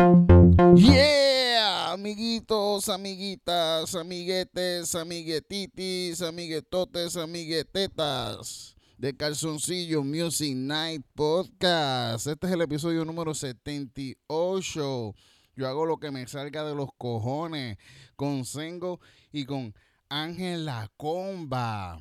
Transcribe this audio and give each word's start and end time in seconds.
Yeah, 0.76 1.94
amiguitos, 1.94 2.88
amiguitas, 2.90 3.96
amiguetes, 3.96 4.94
amiguetitis, 4.94 6.22
amiguetotes, 6.22 7.16
amiguetetas 7.18 8.76
de 9.00 9.18
Calzoncillo 9.18 10.04
Music 10.04 10.56
Night 10.56 11.04
Podcast. 11.16 12.28
Este 12.28 12.46
es 12.46 12.54
el 12.54 12.62
episodio 12.62 13.04
número 13.06 13.34
78. 13.34 15.16
Yo 15.60 15.68
hago 15.68 15.86
lo 15.86 15.98
que 15.98 16.10
me 16.10 16.26
salga 16.26 16.64
de 16.64 16.74
los 16.74 16.88
cojones 16.98 17.78
con 18.16 18.46
Sengo 18.46 19.02
y 19.34 19.44
con 19.44 19.76
Ángel 20.08 20.64
La 20.64 20.90
Comba. 20.96 22.00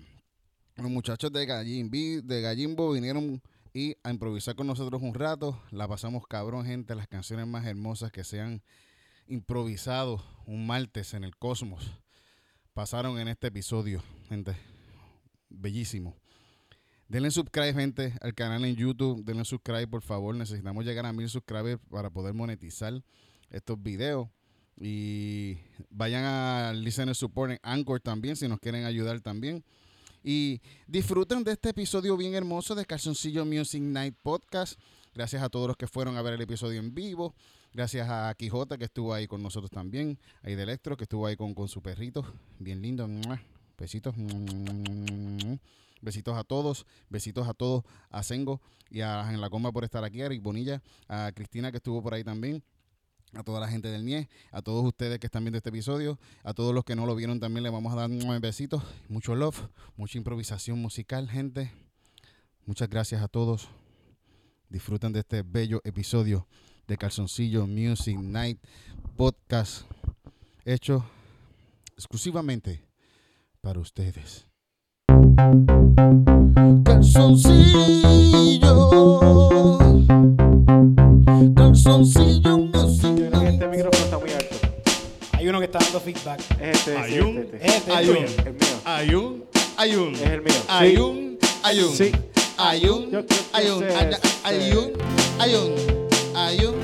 Los 0.76 0.88
muchachos 0.88 1.32
de, 1.32 1.44
Gallimbi, 1.44 2.20
de 2.20 2.40
Gallimbo 2.40 2.92
vinieron 2.92 3.42
y 3.74 3.96
a 4.04 4.10
improvisar 4.12 4.54
con 4.54 4.68
nosotros 4.68 5.02
un 5.02 5.12
rato. 5.12 5.60
La 5.72 5.88
pasamos 5.88 6.24
cabrón, 6.28 6.66
gente. 6.66 6.94
Las 6.94 7.08
canciones 7.08 7.48
más 7.48 7.66
hermosas 7.66 8.12
que 8.12 8.22
se 8.22 8.40
han 8.40 8.62
improvisado 9.26 10.22
un 10.46 10.64
martes 10.64 11.12
en 11.14 11.24
el 11.24 11.36
cosmos 11.36 11.90
pasaron 12.74 13.18
en 13.18 13.26
este 13.26 13.48
episodio, 13.48 14.04
gente. 14.28 14.54
Bellísimo. 15.48 16.14
Denle 17.08 17.32
subscribe, 17.32 17.74
gente, 17.74 18.14
al 18.20 18.36
canal 18.36 18.64
en 18.64 18.76
YouTube. 18.76 19.24
Denle 19.24 19.44
subscribe, 19.44 19.88
por 19.88 20.02
favor. 20.02 20.32
Necesitamos 20.36 20.84
llegar 20.84 21.06
a 21.06 21.12
mil 21.12 21.28
subscribers 21.28 21.80
para 21.90 22.08
poder 22.08 22.34
monetizar 22.34 23.02
estos 23.50 23.82
videos. 23.82 24.28
Y 24.80 25.58
vayan 25.90 26.24
a 26.24 26.72
Listener 26.72 27.14
Support 27.14 27.52
en 27.52 27.58
Anchor 27.62 28.00
también, 28.00 28.36
si 28.36 28.46
nos 28.46 28.60
quieren 28.60 28.84
ayudar 28.84 29.20
también. 29.20 29.64
Y 30.22 30.60
disfruten 30.86 31.44
de 31.44 31.52
este 31.52 31.70
episodio 31.70 32.16
bien 32.16 32.34
hermoso 32.34 32.74
de 32.74 32.84
Calzoncillo 32.84 33.44
Music 33.44 33.82
Night 33.82 34.14
Podcast. 34.22 34.78
Gracias 35.14 35.42
a 35.42 35.48
todos 35.48 35.68
los 35.68 35.76
que 35.76 35.86
fueron 35.86 36.16
a 36.16 36.22
ver 36.22 36.34
el 36.34 36.40
episodio 36.40 36.78
en 36.78 36.94
vivo. 36.94 37.34
Gracias 37.72 38.08
a 38.08 38.34
Quijota 38.36 38.78
que 38.78 38.84
estuvo 38.84 39.12
ahí 39.12 39.26
con 39.26 39.42
nosotros 39.42 39.70
también. 39.70 40.18
A 40.42 40.48
de 40.48 40.62
Electro 40.62 40.96
que 40.96 41.04
estuvo 41.04 41.26
ahí 41.26 41.36
con, 41.36 41.54
con 41.54 41.68
su 41.68 41.82
perrito. 41.82 42.24
Bien 42.58 42.80
lindo. 42.80 43.08
Besitos. 43.76 44.14
Besitos 46.00 46.36
a 46.36 46.44
todos, 46.44 46.86
besitos 47.08 47.48
a 47.48 47.54
todos, 47.54 47.84
a 48.10 48.22
Sengo 48.22 48.60
y 48.90 49.00
a 49.00 49.32
En 49.32 49.40
la 49.40 49.50
Comba 49.50 49.72
por 49.72 49.84
estar 49.84 50.04
aquí, 50.04 50.22
a 50.22 50.26
Eric 50.26 50.42
Bonilla, 50.42 50.82
a 51.08 51.32
Cristina 51.34 51.70
que 51.70 51.78
estuvo 51.78 52.02
por 52.02 52.14
ahí 52.14 52.22
también, 52.22 52.62
a 53.34 53.42
toda 53.42 53.60
la 53.60 53.68
gente 53.68 53.88
del 53.88 54.04
NIE, 54.04 54.28
a 54.52 54.62
todos 54.62 54.84
ustedes 54.84 55.18
que 55.18 55.26
están 55.26 55.44
viendo 55.44 55.58
este 55.58 55.70
episodio, 55.70 56.18
a 56.44 56.54
todos 56.54 56.74
los 56.74 56.84
que 56.84 56.96
no 56.96 57.06
lo 57.06 57.14
vieron 57.14 57.40
también 57.40 57.62
le 57.62 57.70
vamos 57.70 57.92
a 57.92 57.96
dar 57.96 58.10
un 58.10 58.40
besitos, 58.40 58.82
mucho 59.08 59.34
love, 59.34 59.68
mucha 59.96 60.18
improvisación 60.18 60.80
musical, 60.80 61.28
gente. 61.28 61.70
Muchas 62.66 62.88
gracias 62.88 63.22
a 63.22 63.28
todos. 63.28 63.68
Disfruten 64.68 65.12
de 65.12 65.20
este 65.20 65.42
bello 65.42 65.80
episodio 65.84 66.46
de 66.86 66.96
Calzoncillo 66.96 67.66
Music 67.66 68.18
Night 68.18 68.58
Podcast 69.16 69.86
hecho 70.64 71.04
exclusivamente 71.96 72.84
para 73.60 73.80
ustedes. 73.80 74.46
Calzoncillo, 76.84 77.58
calzoncillo 81.54 82.58
music 82.58 83.07
Hay 85.48 85.50
uno 85.50 85.60
que 85.60 85.64
está 85.64 85.78
dando 85.78 86.00
feedback. 86.00 86.40
Es 86.60 86.76
este, 86.76 86.98
Hay 86.98 87.12
sí, 87.14 87.20
un- 87.20 87.38
este, 87.38 87.56
este. 87.56 87.66
Este 87.78 87.92
Hay 87.92 88.04
es 88.04 88.10
un- 88.10 88.16
tuyo. 88.26 88.42
El 88.44 88.52
mío. 88.52 88.80
Hay 88.84 89.14
un, 89.14 89.44
hay 89.78 89.94
un, 89.96 90.14
Es 90.14 90.20
el 90.20 90.42
mío. 90.42 90.54
hay 90.68 90.96
un, 90.98 91.38
hay 91.62 91.80
un, 91.80 91.96
Sí. 91.96 92.12
hay 92.58 92.86
un, 92.86 93.14
hay 93.14 93.24
un, 93.24 93.24
hay 93.54 93.66
este. 93.66 93.72
un, 93.72 93.84
hay 94.44 94.72
un, 94.72 94.92
hay 95.38 95.54
un, 95.54 95.74
hay 96.36 96.60
un, 96.66 96.74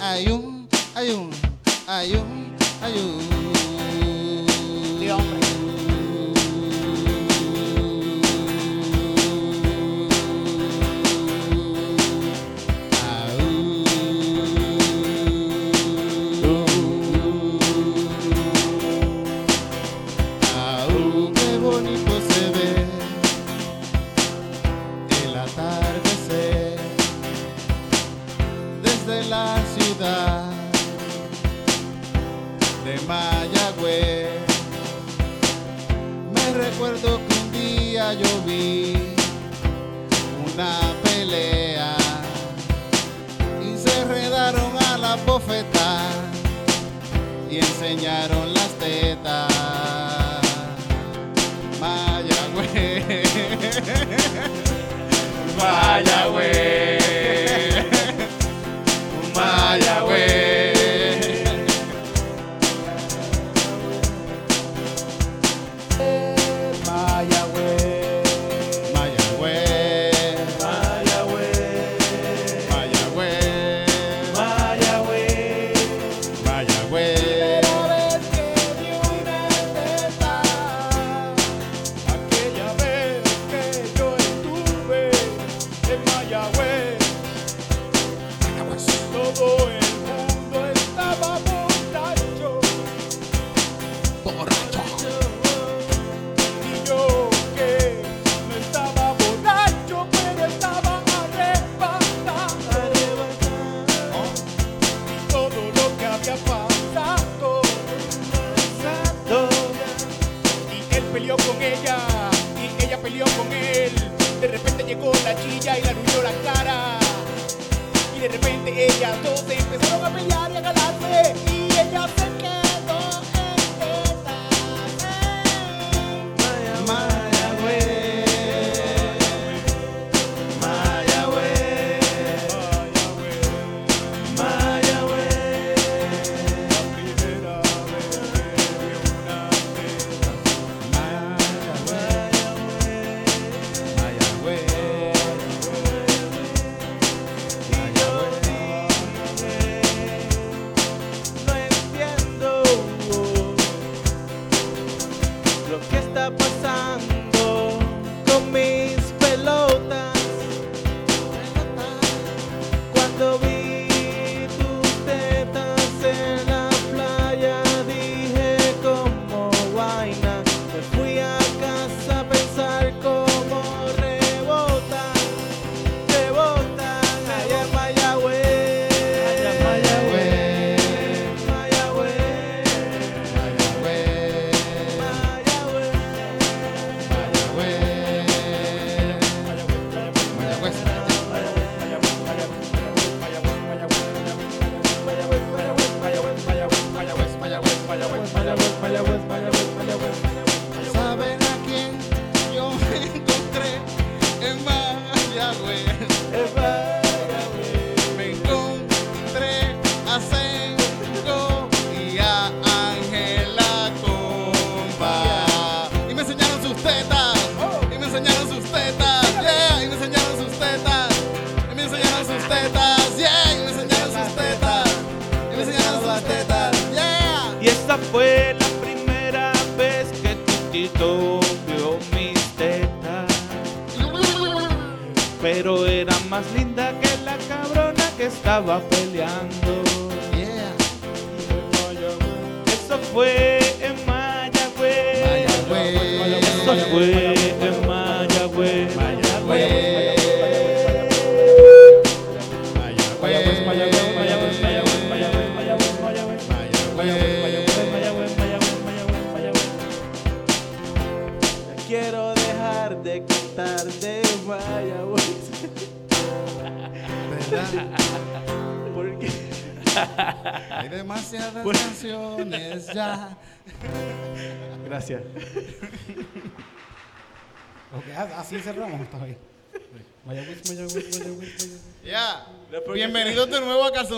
hay 0.00 0.30
un, 0.30 0.68
hay 0.88 1.10
un, 1.12 1.30
hay 1.86 2.12
un, 2.14 2.56
hay 2.80 2.98
un. 2.98 3.37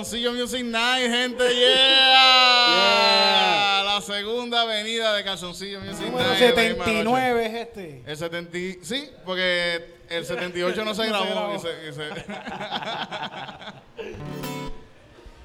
Calzoncillo 0.00 0.32
Music 0.32 0.64
Night, 0.64 1.11
gente. 1.11 1.44
Yeah. 1.55 3.02
La 3.85 4.00
segunda 4.00 4.62
avenida 4.62 5.12
de 5.14 5.23
Calzoncillo 5.25 5.79
Music 5.81 6.06
Número 6.06 6.26
Night. 6.31 6.41
en 6.43 6.56
la 6.56 6.62
misma 6.62 6.85
79 6.87 7.43
noche. 7.44 7.47
es 7.47 7.55
este. 7.69 8.02
El 8.06 8.17
70, 8.17 8.58
y- 8.58 8.79
sí, 8.82 9.11
porque 9.26 9.94
el 10.08 10.25
78 10.25 10.85
no 10.87 10.94
se 10.94 11.06
No 11.11 11.23
se 11.23 11.26
grabó. 11.29 11.61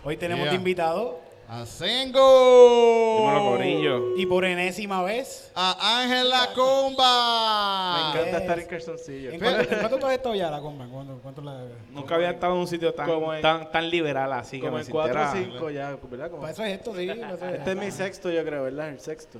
Hoy 0.05 0.15
tenemos 0.17 0.45
Yeah. 0.45 0.53
invitado 0.55 1.19
a 1.47 1.65
Sengo. 1.65 3.17
Dímelo, 3.19 3.43
Corillo. 3.51 4.17
y 4.17 4.25
por 4.25 4.45
enésima 4.45 5.03
vez. 5.03 5.51
A 5.55 6.01
Ángel 6.01 6.29
La 6.29 6.49
Comba. 6.53 7.93
Me 8.13 8.19
encanta 8.19 8.37
estar 8.39 8.59
en 8.59 8.67
calzoncillo. 8.67 9.31
¿En 9.31 9.39
cuánto, 9.39 9.61
en 9.73 9.79
cuánto 9.79 9.97
tú 9.99 10.05
has 10.07 10.13
estado 10.13 10.35
ya 10.35 10.49
la 10.49 10.59
comba? 10.59 10.85
¿En 10.85 10.89
¿Cuánto, 10.91 11.19
cuánto 11.21 11.41
la 11.41 11.61
Nunca 11.91 12.15
había 12.15 12.31
estado 12.31 12.53
en 12.53 12.59
un 12.61 12.67
sitio 12.67 12.93
tan, 12.93 13.07
Como 13.07 13.33
en- 13.33 13.41
tan, 13.41 13.71
tan 13.71 13.89
liberal 13.89 14.33
así 14.33 14.57
que 14.59 14.65
Como 14.65 14.77
me 14.77 14.83
en 14.83 14.89
4 14.89 15.21
o 15.21 15.23
sintiera- 15.31 15.51
5 15.53 15.69
ya, 15.69 15.97
¿verdad? 16.09 16.29
Como- 16.29 16.41
Para 16.41 16.53
eso 16.53 16.63
es 16.63 16.73
esto, 16.73 16.95
sí. 16.95 17.07
para 17.07 17.33
eso 17.35 17.45
es- 17.47 17.53
Este 17.59 17.71
es 17.71 17.77
mi 17.77 17.91
sexto, 17.91 18.31
yo 18.31 18.43
creo, 18.43 18.63
¿verdad? 18.63 18.89
El 18.89 18.99
sexto. 18.99 19.39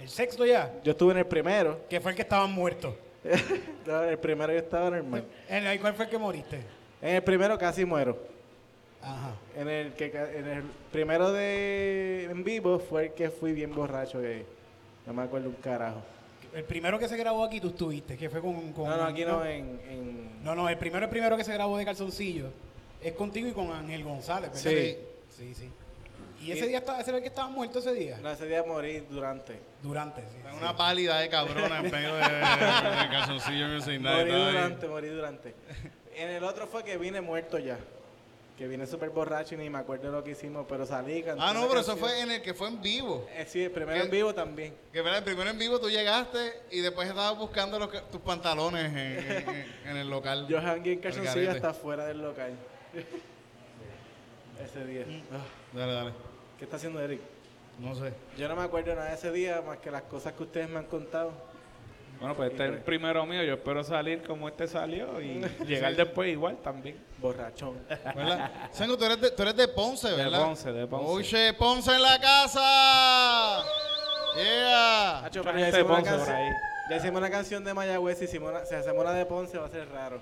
El 0.00 0.08
sexto 0.08 0.44
ya, 0.46 0.72
Yo 0.84 0.92
estuve 0.92 1.12
en 1.12 1.18
el 1.18 1.26
primero. 1.26 1.80
que 1.88 2.00
fue 2.00 2.12
el 2.12 2.16
que 2.16 2.22
estaban 2.22 2.52
muertos. 2.52 2.94
No, 3.86 4.02
en 4.04 4.10
el 4.10 4.18
primero 4.18 4.52
yo 4.52 4.58
estaba 4.60 4.90
normal. 4.90 5.24
¿En 5.48 5.66
el, 5.66 5.80
¿Cuál 5.80 5.94
fue 5.94 6.04
el 6.04 6.10
que 6.10 6.18
moriste? 6.18 6.60
En 7.00 7.16
el 7.16 7.22
primero 7.22 7.58
casi 7.58 7.84
muero. 7.84 8.16
Ajá. 9.02 9.32
En 9.56 9.68
el 9.68 9.92
que 9.94 10.06
en 10.06 10.46
el 10.48 10.62
primero 10.92 11.32
de 11.32 12.28
en 12.30 12.44
vivo 12.44 12.78
fue 12.78 13.06
el 13.06 13.12
que 13.14 13.30
fui 13.30 13.52
bien 13.52 13.74
borracho 13.74 14.20
que 14.20 14.44
no 15.06 15.12
me 15.12 15.22
acuerdo 15.22 15.48
un 15.48 15.56
carajo. 15.56 16.00
El 16.54 16.64
primero 16.64 16.98
que 16.98 17.08
se 17.08 17.16
grabó 17.16 17.44
aquí 17.44 17.60
tú 17.60 17.68
estuviste, 17.68 18.16
que 18.16 18.28
fue 18.28 18.40
con... 18.40 18.72
con 18.72 18.88
No, 18.88 18.96
no, 18.96 19.04
aquí 19.04 19.24
no 19.24 19.44
en, 19.44 19.80
en- 19.88 20.44
No, 20.44 20.54
no, 20.54 20.68
el 20.68 20.76
primero, 20.76 21.04
el 21.04 21.10
primero 21.10 21.36
que 21.36 21.44
se 21.44 21.52
grabó 21.54 21.78
de 21.78 21.84
calzoncillo 21.84 22.50
es 23.02 23.12
contigo 23.14 23.48
y 23.48 23.52
con 23.52 23.72
Ángel 23.72 24.04
González, 24.04 24.50
¿verdad? 24.52 24.70
Sí. 24.70 24.96
Sí, 25.30 25.54
sí. 25.54 25.70
¿Y 26.42 26.52
ese 26.52 26.66
día 26.66 26.78
estaba, 26.78 27.00
ese 27.00 27.10
era 27.10 27.18
el 27.18 27.22
que 27.22 27.28
estaba 27.28 27.48
muerto 27.48 27.78
ese 27.78 27.94
día? 27.94 28.18
no, 28.22 28.30
ese 28.30 28.46
día 28.46 28.62
morí 28.64 28.98
durante. 29.08 29.58
Durante, 29.82 30.20
sí. 30.22 30.36
Una 30.58 30.76
pálida 30.76 31.18
de 31.20 31.28
cabrona 31.28 31.78
en 31.78 31.90
medio 31.90 32.14
de, 32.14 32.20
de, 32.22 32.30
de 32.34 33.08
Calzoncillo 33.10 33.68
Music 33.68 34.00
Night. 34.00 34.02
Morí 34.02 34.30
estaba 34.30 34.46
ahí. 34.46 34.52
durante, 34.52 34.88
morí 34.88 35.08
durante. 35.08 35.54
En 36.16 36.28
el 36.30 36.44
otro 36.44 36.66
fue 36.66 36.84
que 36.84 36.96
vine 36.98 37.20
muerto 37.20 37.58
ya. 37.58 37.78
Que 38.62 38.68
vine 38.68 38.86
súper 38.86 39.10
borracho 39.10 39.56
y 39.56 39.58
ni 39.58 39.68
me 39.68 39.78
acuerdo 39.78 40.08
lo 40.12 40.22
que 40.22 40.30
hicimos, 40.30 40.66
pero 40.68 40.86
salí 40.86 41.24
Ah, 41.36 41.50
no, 41.52 41.66
pero 41.66 41.80
eso 41.80 41.96
fue 41.96 42.20
en 42.20 42.30
el 42.30 42.42
que 42.42 42.54
fue 42.54 42.68
en 42.68 42.80
vivo. 42.80 43.26
Eh, 43.34 43.44
sí, 43.44 43.64
el 43.64 43.72
primero 43.72 44.04
en 44.04 44.08
vivo 44.08 44.32
también. 44.32 44.72
Que 44.92 45.02
verdad, 45.02 45.18
el 45.18 45.24
primero 45.24 45.50
en 45.50 45.58
vivo 45.58 45.80
tú 45.80 45.90
llegaste 45.90 46.38
y 46.70 46.78
después 46.80 47.08
estabas 47.08 47.36
buscando 47.36 47.76
los 47.80 47.90
tus 48.12 48.20
pantalones 48.20 48.84
en, 48.84 48.96
en- 48.96 49.48
en- 49.48 49.66
en 49.88 49.96
el 49.96 50.08
local. 50.08 50.46
Yo 50.48 50.58
hangué 50.60 50.92
en 50.92 51.00
calzoncillo 51.00 51.50
hasta 51.50 51.74
fuera 51.74 52.06
del 52.06 52.22
local. 52.22 52.52
ese 54.64 54.84
día. 54.86 55.06
Mm. 55.08 55.22
Ah, 55.34 55.44
Dale, 55.72 55.92
dale. 55.92 56.12
¿Qué 56.56 56.62
está 56.64 56.76
haciendo 56.76 57.00
Eric? 57.00 57.20
No 57.80 57.96
sé. 57.96 58.12
Yo 58.38 58.46
no 58.46 58.54
me 58.54 58.62
acuerdo 58.62 58.94
nada 58.94 59.08
de 59.08 59.14
ese 59.16 59.32
día 59.32 59.60
más 59.60 59.78
que 59.78 59.90
las 59.90 60.02
cosas 60.02 60.34
que 60.34 60.44
ustedes 60.44 60.68
me 60.68 60.78
han 60.78 60.86
contado. 60.86 61.32
Bueno, 62.22 62.36
pues 62.36 62.52
este 62.52 62.64
es 62.64 62.70
el 62.70 62.78
primero 62.78 63.26
mío. 63.26 63.42
Yo 63.42 63.54
espero 63.54 63.82
salir 63.84 64.22
como 64.22 64.48
este 64.48 64.66
salió 64.68 65.20
y 65.20 65.44
llegar 65.66 65.94
después 65.96 66.30
igual 66.30 66.56
también. 66.62 66.96
Borrachón. 67.18 67.78
¿Verdad? 67.88 68.50
Sengo, 68.70 68.96
tú 68.96 69.04
eres 69.04 69.20
de, 69.20 69.30
tú 69.32 69.42
eres 69.42 69.56
de 69.56 69.68
Ponce, 69.68 70.08
De 70.08 70.16
¿verdad? 70.16 70.44
Ponce, 70.44 70.72
de 70.72 70.86
Ponce. 70.86 71.06
Oye, 71.12 71.52
Ponce 71.54 71.92
en 71.94 72.00
la 72.02 72.18
casa. 72.20 73.64
Yeah. 74.36 75.24
Hacho, 75.26 75.40
Mucha 75.40 75.50
pero 75.52 75.58
ya 75.58 75.64
de 75.66 75.70
hicimos, 75.80 75.90
una 75.90 75.96
Ponce 75.98 76.10
por 76.10 76.18
canción, 76.18 76.36
ahí. 76.36 76.50
ya 76.90 76.96
hicimos 76.96 77.18
una 77.18 77.30
canción 77.30 77.64
de 77.64 77.74
Mayagüez 77.74 78.22
y 78.22 78.24
hicimos 78.24 78.50
una, 78.50 78.64
si 78.64 78.74
hacemos 78.74 79.00
una 79.02 79.12
de 79.12 79.26
Ponce 79.26 79.58
va 79.58 79.66
a 79.66 79.70
ser 79.70 79.88
raro. 79.90 80.20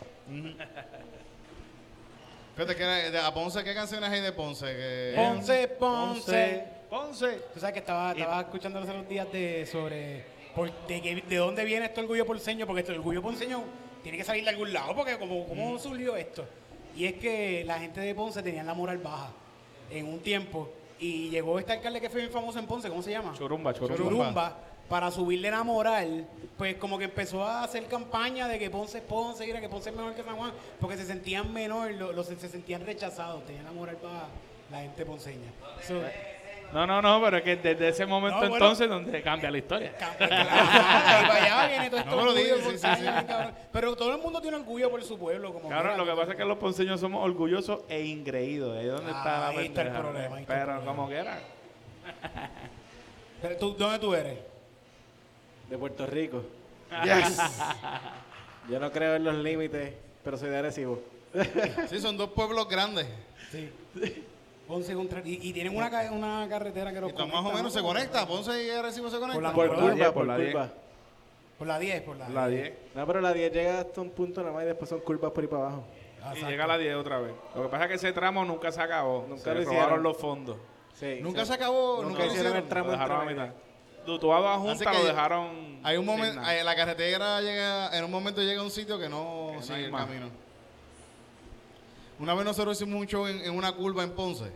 Fíjate 2.56 2.76
que 2.76 2.82
era- 2.82 3.10
de- 3.10 3.18
a 3.20 3.32
Ponce, 3.32 3.62
¿qué 3.64 3.74
canciones 3.74 4.10
hay 4.10 4.20
de 4.20 4.32
Ponce? 4.32 4.66
Que- 4.66 5.12
Ponce, 5.16 5.68
Ponce. 5.68 6.64
Ponce. 6.90 7.28
Tú 7.54 7.60
sabes 7.60 7.72
que 7.74 7.78
estaba, 7.78 8.12
estaba 8.12 8.40
escuchando 8.40 8.78
hace 8.80 8.90
unos 8.90 9.08
días 9.08 9.30
de, 9.32 9.64
sobre 9.66 10.24
por, 10.60 10.86
de, 10.86 11.22
de 11.28 11.36
dónde 11.36 11.64
viene 11.64 11.86
este 11.86 12.00
orgullo 12.00 12.26
ponceño, 12.26 12.66
porque 12.66 12.80
este 12.80 12.92
orgullo 12.92 13.22
ponceño 13.22 13.62
tiene 14.02 14.18
que 14.18 14.24
salir 14.24 14.44
de 14.44 14.50
algún 14.50 14.72
lado, 14.72 14.94
porque 14.94 15.18
como, 15.18 15.46
¿cómo 15.46 15.78
surgió 15.78 16.16
esto? 16.16 16.44
Y 16.96 17.04
es 17.06 17.14
que 17.14 17.64
la 17.64 17.78
gente 17.78 18.00
de 18.00 18.14
Ponce 18.14 18.42
tenía 18.42 18.62
la 18.64 18.74
moral 18.74 18.98
baja 18.98 19.30
en 19.90 20.06
un 20.06 20.20
tiempo, 20.20 20.70
y 20.98 21.30
llegó 21.30 21.58
este 21.58 21.72
alcalde 21.72 22.00
que 22.00 22.10
fue 22.10 22.20
bien 22.20 22.32
famoso 22.32 22.58
en 22.58 22.66
Ponce, 22.66 22.88
¿cómo 22.88 23.02
se 23.02 23.10
llama? 23.10 23.32
Churumba, 23.36 23.72
churumba. 23.72 23.96
Churumba, 23.96 24.56
para 24.88 25.10
subirle 25.10 25.50
la 25.50 25.62
moral, 25.62 26.26
pues 26.58 26.74
como 26.76 26.98
que 26.98 27.04
empezó 27.04 27.44
a 27.44 27.62
hacer 27.62 27.84
campaña 27.86 28.48
de 28.48 28.58
que 28.58 28.70
Ponce 28.70 28.98
es 28.98 29.04
Ponce, 29.04 29.46
y 29.46 29.50
era 29.50 29.60
que 29.60 29.68
Ponce 29.68 29.90
es 29.90 29.96
mejor 29.96 30.14
que 30.14 30.22
San 30.24 30.36
Juan, 30.36 30.52
porque 30.80 30.96
se 30.96 31.06
sentían 31.06 31.52
menor, 31.52 31.92
lo- 31.92 32.12
los, 32.12 32.26
se 32.26 32.48
sentían 32.48 32.84
rechazados, 32.84 33.46
tenían 33.46 33.64
la 33.64 33.72
moral 33.72 33.96
baja 34.02 34.26
la 34.70 34.80
gente 34.82 35.04
ponceña. 35.04 35.50
So, 35.86 36.00
No, 36.72 36.86
no, 36.86 37.02
no, 37.02 37.20
pero 37.22 37.38
es 37.38 37.42
que 37.42 37.56
desde 37.56 37.88
ese 37.88 38.06
momento 38.06 38.36
No, 38.42 38.48
bueno. 38.48 38.64
entonces 38.64 38.88
donde 38.88 39.22
cambia 39.22 39.50
la 39.50 39.58
historia. 39.58 39.92
Claro, 39.98 40.14
y 40.24 41.26
para 41.26 41.34
allá 41.34 41.68
viene 41.68 41.90
todo 41.90 42.00
esto 42.00 42.10
No, 42.10 42.16
pero 42.16 42.32
sí, 42.70 42.78
sí, 42.78 42.78
sí. 42.78 43.06
Pero 43.72 43.96
todo 43.96 44.14
el 44.14 44.20
mundo 44.22 44.40
tiene 44.40 44.56
orgullo 44.56 44.90
por 44.90 45.02
su 45.02 45.18
pueblo. 45.18 45.52
Como 45.52 45.68
Claro, 45.68 45.96
lo 45.96 46.04
que 46.06 46.12
pasa 46.12 46.32
es 46.32 46.36
que 46.36 46.44
los 46.44 46.58
ponceños 46.58 47.00
somos 47.00 47.24
orgullosos 47.24 47.80
e 47.88 48.02
ingreídos. 48.04 48.76
Ahí 48.78 48.86
es 48.86 48.92
donde 48.92 49.10
está 49.10 49.24
la 49.40 49.48
Ahí 49.48 49.66
está 49.66 49.82
el 49.82 49.90
problema, 49.92 50.36
ahí 50.36 50.42
está 50.42 50.54
el 50.54 50.60
Pero 50.60 50.72
problema. 50.72 50.84
como 50.96 51.08
quiera. 51.08 51.38
Pero 53.42 53.56
tú, 53.56 53.74
¿Dónde 53.74 53.98
tú 53.98 54.14
eres? 54.14 54.38
De 55.68 55.78
Puerto 55.78 56.06
Rico. 56.06 56.42
Yes. 57.04 57.38
Yo 58.68 58.78
no 58.78 58.90
creo 58.92 59.16
en 59.16 59.24
los 59.24 59.34
límites, 59.36 59.94
pero 60.22 60.36
soy 60.36 60.50
de 60.50 60.58
Arecibo. 60.58 61.00
Sí, 61.88 62.00
son 62.00 62.16
dos 62.16 62.30
pueblos 62.30 62.68
grandes. 62.68 63.06
Sí. 63.50 63.70
Ponce 64.70 64.94
contra... 64.94 65.20
Y, 65.24 65.48
y 65.48 65.52
tienen 65.52 65.76
una, 65.76 65.90
ca- 65.90 66.10
una 66.12 66.46
carretera 66.48 66.92
que 66.92 67.00
los 67.00 67.10
Y 67.10 67.12
está 67.12 67.26
más 67.26 67.40
o 67.44 67.48
menos 67.48 67.62
¿no? 67.64 67.70
se 67.70 67.82
conecta. 67.82 68.26
Ponce 68.26 68.64
y 68.64 68.70
Arecibo 68.70 69.10
se 69.10 69.18
Por 69.18 69.28
la- 69.28 69.52
conectan. 69.52 69.54
Por 69.54 69.66
la 69.68 69.74
curva, 69.74 69.94
10, 69.94 70.06
por 70.06 70.14
por 70.14 70.26
la 70.26 70.36
curva. 70.36 70.68
Por 71.58 71.66
la 71.66 71.78
10, 71.78 72.02
por 72.02 72.16
la, 72.16 72.28
La 72.28 72.48
10. 72.48 72.72
No, 72.94 73.06
pero 73.06 73.20
la 73.20 73.32
10 73.32 73.52
llega 73.52 73.80
hasta 73.80 74.00
un 74.00 74.10
punto 74.10 74.40
nada 74.42 74.54
más 74.54 74.62
y 74.62 74.66
después 74.66 74.88
son 74.88 75.00
curvas 75.00 75.32
por 75.32 75.42
ahí 75.44 75.48
para 75.48 75.62
abajo. 75.64 75.84
Y 75.90 76.18
Exacto. 76.20 76.48
llega 76.50 76.64
a 76.64 76.66
la 76.68 76.78
10 76.78 76.94
otra 76.96 77.18
vez. 77.18 77.32
Lo 77.54 77.62
que 77.64 77.68
pasa 77.68 77.84
es 77.84 77.88
que 77.88 77.94
ese 77.96 78.12
tramo 78.12 78.44
nunca 78.44 78.70
se 78.72 78.80
acabó. 78.80 79.26
Nunca 79.28 79.42
se 79.42 79.54
lo 79.54 79.64
robaron 79.64 80.02
los 80.02 80.16
fondos. 80.16 80.56
Sí, 80.94 81.18
Nunca 81.20 81.40
sí. 81.40 81.46
se 81.48 81.54
acabó. 81.54 82.02
Nunca 82.02 82.24
lo 82.24 82.26
hicieron 82.32 82.56
el 82.56 82.68
tramo 82.68 82.86
Lo 82.86 82.92
dejaron 82.92 83.16
a 83.18 83.20
entre 83.22 83.34
mitad. 83.34 83.54
medio. 83.56 83.70
Dutuado 84.06 84.48
a 84.48 84.54
Así 84.54 84.62
Junta 84.68 84.90
que 84.92 84.98
lo 84.98 85.04
dejaron. 85.04 85.80
Hay 85.82 85.96
un 85.96 86.04
sin 86.06 86.14
momento, 86.16 86.40
nada. 86.40 86.64
la 86.64 86.76
carretera 86.76 87.40
llega, 87.42 87.96
en 87.98 88.04
un 88.04 88.10
momento 88.10 88.40
llega 88.42 88.60
a 88.60 88.64
un 88.64 88.70
sitio 88.70 88.98
que 88.98 89.08
no 89.08 89.48
Que 89.50 89.56
no 89.56 89.62
sigue 89.62 89.74
hay 89.78 89.84
el 89.84 89.92
más. 89.92 90.06
camino. 90.06 90.30
Una 92.20 92.34
vez 92.34 92.44
nosotros 92.44 92.76
hicimos 92.80 93.00
un 93.00 93.06
show 93.06 93.26
en, 93.26 93.40
en 93.44 93.50
una 93.56 93.72
curva 93.72 94.04
en 94.04 94.10
Ponce. 94.12 94.52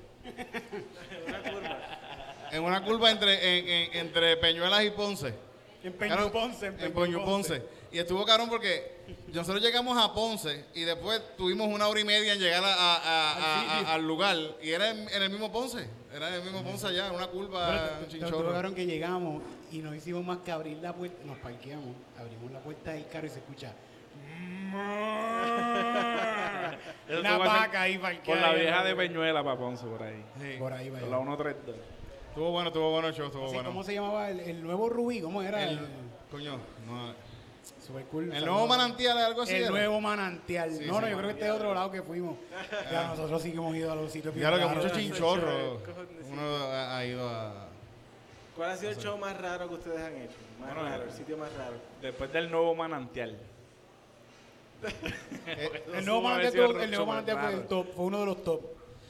en 2.53 2.63
una 2.63 2.85
curva 2.85 3.11
entre, 3.11 3.59
en- 3.59 3.69
en- 3.69 3.97
entre 4.07 4.37
Peñuelas 4.37 4.85
y 4.85 4.91
Ponce. 4.91 5.35
En 5.83 5.93
Claro, 5.95 6.31
Ponce. 6.31 6.67
En 6.67 6.93
Peño 6.93 7.25
Ponce. 7.25 7.63
Y 7.91 7.99
estuvo 7.99 8.25
caro 8.25 8.47
porque 8.49 9.05
nosotros 9.33 9.63
llegamos 9.63 9.97
a 10.03 10.13
Ponce 10.13 10.67
y 10.75 10.83
después 10.83 11.23
tuvimos 11.37 11.69
una 11.69 11.89
hora 11.89 12.01
y 12.01 12.05
media 12.05 12.33
en 12.35 12.39
llegar 12.39 12.63
a- 12.65 12.75
a- 12.75 12.97
a- 12.97 13.33
a- 13.33 13.79
a- 13.91 13.95
al 13.95 14.07
lugar. 14.07 14.37
Y 14.63 14.71
era 14.71 14.91
en, 14.91 15.09
en 15.09 15.23
el 15.23 15.31
mismo 15.31 15.51
Ponce. 15.53 15.89
Era 16.15 16.29
en 16.29 16.35
el 16.35 16.43
mismo 16.43 16.63
Ponce 16.63 16.87
allá, 16.87 17.13
una 17.13 17.27
curva, 17.29 18.01
chinchorro. 18.09 18.75
que 18.75 18.87
llegamos 18.87 19.43
y 19.73 19.79
no 19.79 19.95
hicimos 19.95 20.25
más 20.25 20.39
que 20.39 20.53
abrir 20.53 20.77
la 20.79 20.93
puerta, 20.93 21.17
nos 21.25 21.39
parqueamos, 21.39 21.95
abrimos 22.19 22.53
la 22.53 22.61
puerta 22.61 22.93
del 22.93 23.09
carro 23.09 23.27
y 23.27 23.31
se 23.31 23.39
escucha. 23.39 23.73
Eso 27.09 27.21
Una 27.21 27.39
vaca 27.39 27.83
ahí 27.83 27.99
Por 27.99 28.03
parqueada. 28.13 28.41
la 28.53 28.55
vieja 28.55 28.85
de 28.85 28.97
Peñuela 28.97 29.45
para 29.45 29.57
Ponce, 29.59 29.87
por 29.87 30.03
ahí. 30.03 30.25
Sí. 30.41 30.57
Por 30.59 30.73
ahí, 30.73 30.91
Por 30.91 31.01
vaya. 31.01 31.11
la 31.11 31.17
132. 31.19 31.77
Estuvo 32.29 32.51
bueno, 32.51 32.69
estuvo 32.69 32.91
bueno 32.91 33.09
el 33.09 33.15
show, 33.15 33.27
estuvo 33.27 33.47
bueno. 33.47 33.65
¿Cómo 33.69 33.83
se 33.85 33.95
llamaba 33.95 34.29
el, 34.31 34.41
el 34.41 34.63
nuevo 34.63 34.89
Rubí? 34.89 35.21
¿Cómo 35.21 35.43
era? 35.43 35.63
El, 35.63 35.79
El, 35.79 35.87
coño, 36.31 36.59
no. 36.87 37.15
super 37.87 38.05
cool. 38.07 38.33
El 38.33 38.45
nuevo 38.45 38.67
manantial, 38.67 39.17
algo 39.19 39.43
así. 39.43 39.55
El 39.55 39.63
era? 39.63 39.71
nuevo 39.71 40.01
manantial. 40.01 40.71
Sí, 40.73 40.85
no, 40.87 40.95
sí, 40.97 41.01
no, 41.03 41.09
yo 41.09 41.17
creo 41.19 41.29
que 41.29 41.33
este 41.35 41.45
es 41.47 41.51
otro 41.53 41.73
lado 41.75 41.91
que 41.93 42.03
fuimos. 42.03 42.37
Ya 42.91 43.07
nosotros 43.09 43.41
sí 43.41 43.53
que 43.53 43.57
hemos 43.59 43.77
ido 43.77 43.93
a 43.93 43.95
los 43.95 44.11
sitios 44.11 44.35
Ya 44.35 44.51
lo 44.51 44.57
que 44.57 44.63
bien 44.65 44.75
mucho 44.75 44.89
raros. 44.89 44.99
chinchorro. 45.03 45.79
Cojones, 45.85 46.27
sí. 46.27 46.31
Uno 46.33 46.43
ha, 46.43 46.99
ha 46.99 47.07
ido 47.07 47.29
a. 47.29 47.69
¿Cuál 48.57 48.71
ha 48.71 48.77
sido 48.77 48.91
el 48.91 48.97
show 48.99 49.17
más 49.19 49.41
raro 49.41 49.69
que 49.69 49.75
ustedes 49.75 50.01
han 50.01 50.17
hecho? 50.17 50.35
Más 50.61 50.75
Bueno, 50.75 50.89
raro, 50.91 51.03
el 51.05 51.13
sitio 51.13 51.37
más 51.37 51.53
raro. 51.57 51.75
Después 52.03 52.33
del 52.33 52.51
nuevo 52.51 52.75
manantial. 52.75 53.37
El 55.95 56.05
nuevo 56.05 56.23
manantial, 56.23 56.53
tuvo- 56.71 56.81
el 56.81 56.91
nuevo 56.91 57.07
manantial 57.07 57.39
fue 57.41 57.53
el 57.55 57.67
top, 57.67 57.87
fue 57.95 58.05
uno 58.07 58.21
de 58.21 58.27
los 58.27 58.43
top. 58.45 58.61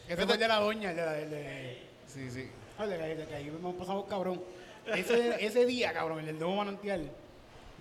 Ese 0.09 0.25
fue 0.25 0.35
el 0.35 0.41
de 0.41 0.49
la 0.49 0.61
doña, 0.61 0.91
el 0.91 0.97
de 0.97 1.03
la- 1.05 1.19
el 1.19 1.31
de... 1.31 1.83
Sí, 2.07 2.31
sí. 2.31 2.49
Ah, 2.79 2.87
de 2.87 2.99
de 2.99 3.27
que 3.27 3.35
ahí 3.35 3.49
hemos 3.49 3.75
pasado 3.77 4.05
cabrón. 4.07 4.43
Ese, 4.87 5.45
ese 5.45 5.65
día, 5.67 5.93
cabrón, 5.93 6.19
el 6.21 6.27
del 6.27 6.39
nuevo 6.39 6.57
manantial, 6.57 7.11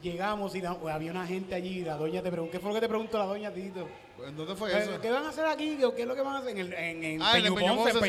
llegamos 0.02 0.56
y 0.56 0.62
la- 0.62 0.78
había 0.92 1.12
una 1.12 1.26
gente 1.28 1.56
allí 1.56 1.80
y 1.80 1.84
la 1.84 1.96
doña 1.96 2.22
te 2.22 2.30
preguntó, 2.32 2.52
¿qué 2.52 2.60
fue 2.60 2.70
lo 2.70 2.76
que 2.76 2.82
te 2.82 2.88
preguntó 2.90 3.18
la 3.18 3.26
doña, 3.26 3.52
Tito? 3.52 3.88
¿En 4.26 4.38
dónde 4.38 4.56
fue 4.56 4.72
¿Qué, 4.72 4.78
eso? 4.78 5.02
qué 5.02 5.10
van 5.12 5.26
a 5.26 5.30
hacer 5.30 5.46
aquí? 5.46 5.76
¿Qué, 5.78 5.92
qué 5.96 6.02
es 6.04 6.08
lo 6.08 6.16
que 6.16 6.22
van 6.22 6.36
a 6.36 6.40
hacer 6.40 6.52
en, 6.52 6.58
el, 6.60 6.74
en, 6.74 7.04
en 7.04 7.22
Ah, 7.22 7.38
en 7.38 7.46
el 7.46 7.54
Peñu 7.54 7.56
Peñu 7.56 7.76
Ponce, 7.76 8.00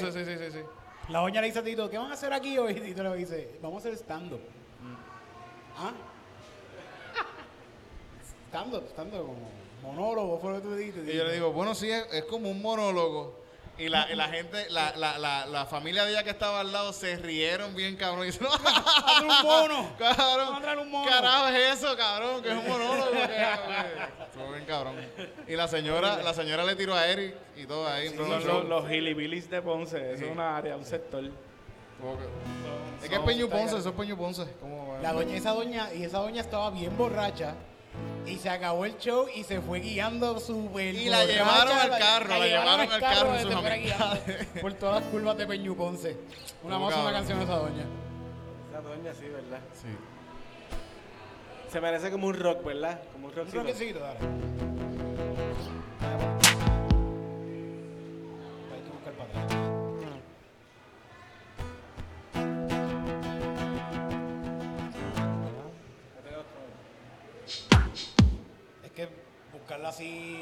Ponce, 0.00 0.12
sí, 0.12 0.24
sí, 0.24 0.24
sí, 0.38 0.44
sí, 0.44 0.58
sí. 0.58 0.64
La 1.08 1.20
doña 1.20 1.40
le 1.40 1.46
dice 1.46 1.58
a 1.60 1.62
Tito, 1.62 1.88
¿qué 1.88 1.96
van 1.98 2.10
a 2.10 2.14
hacer 2.14 2.32
aquí 2.32 2.58
hoy? 2.58 2.72
Y 2.72 2.80
Tito 2.80 3.02
le 3.02 3.14
dice, 3.16 3.50
vamos 3.62 3.76
a 3.84 3.88
hacer 3.88 3.98
stand-up. 3.98 4.40
¿Ah? 5.78 5.92
Stand-up, 8.54 8.84
stand-up, 8.90 9.20
como 9.26 9.48
monólogo, 9.82 10.38
fue 10.38 10.52
lo 10.52 10.56
que 10.58 10.62
tú 10.62 10.74
dijiste. 10.76 11.12
Y 11.12 11.16
yo 11.16 11.24
le 11.24 11.32
digo, 11.34 11.52
bueno, 11.52 11.74
sí, 11.74 11.90
es, 11.90 12.06
es 12.12 12.24
como 12.24 12.48
un 12.50 12.62
monólogo. 12.62 13.42
Y 13.76 13.88
la, 13.88 14.08
y 14.08 14.14
la 14.14 14.28
gente, 14.28 14.70
la, 14.70 14.94
la, 14.94 15.18
la, 15.18 15.46
la 15.46 15.66
familia 15.66 16.04
de 16.04 16.12
ella 16.12 16.22
que 16.22 16.30
estaba 16.30 16.60
al 16.60 16.70
lado 16.70 16.92
se 16.92 17.16
rieron 17.16 17.74
bien, 17.74 17.96
cabrón. 17.96 18.22
Y 18.22 18.26
dicen, 18.26 18.46
no, 18.46 19.20
un 19.22 19.42
mono. 19.42 19.90
cabrón, 19.98 20.78
un 20.78 20.90
mono. 20.92 21.10
carajo 21.10 21.48
es 21.48 21.78
eso, 21.78 21.96
cabrón, 21.96 22.40
que 22.40 22.50
es 22.50 22.54
un 22.56 22.68
monólogo. 22.68 23.10
que- 23.10 24.24
Estuvo 24.26 24.52
bien, 24.52 24.64
cabrón. 24.64 24.94
Y 25.48 25.56
la 25.56 25.66
señora, 25.66 26.22
la 26.22 26.32
señora 26.34 26.62
le 26.64 26.76
tiró 26.76 26.94
a 26.94 27.04
Eric 27.08 27.34
y 27.56 27.66
todo 27.66 27.88
ahí. 27.88 28.10
Son 28.10 28.28
show. 28.40 28.62
los, 28.62 28.64
los 28.84 28.90
hillbillies 28.92 29.50
de 29.50 29.60
Ponce. 29.60 30.12
Eso 30.14 30.24
es 30.26 30.30
una 30.30 30.56
área, 30.56 30.76
un 30.76 30.84
sector. 30.84 31.22
Que- 31.24 33.04
Es 33.04 33.08
que 33.10 33.16
es 33.16 33.20
Peñu 33.22 33.48
Ponce, 33.48 33.76
eso 33.78 33.88
es 33.88 33.94
Peñu 33.96 34.16
Ponce. 34.16 34.46
¿Cómo 34.60 34.92
va? 34.92 35.00
La 35.00 35.12
doña, 35.12 35.34
esa 35.36 35.50
doña, 35.50 35.92
y 35.92 36.04
esa 36.04 36.18
doña 36.18 36.40
estaba 36.42 36.70
bien 36.70 36.96
borracha. 36.96 37.54
Y 38.26 38.38
se 38.38 38.48
acabó 38.48 38.84
el 38.86 38.96
show 38.96 39.26
y 39.34 39.44
se 39.44 39.60
fue 39.60 39.80
guiando 39.80 40.40
súper 40.40 40.94
Y 40.94 41.08
la 41.10 41.24
llevaron 41.26 41.76
al 41.76 41.90
carro, 41.98 42.28
la 42.38 42.46
llevaron 42.46 42.80
al 42.92 43.00
carro 43.00 43.36
y 43.36 43.42
sus 43.42 43.54
amistades. 43.54 44.46
Por 44.60 44.72
todas 44.74 45.02
las 45.02 45.10
curvas 45.10 45.36
de 45.36 45.46
Peñu 45.46 45.76
Ponce. 45.76 46.16
Una 46.62 46.78
más 46.78 46.94
una 46.96 47.12
canción 47.12 47.38
de 47.38 47.44
esa 47.44 47.56
doña. 47.56 47.84
Esa 48.70 48.80
doña 48.80 49.14
sí, 49.14 49.26
¿verdad? 49.28 49.60
Sí. 49.74 49.88
Se 51.70 51.80
merece 51.80 52.10
como 52.10 52.28
un 52.28 52.34
rock, 52.34 52.64
¿verdad? 52.64 53.00
Como 53.12 53.26
un 53.26 53.32
Un 53.32 53.36
rockcito. 53.36 53.60
roquecito, 53.60 53.98
dale. 53.98 54.18
see 70.04 70.33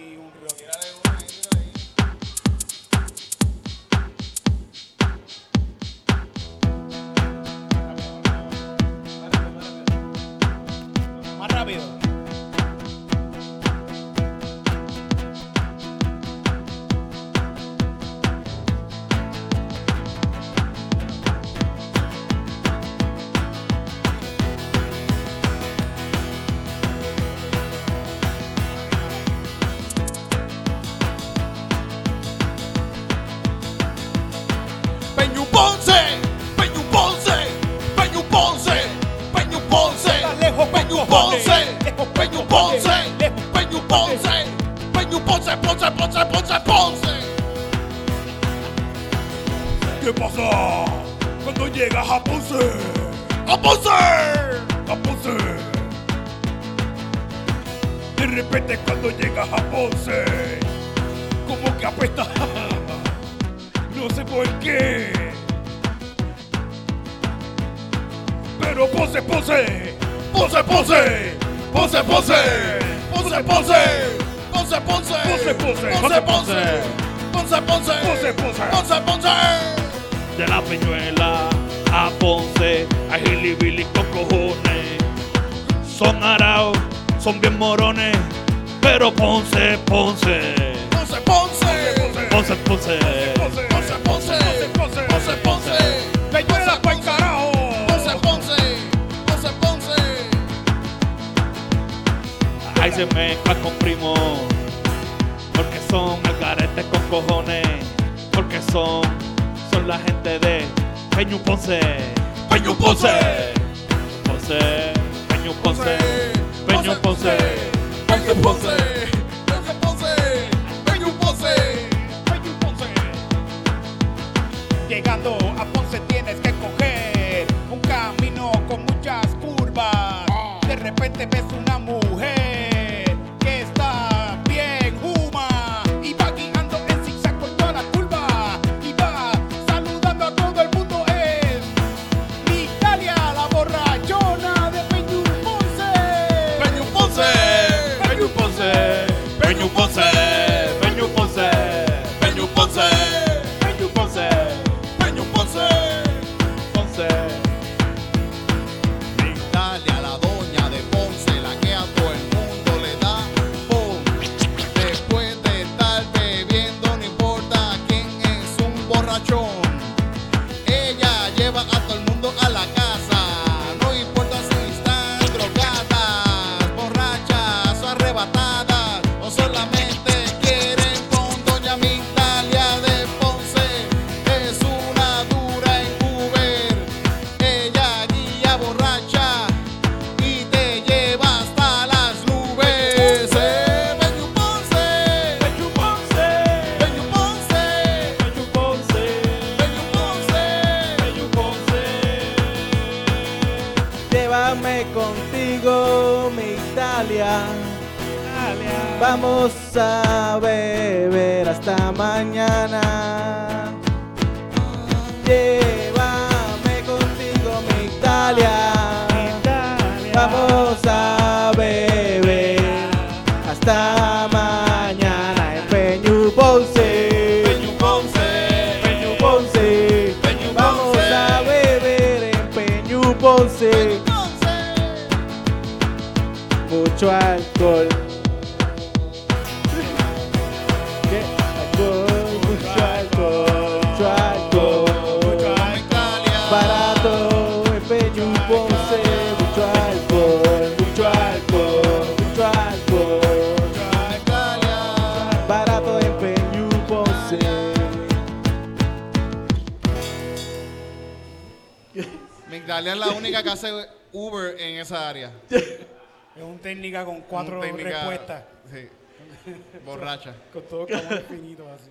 Borracha. 270.17 270.35
Con 270.53 270.63
todo 270.65 270.87
como 270.87 271.15
infinitos 271.15 271.67
así. 271.69 271.91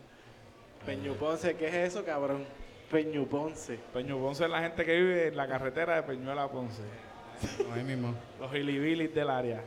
Peñu 0.86 1.14
Ponce, 1.16 1.56
¿qué 1.56 1.68
es 1.68 1.74
eso, 1.94 2.04
cabrón? 2.06 2.46
Peñu 2.90 3.28
Ponce. 3.28 3.80
Peñu 3.94 4.20
Ponce 4.20 4.44
es 4.46 4.50
la 4.50 4.60
gente 4.62 4.84
que 4.86 4.94
vive 4.96 5.28
en 5.28 5.38
la 5.38 5.48
carretera 5.48 5.96
de 5.96 6.04
Peñuela 6.04 6.44
a 6.44 6.50
Ponce. 6.52 6.82
Ahí 7.74 7.84
mismo. 7.84 8.14
Los 8.40 8.54
hilibilis 8.54 9.14
del 9.14 9.30
área. 9.30 9.64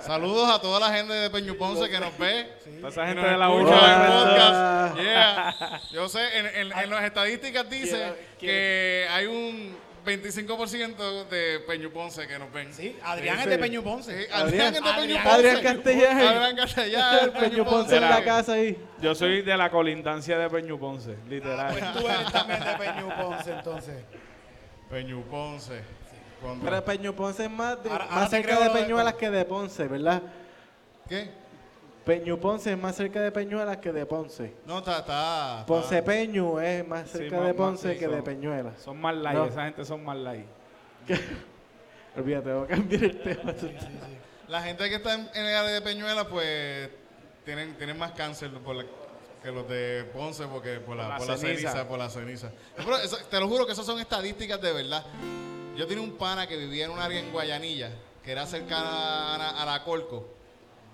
Saludos 0.00 0.50
a 0.50 0.60
toda 0.60 0.80
la 0.80 0.94
gente 0.94 1.12
de 1.12 1.30
Peñu 1.30 1.56
Ponce 1.56 1.88
que 1.88 1.98
nos 2.00 2.16
ve. 2.18 2.46
Toda 2.80 2.88
esa 2.88 3.06
gente 3.06 3.22
nos 3.22 3.30
de 3.30 3.36
la 3.38 3.46
escucha 3.48 3.74
última 3.74 3.94
en 3.94 4.02
el 4.02 4.10
Hola. 4.12 4.90
podcast. 4.92 5.00
Yeah. 5.00 5.80
Yo 5.92 6.08
sé, 6.08 6.38
en, 6.38 6.46
en- 6.46 6.78
en 6.78 6.90
las 6.90 7.04
estadísticas 7.04 7.68
dice 7.70 7.96
Quiero- 7.96 8.16
que 8.38 9.06
hay 9.10 9.26
un 9.26 9.76
25% 10.04 11.28
de 11.28 11.60
Peñu 11.66 11.90
Ponce 11.90 12.26
que 12.26 12.38
nos 12.38 12.52
ven. 12.52 12.72
Sí, 12.72 12.96
Adrián 13.02 13.36
Sí, 13.38 13.42
es 13.44 13.50
de. 13.50 13.58
Peñu 13.58 13.82
Ponce. 13.82 14.24
Sí, 14.24 14.30
Adrián 14.32 14.66
es 14.68 14.72
de 14.74 14.80
Peñu 14.80 14.92
Adrián- 14.92 15.24
Ponce. 15.24 15.48
Adrián 15.50 15.62
Castellán. 15.62 16.18
Adrián 16.26 16.56
Castellán, 16.56 17.32
Peñu 17.40 17.64
Ponce 17.64 17.96
en 17.96 18.02
la 18.02 18.24
casa 18.24 18.52
ahí. 18.52 18.78
Yo 19.00 19.14
soy 19.14 19.42
de 19.42 19.56
la 19.56 19.70
colindancia 19.70 20.38
de 20.38 20.50
Peñu 20.50 20.78
Ponce, 20.78 21.16
literal. 21.28 21.72
Pues 21.72 21.92
tú 21.92 22.08
eres 22.08 22.32
también 22.32 22.60
de 22.60 22.72
Peñu 22.76 23.08
Ponce, 23.16 23.52
entonces. 23.52 23.94
Peñu 24.90 25.22
Ponce. 25.24 25.80
Cuando- 26.40 26.64
Pero 26.64 26.84
Peñu 26.84 27.14
Ponce 27.14 27.44
es 27.44 27.50
más, 27.50 27.82
de- 27.82 27.90
Ahora- 27.90 28.04
más 28.04 28.14
ahora 28.14 28.28
cerca 28.28 28.60
de- 28.60 28.70
Peñuelas 28.70 29.14
que 29.14 29.30
de 29.30 29.44
Ponce, 29.44 29.84
¿verdad? 29.88 30.22
¿Qué? 31.08 31.30
Peñu 32.04 32.38
Ponce 32.38 32.72
es 32.72 32.78
más 32.78 32.96
cerca 32.96 33.20
de 33.22 33.32
Peñuelas 33.32 33.78
que 33.78 33.90
de 33.92 34.04
Ponce. 34.04 34.54
No, 34.66 34.78
está, 34.78 34.98
está. 34.98 35.52
está- 35.60 35.66
Ponce 35.66 36.02
Peñu 36.02 36.58
es 36.60 36.86
más 36.86 37.08
Sí, 37.10 37.18
cerca 37.18 37.36
más- 37.36 37.46
de 37.46 37.52
más, 37.54 37.56
Ponce 37.56 37.92
sí, 37.94 37.98
que 37.98 38.08
de 38.08 38.22
Peñuelas. 38.22 38.80
Son 38.82 39.00
más 39.00 39.14
light, 39.16 39.38
No. 39.38 39.44
esa 39.46 39.64
gente 39.64 39.84
son 39.84 40.04
más 40.04 40.16
light. 40.18 40.46
Olvídate, 42.16 42.52
voy 42.52 42.64
a 42.64 42.66
cambiar 42.68 43.04
el 43.04 43.20
tema. 43.22 43.54
La 44.48 44.62
gente 44.62 44.88
que 44.88 44.96
está 44.96 45.14
en, 45.14 45.20
en 45.34 45.46
el 45.46 45.54
área 45.56 45.70
de 45.72 45.80
Peñuela, 45.80 46.28
pues, 46.28 46.90
tienen, 47.44 47.76
tienen 47.76 47.98
más 47.98 48.12
cáncer 48.12 48.50
por 48.58 48.76
la- 48.76 48.84
que 49.42 49.50
los 49.50 49.66
de 49.68 50.04
Ponce, 50.12 50.46
porque 50.46 50.80
por 50.80 50.96
la, 50.96 51.04
Por 51.04 51.12
la 51.12 51.18
por 51.18 51.28
la 51.28 51.36
ceniza. 51.36 51.88
por 51.88 51.98
la 51.98 52.10
ceniza. 52.10 52.50
Pero 52.76 52.96
eso- 52.98 53.16
te 53.30 53.40
lo 53.40 53.48
juro 53.48 53.66
que 53.66 53.72
esas 53.72 53.84
son 53.86 53.98
estadísticas 53.98 54.60
de 54.60 54.72
verdad. 54.72 55.04
Yo 55.76 55.86
tenía 55.86 56.02
un 56.04 56.16
pana 56.16 56.46
que 56.46 56.56
vivía 56.56 56.84
en 56.84 56.90
un 56.92 56.98
área 57.00 57.18
en 57.18 57.32
Guayanilla, 57.32 57.90
que 58.22 58.30
era 58.32 58.46
cercana 58.46 58.88
a, 58.90 59.34
Ana- 59.34 59.62
a 59.62 59.66
la 59.66 59.82
Colco. 59.82 60.33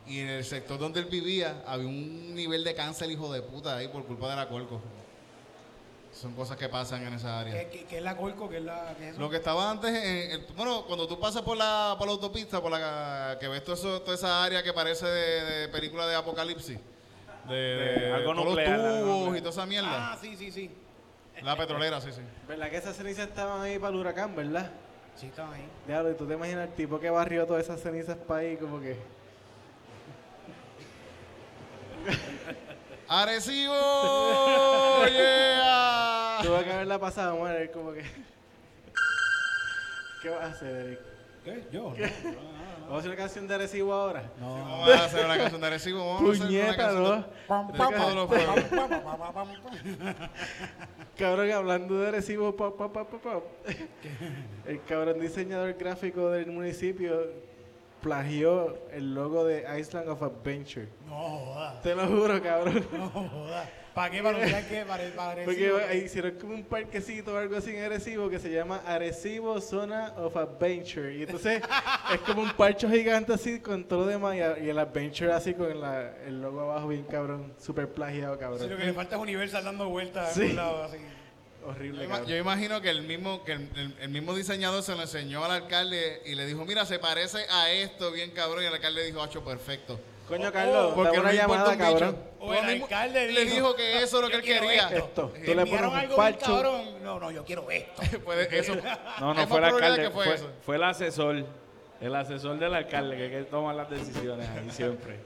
Y 0.07 0.21
en 0.21 0.29
el 0.29 0.45
sector 0.45 0.79
donde 0.79 1.01
él 1.01 1.07
vivía 1.07 1.63
había 1.67 1.87
un 1.87 2.35
nivel 2.35 2.65
de 2.65 2.75
cáncer, 2.75 3.11
hijo 3.11 3.33
de 3.33 3.43
puta, 3.43 3.77
ahí 3.77 3.89
por 3.89 4.05
culpa 4.05 4.29
de 4.31 4.37
la 4.37 4.49
Colco. 4.49 4.81
Son 6.13 6.35
cosas 6.35 6.57
que 6.57 6.69
pasan 6.69 7.07
en 7.07 7.15
esa 7.15 7.39
área. 7.39 7.55
¿Qué, 7.55 7.69
qué- 7.69 7.85
qué 7.87 7.97
es 7.99 8.03
la 8.03 8.17
Colco? 8.17 8.49
¿Qué 8.49 8.57
es 8.57 8.65
la.? 8.65 8.95
qué 8.99 9.05
es 9.07 9.13
eso? 9.13 9.21
Lo 9.21 9.31
que 9.31 9.37
estaba 9.37 9.71
antes, 9.71 9.91
en- 9.91 10.33
en- 10.41 10.47
bueno, 10.57 10.85
cuando 10.87 11.07
tú 11.07 11.21
pasas 11.21 11.43
por 11.43 11.57
la, 11.57 11.95
por 11.97 12.09
la 12.09 12.13
autopista, 12.15 12.61
por 12.61 12.73
la 12.73 13.37
que 13.39 13.47
ves 13.47 13.63
todo 13.63 13.75
eso, 13.75 14.03
toda 14.03 14.17
esa 14.17 14.43
área 14.43 14.63
que 14.63 14.73
parece 14.73 15.07
de, 15.07 15.45
de 15.45 15.69
película 15.69 16.07
de 16.09 16.17
apocalipsis, 16.17 16.79
de, 17.49 17.55
de 17.55 18.13
algo 18.13 18.33
todos 18.35 18.47
nuclear, 18.47 18.79
los 18.79 19.01
tubos 19.05 19.37
y 19.37 19.39
toda 19.39 19.51
esa 19.51 19.67
mierda. 19.67 20.13
Ah, 20.13 20.19
sí, 20.21 20.37
sí, 20.37 20.51
sí. 20.51 20.71
La 21.43 21.57
petrolera, 21.57 22.01
sí, 22.01 22.11
sí. 22.13 22.21
¿Verdad 22.49 22.69
que 22.71 22.77
esas 22.79 22.97
cenizas 22.97 23.29
estaban 23.29 23.63
ahí 23.63 23.79
para 23.79 23.91
el 23.95 24.01
huracán, 24.01 24.35
verdad? 24.35 24.73
Sí, 25.15 25.27
estaban 25.27 25.55
ahí. 25.55 25.69
Diablo, 25.87 26.11
¿y 26.11 26.15
tú 26.15 26.27
te 26.27 26.35
imaginas 26.35 26.69
el 26.69 26.75
tipo 26.75 26.99
que 26.99 27.09
barrió 27.09 27.47
todas 27.47 27.63
esas 27.63 27.81
cenizas 27.81 28.17
para 28.17 28.41
ahí 28.41 28.57
como 28.57 28.81
que... 28.81 28.97
¡Arecibo! 33.09 33.75
¡Yeah! 35.07 36.39
Tuve 36.43 36.65
que 36.65 36.73
haberla 36.73 36.99
pasado, 36.99 37.37
muere, 37.37 37.71
como 37.71 37.93
que... 37.93 38.05
¿Qué 40.23 40.29
vas 40.29 40.43
a 40.43 40.47
hacer, 40.47 40.77
Eric? 40.77 40.99
¿Qué? 41.45 41.65
Yo. 41.73 41.95
No, 41.95 42.01
¿Vamos 42.83 42.97
a 42.97 42.99
hacer 42.99 43.11
una 43.11 43.17
canción 43.17 43.49
de 43.49 43.55
Arecibo 43.55 43.93
ahora? 43.95 44.31
no, 44.39 44.59
no. 44.59 44.65
Vamos 44.81 44.91
a 44.91 45.05
hacer 45.05 45.25
una 45.25 45.39
canción 45.39 45.61
de 45.61 45.67
Arecibo. 45.67 46.15
Vamos 46.15 46.41
a 46.41 46.45
hacer 46.45 46.47
una 46.47 46.49
Puñeta, 46.49 46.77
canción 46.77 47.03
¿no? 47.03 47.17
de. 47.17 47.25
Cabrón, 51.17 51.51
hablando 51.53 51.99
de 51.99 52.09
Arecibo, 52.09 52.55
pop, 52.57 52.77
pop, 52.77 53.11
pop. 53.23 53.45
El 54.67 54.83
cabrón 54.85 55.21
diseñador 55.21 55.75
gráfico 55.75 56.31
del 56.31 56.47
municipio 56.47 57.50
plagió 58.01 58.77
el 58.93 59.15
logo 59.15 59.45
de 59.45 59.65
Island 59.79 60.09
of 60.09 60.23
Adventure. 60.23 60.89
No 61.07 61.15
joda. 61.15 61.81
Te 61.83 61.95
lo 61.95 62.07
juro, 62.07 62.43
cabrón. 62.43 62.85
No 62.93 63.09
joda. 63.11 63.69
¿Para 63.95 64.11
qué? 64.13 64.23
¿Para 64.23 64.37
anunciar 64.39 64.69
qué? 64.69 64.85
Para, 64.87 65.03
para 65.17 65.45
Porque 65.45 65.67
Arecibo. 65.67 65.79
ahí 65.91 65.99
hicieron 65.99 66.31
como 66.41 66.55
un 66.55 66.63
parquecito 66.65 67.35
o 67.35 67.37
algo 67.37 67.57
así 67.57 67.75
en 67.75 67.83
Arecibo 67.83 68.31
que 68.31 68.39
se 68.39 68.49
llama 68.51 68.81
Arecibo 68.87 69.61
Zona 69.61 70.15
of 70.17 70.37
Adventure. 70.37 71.13
Y 71.17 71.23
entonces 71.23 71.61
es 72.15 72.21
como 72.21 72.43
un 72.43 72.53
parcho 72.53 72.89
gigante 72.89 73.33
así 73.35 73.59
con 73.59 73.83
todo 73.85 74.03
lo 74.03 74.07
demás 74.07 74.37
y, 74.37 74.69
el 74.69 74.79
Adventure 74.79 75.33
así 75.33 75.55
con 75.55 75.81
la- 75.81 76.17
el 76.25 76.41
logo 76.41 76.61
abajo 76.61 76.89
bien 76.89 77.03
cabrón, 77.05 77.53
super 77.59 77.89
plagiado, 77.89 78.35
Sí, 78.37 78.41
lo 78.41 78.49
cabrón. 78.59 78.79
que 78.79 78.85
le 78.87 78.93
falta 78.93 79.17
es 79.17 79.23
Universal 79.23 79.65
dando 79.65 79.89
vueltas 79.89 80.35
Sí. 80.35 80.41
a 80.41 80.45
algún 80.45 80.57
lado 80.57 80.83
así. 80.85 80.97
Horrible, 81.65 82.09
Yo. 82.09 82.25
Yo 82.25 82.37
imagino 82.37 82.81
que 82.81 82.89
el 82.91 83.03
mismo 83.03 83.45
que 83.45 83.53
el, 83.53 83.69
el- 83.77 83.95
el 84.01 84.09
mismo 84.09 84.35
diseñador 84.35 84.83
se 84.83 84.95
lo 84.97 85.03
enseñó 85.03 85.45
al 85.45 85.51
alcalde 85.51 86.23
y 86.25 86.35
le 86.35 86.47
dijo, 86.47 86.65
mira, 86.65 86.87
se 86.87 86.99
parece 86.99 87.45
a 87.51 87.71
esto 87.71 88.11
bien 88.13 88.31
cabrón. 88.31 88.63
Y 88.65 88.67
el 88.67 88.73
alcalde 88.75 89.05
dijo, 89.05 89.23
hacho, 89.23 89.45
perfecto. 89.45 90.01
Coño, 90.27 90.53
Carlos, 90.53 90.93
Porque 90.95 91.17
no 91.17 91.23
una 91.25 91.33
le 91.33 91.41
importa 91.41 91.65
llamada, 91.65 91.71
un 91.73 91.79
cabrón. 92.01 92.25
O 92.39 92.55
el 92.55 92.65
alcalde 92.83 93.27
le 93.33 93.41
dijo, 93.45 93.55
dijo 93.55 93.75
que 93.75 94.03
eso 94.03 94.17
es 94.17 94.23
lo 94.23 94.29
que 94.29 94.47
"Yo 94.47 94.55
él 94.55 94.61
quería. 94.61 94.89
Esto, 94.89 95.33
tú 95.45 95.55
le 95.55 95.67
pones 95.67 96.09
un 96.11 96.17
parcho. 96.17 96.47
cabrón. 96.47 97.03
No, 97.03 97.19
no, 97.21 97.31
yo 97.33 97.45
quiero 97.45 97.69
esto. 97.71 98.01
Eso, 98.51 98.77
No, 99.21 99.35
no 99.35 99.47
fue 99.49 99.59
el 99.59 99.65
alcalde, 99.65 100.11
fue, 100.11 100.25
fue, 100.25 100.35
eso. 100.35 100.51
fue 100.63 100.77
el 100.77 100.85
asesor. 100.85 101.45
El 102.01 102.15
asesor 102.15 102.59
del 102.59 102.73
alcalde 102.75 103.17
que, 103.19 103.29
que 103.31 103.43
toma 103.43 103.75
las 103.75 103.91
decisiones 103.91 104.49
ahí 104.49 104.71
siempre. 104.71 105.19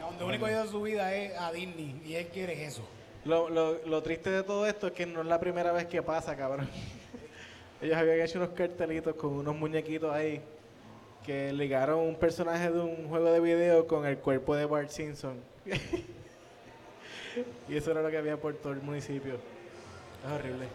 Donde 0.00 0.24
único 0.24 0.44
que 0.46 0.50
ha 0.50 0.54
ido 0.54 0.64
en 0.64 0.70
su 0.70 0.82
vida 0.82 1.14
es 1.14 1.38
a 1.38 1.52
Disney 1.52 2.00
y 2.04 2.14
él 2.14 2.28
quiere 2.28 2.64
eso. 2.64 2.82
Lo, 3.24 3.48
lo, 3.48 3.78
lo 3.86 4.02
triste 4.02 4.30
de 4.30 4.42
todo 4.42 4.66
esto 4.66 4.88
es 4.88 4.92
que 4.92 5.06
no 5.06 5.22
es 5.22 5.26
la 5.26 5.40
primera 5.40 5.72
vez 5.72 5.86
que 5.86 6.02
pasa, 6.02 6.36
cabrón. 6.36 6.68
Ellos 7.80 7.96
habían 7.96 8.20
hecho 8.20 8.38
unos 8.38 8.50
cartelitos 8.50 9.16
con 9.16 9.32
unos 9.32 9.56
muñequitos 9.56 10.12
ahí 10.12 10.42
que 11.24 11.52
ligaron 11.52 12.00
un 12.00 12.16
personaje 12.16 12.70
de 12.70 12.80
un 12.80 13.08
juego 13.08 13.32
de 13.32 13.40
video 13.40 13.86
con 13.86 14.04
el 14.06 14.18
cuerpo 14.18 14.54
de 14.54 14.66
Bart 14.66 14.90
Simpson. 14.90 15.40
y 17.68 17.76
eso 17.76 17.90
era 17.90 18.02
lo 18.02 18.10
que 18.10 18.18
había 18.18 18.36
por 18.36 18.54
todo 18.54 18.72
el 18.72 18.82
municipio. 18.82 19.34
Es 20.24 20.30
horrible. 20.30 20.68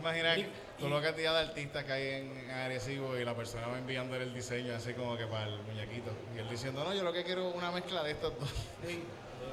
Imagina 0.00 0.34
lo 0.80 1.00
que 1.00 1.06
cantidad 1.06 1.34
de 1.34 1.48
artistas 1.48 1.84
que 1.84 1.92
hay 1.92 2.08
en 2.08 2.50
Arecibo 2.50 3.16
y 3.16 3.24
la 3.24 3.34
persona 3.34 3.68
va 3.68 3.78
enviándole 3.78 4.24
el 4.24 4.34
diseño 4.34 4.74
así 4.74 4.92
como 4.94 5.16
que 5.16 5.26
para 5.26 5.46
el 5.46 5.62
muñequito. 5.62 6.10
Y 6.34 6.38
él 6.38 6.48
diciendo, 6.48 6.82
no, 6.82 6.94
yo 6.94 7.04
lo 7.04 7.12
que 7.12 7.24
quiero 7.24 7.50
es 7.50 7.54
una 7.54 7.70
mezcla 7.70 8.02
de 8.02 8.12
estos 8.12 8.32
dos. 8.40 8.50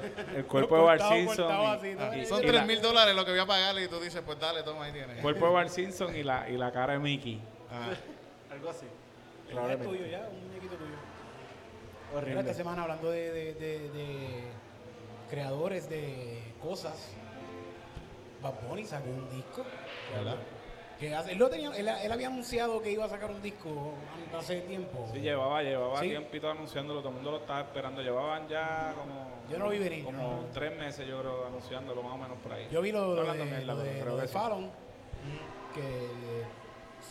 El 0.36 0.44
cuerpo 0.46 0.76
de 0.76 0.82
Cortado, 0.82 1.12
Simpson. 1.12 1.36
cortado 1.46 1.62
y- 1.62 1.66
así, 1.76 1.94
¿no? 1.94 2.16
y- 2.16 2.26
Son 2.26 2.38
y 2.38 2.42
3 2.42 2.54
la- 2.54 2.64
mil 2.64 2.82
dólares 2.82 3.14
lo 3.14 3.24
que 3.24 3.30
voy 3.32 3.40
a 3.40 3.46
pagarle 3.46 3.84
y 3.84 3.88
tú 3.88 4.00
dices, 4.00 4.22
pues 4.24 4.38
dale, 4.38 4.62
toma, 4.62 4.84
ahí 4.84 4.92
tienes. 4.92 5.20
Cuerpo 5.22 5.46
de 5.46 5.52
Bart 5.52 5.68
Simpson 5.68 6.14
y 6.16 6.22
la, 6.22 6.48
y 6.48 6.56
la 6.56 6.72
cara 6.72 6.94
de 6.94 6.98
Mickey. 6.98 7.40
Ah, 7.70 7.90
Algo 8.52 8.70
así. 8.70 8.86
Es 9.48 9.82
tuyo 9.82 10.06
ya, 10.06 10.28
un 10.30 10.48
muñequito 10.48 10.74
tuyo. 10.76 10.94
Horrible. 12.14 12.40
esta 12.40 12.54
semana 12.54 12.82
hablando 12.82 13.10
de, 13.10 13.30
de- 13.30 13.54
de- 13.54 13.88
de 13.90 14.42
creadores 15.30 15.88
de 15.88 16.42
cosas, 16.60 17.10
Bad 18.42 18.54
Bunny 18.68 18.84
sacó 18.84 19.08
un 19.08 19.30
disco 19.30 19.64
¿verdad? 20.14 20.36
Que 21.02 21.32
él, 21.32 21.38
lo 21.38 21.50
tenía, 21.50 21.70
él, 21.76 21.88
él 21.88 22.12
había 22.12 22.28
anunciado 22.28 22.80
que 22.80 22.92
iba 22.92 23.04
a 23.04 23.08
sacar 23.08 23.28
un 23.28 23.42
disco 23.42 23.94
hace 24.38 24.60
tiempo. 24.60 25.08
Sí, 25.12 25.18
llevaba, 25.20 25.60
llevaba 25.62 25.98
Sí. 26.00 26.10
tiempito 26.10 26.48
anunciándolo, 26.48 27.00
todo 27.00 27.08
el 27.08 27.14
mundo 27.16 27.32
lo 27.32 27.36
estaba 27.38 27.60
esperando. 27.62 28.00
Llevaban 28.02 28.46
ya 28.48 28.94
como. 28.96 29.28
Yo 29.50 29.58
no 29.58 29.64
lo 29.64 29.70
vi 29.72 29.78
venir, 29.80 30.04
Como 30.04 30.22
no. 30.22 30.44
tres 30.54 30.78
meses, 30.78 31.06
yo 31.08 31.18
creo, 31.20 31.46
anunciándolo, 31.48 32.04
más 32.04 32.12
o 32.12 32.18
menos 32.18 32.38
por 32.38 32.52
ahí. 32.52 32.68
Yo 32.70 32.80
vi 32.80 32.92
lo, 32.92 33.16
lo 33.16 33.24
de, 33.34 33.64
lo 33.64 34.16
lo. 34.16 34.28
Fallon, 34.28 34.70
que 35.74 36.08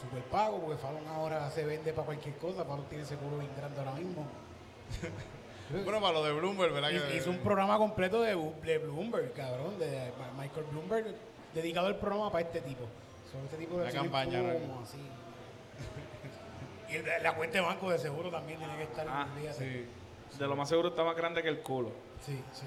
super 0.01 0.23
pago, 0.23 0.59
porque 0.61 0.77
Fallon 0.77 1.05
ahora 1.09 1.49
se 1.51 1.65
vende 1.65 1.91
para 1.91 2.05
cualquier 2.05 2.37
cosa. 2.37 2.63
Fallon 2.63 2.85
tiene 2.85 3.03
ese 3.03 3.17
culo 3.17 3.39
bien 3.39 3.51
grande 3.57 3.77
ahora 3.79 3.91
mismo. 3.93 4.25
Bueno, 5.85 6.01
para 6.01 6.11
lo 6.13 6.23
de 6.25 6.33
Bloomberg, 6.33 6.73
¿verdad? 6.73 6.89
Hizo- 6.89 7.07
que- 7.07 7.15
Hizo 7.15 7.29
un 7.29 7.37
programa 7.37 7.77
completo 7.77 8.21
de, 8.21 8.35
de 8.65 8.77
Bloomberg, 8.79 9.31
cabrón, 9.31 9.79
de 9.79 10.11
Michael 10.37 10.65
Bloomberg, 10.69 11.15
dedicado 11.53 11.87
al 11.87 11.95
programa 11.95 12.29
para 12.29 12.43
este 12.45 12.59
tipo. 12.59 12.83
Este 13.45 13.57
tipo 13.57 13.77
de 13.77 13.85
La 13.85 13.91
campaña, 13.91 14.41
como 14.53 14.81
así. 14.81 14.97
Y 16.89 16.95
el- 16.95 17.23
la 17.23 17.35
cuenta 17.35 17.57
de 17.59 17.63
banco 17.65 17.89
de 17.89 17.97
seguro 17.99 18.29
también 18.29 18.59
tiene 18.59 18.75
que 18.77 18.83
estar. 18.83 19.07
Ah, 19.09 19.27
olvídate. 19.33 19.87
sí. 20.29 20.37
De 20.37 20.47
lo 20.47 20.55
más 20.55 20.69
seguro 20.69 20.89
está 20.89 21.03
más 21.03 21.15
grande 21.15 21.41
que 21.43 21.49
el 21.49 21.59
culo. 21.59 21.91
Sí, 22.25 22.41
sí. 22.53 22.63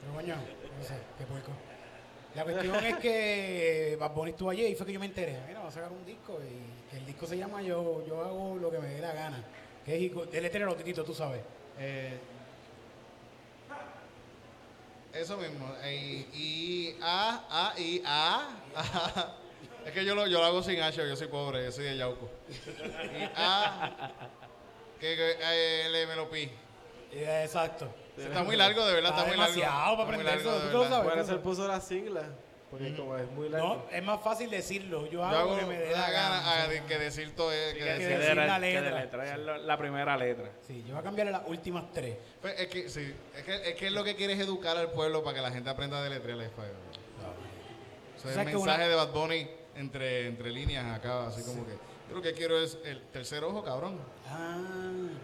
Pero 0.00 0.14
coño, 0.14 0.34
no 0.36 0.84
sé, 0.84 0.94
qué 1.18 1.24
puerco. 1.24 1.50
La 2.34 2.44
cuestión 2.44 2.76
es 2.84 2.96
que 2.98 3.96
Bad 3.98 4.12
Bunny 4.12 4.30
estuvo 4.30 4.50
allí 4.50 4.64
y 4.66 4.74
fue 4.76 4.86
que 4.86 4.92
yo 4.92 5.00
me 5.00 5.06
enteré. 5.06 5.40
Mira, 5.48 5.60
va 5.60 5.68
a 5.68 5.70
sacar 5.72 5.90
un 5.90 6.04
disco 6.06 6.38
y 6.40 6.90
que 6.90 6.98
el 6.98 7.06
disco 7.06 7.26
se 7.26 7.36
llama 7.36 7.60
Yo, 7.62 8.04
yo 8.06 8.24
hago 8.24 8.56
lo 8.56 8.70
que 8.70 8.78
me 8.78 8.86
dé 8.88 9.00
la 9.00 9.12
gana. 9.12 9.44
Que 9.84 10.06
es 10.06 10.12
el 10.34 10.42
letrero, 10.42 10.74
Titito, 10.76 11.02
tú 11.04 11.12
sabes. 11.14 11.40
Eh, 11.78 12.18
Eso 15.12 15.36
mismo. 15.38 15.66
Y, 15.84 16.26
y 16.32 16.96
A, 17.02 17.72
A, 17.74 17.80
I, 17.80 18.02
A. 18.06 18.48
Es 19.86 19.92
que 19.92 20.04
yo 20.04 20.14
lo, 20.14 20.26
yo 20.26 20.38
lo 20.38 20.44
hago 20.44 20.62
sin 20.62 20.80
H, 20.80 20.96
yo 21.08 21.16
soy 21.16 21.28
pobre, 21.28 21.64
yo 21.64 21.72
soy 21.72 21.84
de 21.84 21.96
Yauco. 21.96 22.30
Y 22.48 23.24
A, 23.36 24.10
que, 25.00 25.16
que 25.16 25.30
eh, 25.40 25.86
L, 25.86 26.06
me 26.06 26.16
lo 26.16 26.28
pi. 26.30 26.50
eh, 27.12 27.42
exacto. 27.44 27.88
Está 28.16 28.42
muy 28.42 28.56
largo, 28.56 28.84
de 28.86 28.92
verdad, 28.94 29.10
está, 29.12 29.22
Está 29.24 29.36
muy 29.36 29.38
largo. 29.38 29.54
demasiado 29.54 29.96
para 29.96 30.02
Está 30.02 30.04
muy 30.04 30.14
aprender 30.14 30.44
largo, 30.44 30.50
eso, 30.50 30.60
de 30.66 30.66
¿tú 30.70 30.76
lo 30.76 30.80
verdad. 30.82 30.96
sabes? 30.98 31.12
Bueno, 31.14 31.24
se 31.26 31.34
puso 31.36 31.66
las 31.68 31.88
siglas, 31.88 32.24
porque 32.70 32.94
como 32.94 33.16
es 33.16 33.30
muy 33.30 33.48
largo. 33.48 33.68
No, 33.68 33.84
es 33.90 34.02
más 34.04 34.22
fácil 34.22 34.50
decirlo. 34.50 35.06
Yo 35.06 35.12
Yo 35.12 35.24
hago, 35.24 35.36
hago 35.38 35.50
lo 35.54 35.58
que 35.60 35.66
me 35.66 35.78
dé 35.78 35.90
la 35.92 35.98
la 36.00 36.10
gana 36.10 36.42
ah, 36.64 36.68
de- 36.68 36.84
que 36.84 36.98
decir 36.98 37.34
todo 37.34 37.50
es. 37.50 37.72
que 37.72 37.78
que 37.78 37.84
decir- 37.86 38.18
decir 38.18 38.36
la 38.36 38.58
letra. 38.58 38.82
deletrear 38.94 39.38
la, 39.38 39.58
la 39.58 39.78
primera 39.78 40.16
letra. 40.18 40.50
Sí, 40.66 40.82
yo 40.86 40.92
voy 40.94 41.00
a 41.00 41.02
cambiarle 41.02 41.32
las 41.32 41.42
últimas 41.46 41.90
tres. 41.94 42.16
Pues 42.42 42.60
es 42.60 42.66
que 42.68 42.88
sí, 42.90 43.14
es 43.34 43.42
que, 43.44 43.70
es 43.70 43.74
que 43.76 43.90
lo 43.90 44.04
que 44.04 44.14
quiere 44.14 44.34
es 44.34 44.40
educar 44.40 44.76
al 44.76 44.90
pueblo 44.92 45.24
para 45.24 45.36
que 45.36 45.42
la 45.42 45.50
gente 45.50 45.70
aprenda 45.70 45.98
a 45.98 46.02
deletrear 46.02 46.38
el 46.38 46.44
español. 46.44 46.76
O 48.18 48.20
sea, 48.22 48.30
O 48.30 48.34
sea, 48.34 48.42
el 48.42 48.48
que 48.48 48.54
mensaje 48.54 48.78
una- 48.80 48.88
de 48.88 48.94
Bad 48.96 49.12
Bunny 49.12 49.48
entre, 49.74 50.26
entre 50.28 50.50
líneas 50.50 50.84
acá, 50.96 51.26
así 51.28 51.42
como 51.42 51.64
que. 51.66 51.72
Yo 52.08 52.16
lo 52.16 52.22
que 52.22 52.32
quiero 52.32 52.58
es 52.60 52.76
el 52.84 53.00
tercer 53.12 53.44
ojo, 53.44 53.62
cabrón. 53.62 53.96
Ah, 54.28 54.56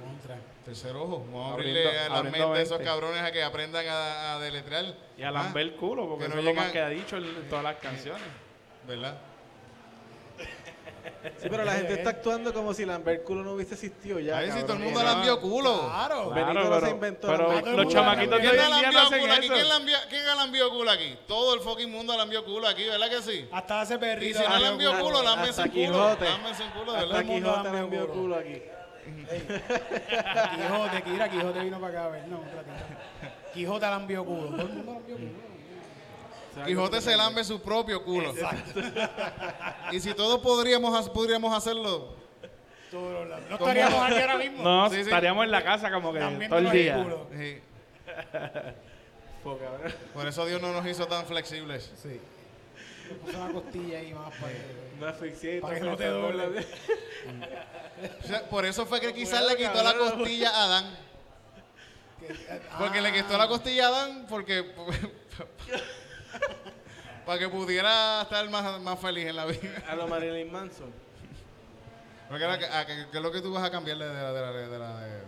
contra. 0.01 0.39
Tercer 0.65 0.95
ojo. 0.95 1.25
Vamos 1.27 1.51
a 1.51 1.55
abrirle 1.55 1.99
a 1.99 2.09
la 2.09 2.23
mente 2.23 2.41
a 2.43 2.61
esos 2.63 2.81
cabrones 2.81 3.23
a 3.23 3.33
que 3.33 3.43
aprendan 3.43 3.87
a, 3.89 4.37
a 4.37 4.41
deletrear. 4.41 4.95
Y 5.19 5.23
a 5.23 5.29
Ah, 5.29 5.33
lamber 5.33 5.63
el 5.65 5.75
culo, 5.77 6.09
porque 6.09 6.25
que 6.25 6.29
no 6.29 6.35
eso 6.41 6.49
es 6.49 6.55
lo 6.55 6.61
más 6.63 6.71
que 6.71 6.81
ha 6.81 6.89
dicho 6.89 7.17
en 7.17 7.49
todas 7.49 7.65
las 7.65 7.77
canciones. 7.77 8.23
¿Verdad? 8.87 9.19
Sí, 11.39 11.49
pero 11.51 11.65
la 11.65 11.73
gente 11.73 11.95
está 11.95 12.11
actuando 12.11 12.53
como 12.55 12.73
si 12.75 12.85
Lambert 12.85 13.23
culo 13.25 13.43
no 13.43 13.53
hubiese 13.53 13.75
existido 13.75 14.19
ya. 14.21 14.39
Ahí 14.39 14.51
sí, 14.51 14.61
todo 14.63 14.75
el 14.75 14.79
mundo 14.81 15.01
no. 15.01 15.05
la 15.07 15.13
envió 15.13 15.41
culo. 15.41 15.89
Claro. 15.89 16.31
Benito 16.31 16.53
Claro, 16.53 16.69
no 16.71 16.75
se 16.77 16.81
pero, 16.81 16.91
inventó 16.95 17.27
pero 17.29 17.59
el 17.71 17.77
los 17.77 17.93
chamaquitos 17.93 18.41
de 18.43 18.49
¿Quién 18.49 18.51
hoy 18.53 18.57
la 18.57 18.65
en 18.65 18.71
día 18.71 18.77
no 18.77 18.93
lambió 18.93 19.01
hacen 19.03 19.21
culo 19.21 19.33
aquí? 19.33 19.45
eso. 19.47 19.55
¿Quién 19.55 19.69
la 19.69 19.77
envió, 19.77 19.97
quién 20.09 20.27
la 20.27 20.35
lambió 20.35 20.71
culo 20.71 20.91
aquí? 20.91 21.19
Todo 21.27 21.55
el 21.55 21.61
fucking 21.61 21.91
mundo 21.91 22.17
la 22.17 22.23
envió 22.23 22.45
culo 22.45 22.69
aquí, 22.69 22.85
¿verdad 22.85 23.09
que 23.11 23.23
sí? 23.23 23.49
Hasta 23.53 23.81
hace 23.81 23.95
Y 23.95 23.99
perrito. 23.99 24.39
si 24.39 24.45
no 24.45 24.51
la 24.51 24.61
la 24.61 24.69
envió 24.69 24.99
culo, 25.01 25.23
lámbense 25.23 25.63
Hasta 25.63 25.79
en 25.79 25.87
culo. 25.93 26.17
Lámbense 26.21 26.63
en 26.65 26.71
culo, 26.71 26.93
de 26.93 26.99
Hasta 26.99 27.07
verdad. 27.07 27.21
el 27.21 27.27
mundo 27.27 27.49
Quijote 27.51 27.65
la 27.65 27.73
me 27.73 27.79
envió 27.81 28.01
envió 28.01 28.15
culo 28.15 28.37
aquí. 28.37 28.63
Quijote, 30.57 31.03
mira, 31.11 31.29
Quijote 31.29 31.61
vino 31.61 31.81
para 31.81 31.93
acá 31.93 32.05
a 32.05 32.09
ver. 32.09 32.29
No, 32.29 32.39
un 32.41 32.45
ratito. 32.47 33.53
Quijote 33.55 33.87
la 33.87 33.97
envió 33.97 34.25
culo. 34.25 34.47
Todo 34.49 34.63
el 34.63 34.69
mundo 34.69 34.93
la 34.93 34.99
envió 34.99 35.17
culo. 35.17 35.56
Quijote 36.65 37.01
se 37.01 37.17
lambe 37.17 37.45
su 37.45 37.61
propio 37.61 38.03
culo. 38.05 38.33
Y 39.93 40.01
si 40.01 40.15
todos 40.15 40.41
podríamos, 40.41 41.09
podríamos 41.11 41.55
hacerlo, 41.57 42.17
Todos 42.91 43.29
los- 43.29 43.41
No 43.51 43.57
estaríamos 43.57 44.03
aquí 44.03 44.21
ahora 44.21 44.37
mismo. 44.39 44.63
No, 44.63 44.89
Sí, 44.89 44.95
sí. 44.97 45.01
estaríamos 45.03 45.45
en 45.45 45.51
la 45.51 45.63
casa 45.65 45.91
como 45.91 46.13
que 46.13 46.21
Lambiéndonos 46.21 46.65
todo 46.65 46.73
el 46.73 46.77
el 46.79 46.85
día. 46.85 47.03
culo. 47.03 47.27
sí. 47.37 47.61
Por 50.15 50.27
eso 50.27 50.45
Dios 50.47 50.61
no 50.61 50.73
nos 50.73 50.85
hizo 50.87 51.07
tan 51.07 51.25
flexibles. 51.27 51.93
Sí. 52.03 52.21
Le 53.09 53.15
puse 53.17 53.37
una 53.37 53.53
costilla 53.53 53.99
ahí 53.99 54.13
más 54.13 54.35
para 54.35 54.53
que... 54.53 55.61
Para 55.61 55.75
que 55.77 55.81
no 55.83 55.97
te 55.97 56.07
doble. 56.07 56.67
O 58.23 58.27
sea, 58.27 58.43
por 58.51 58.67
eso 58.67 58.85
fue 58.85 59.01
que 59.01 59.15
quizás 59.15 59.43
le 59.47 59.57
quitó 59.57 59.83
la 59.83 59.95
costilla 59.95 60.51
a 60.51 60.65
Adán. 60.65 60.97
Porque 62.79 63.01
le 63.01 63.11
quitó 63.13 63.39
la 63.39 63.49
costilla 63.49 63.87
a 63.87 63.89
Adán 63.89 64.27
porque 64.29 64.67
para 67.25 67.39
que 67.39 67.49
pudiera 67.49 68.23
estar 68.23 68.49
más, 68.51 68.81
más 68.81 68.99
feliz 68.99 69.27
en 69.27 69.37
la 69.37 69.45
vida. 69.47 69.83
A 69.89 69.95
lo 69.97 70.07
Marilyn 70.09 70.51
Manson. 70.53 70.91
Porque 72.29 72.45
era 72.45 72.55
a- 72.55 72.87
¿Qué 72.87 73.07
es 73.13 73.21
lo 73.23 73.31
que 73.31 73.41
tú 73.41 73.53
vas 73.53 73.63
a 73.65 73.71
cambiarle 73.71 74.05
de 74.07 74.13
la, 74.15 74.33
de 74.33 74.41
la, 74.41 74.53
de 74.53 74.79
la- 74.79 75.01
de- 75.01 75.21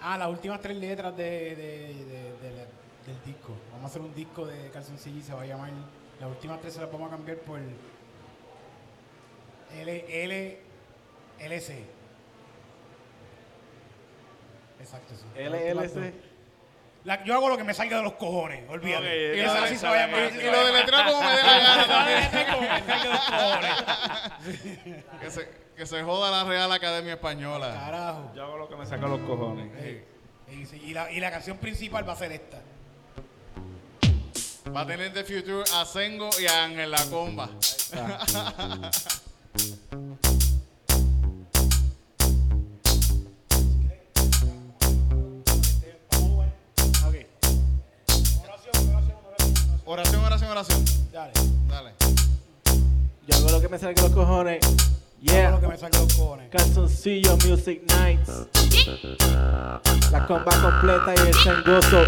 Ah, 0.00 0.18
las 0.18 0.28
últimas 0.28 0.60
tres 0.60 0.76
letras 0.76 1.16
de, 1.16 1.24
de- 1.24 2.04
de- 2.04 2.32
de 2.42 2.50
la- 2.56 2.66
del 3.06 3.24
disco. 3.24 3.54
Vamos 3.70 3.84
a 3.84 3.86
hacer 3.88 4.02
un 4.02 4.14
disco 4.14 4.44
de 4.46 4.70
calzoncillo 4.70 5.18
y 5.18 5.22
se 5.22 5.32
va 5.34 5.42
a 5.42 5.46
llamar. 5.46 5.70
Las 6.20 6.28
últimas 6.30 6.60
tres 6.60 6.74
se 6.74 6.80
las 6.80 6.90
vamos 6.92 7.08
a 7.08 7.16
cambiar 7.16 7.38
por 7.38 7.58
L, 9.76 10.24
L, 10.24 10.58
LC. 11.40 11.84
Exacto, 14.80 15.14
sí. 15.14 15.24
LLC. 15.40 16.12
La- 17.04 17.22
yo 17.24 17.34
hago 17.34 17.48
lo 17.50 17.56
que 17.58 17.64
me 17.64 17.74
salga 17.74 17.98
de 17.98 18.02
los 18.02 18.14
cojones, 18.14 18.64
olvídate. 18.68 19.36
Y 19.36 19.40
esa- 19.40 19.58
así 19.64 19.68
se 19.68 19.74
esa 19.76 19.90
va 19.90 19.94
a 19.94 19.98
la 19.98 20.06
llamar. 20.06 20.30
que- 20.32 20.38
Y 20.46 20.50
lo 20.50 20.64
deletreo 20.66 21.04
como 21.06 21.22
me 21.22 21.30
dé 21.36 21.42
la 21.42 21.58
gana 21.58 21.86
también. 21.86 22.46
Como 22.50 22.60
me 22.62 22.68
salga 22.68 22.96
de 22.96 23.08
los 23.10 23.20
cojones. 23.24 25.04
Que 25.20 25.30
se, 25.30 25.48
que 25.76 25.86
se 25.86 26.02
joda 26.02 26.30
la 26.30 26.44
Real 26.44 26.70
Academia 26.72 27.14
Española. 27.14 27.72
Carajo. 27.74 28.32
Yo 28.34 28.42
hago 28.44 28.56
lo 28.58 28.68
que 28.68 28.76
me 28.76 28.86
saca 28.86 29.06
los 29.06 29.20
cojones. 29.20 29.70
Y 30.82 30.92
la, 30.92 31.10
y 31.10 31.20
la 31.20 31.30
canción 31.30 31.56
principal 31.58 32.06
va 32.08 32.12
a 32.12 32.16
ser 32.16 32.32
esta. 32.32 32.60
Va 34.74 34.80
a 34.82 34.86
tener 34.86 35.12
de 35.12 35.24
Future 35.24 35.62
a 35.74 35.84
Sengo 35.84 36.30
y 36.40 36.46
a 36.46 36.64
Ángel 36.64 36.90
La 36.90 37.04
Comba. 37.06 37.48
Oración, 49.86 50.24
oración, 50.24 50.50
oración. 50.50 50.84
Dale. 51.12 51.32
Dale. 51.68 51.92
Yo 53.26 53.36
hago 53.36 53.50
lo 53.50 53.60
que 53.60 53.68
me 53.68 53.78
salga 53.78 54.02
los 54.02 54.12
cojones. 54.12 54.64
Hago 54.64 54.76
Yeah. 55.20 55.50
lo 55.50 55.60
que 55.60 55.68
me 55.68 55.76
salga 55.78 55.98
los 56.00 56.12
cojones. 56.14 56.50
Calzoncillo 56.50 57.36
Music 57.46 57.82
Nights. 57.88 58.30
La 60.10 60.26
comba 60.26 60.52
completa 60.60 61.14
y 61.16 61.28
el 61.28 61.34
changoso. 61.42 62.02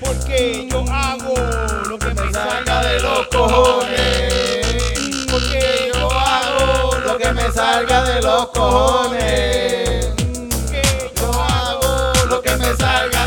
Porque 0.00 0.66
yo 0.70 0.84
hago 0.90 1.34
lo 1.88 1.98
que 1.98 2.14
me 2.14 2.32
salga 2.32 2.82
de 2.82 3.00
los 3.00 3.26
cojones. 3.28 5.26
Porque 5.30 5.92
yo 5.94 6.10
hago 6.10 6.96
lo 7.04 7.18
que 7.18 7.32
me 7.32 7.52
salga 7.52 8.04
de 8.04 8.22
los 8.22 8.46
cojones. 8.48 10.14
Que 10.70 11.12
yo 11.16 11.32
hago 11.32 12.12
lo 12.28 12.40
que 12.40 12.56
me 12.56 12.74
salga 12.76 13.19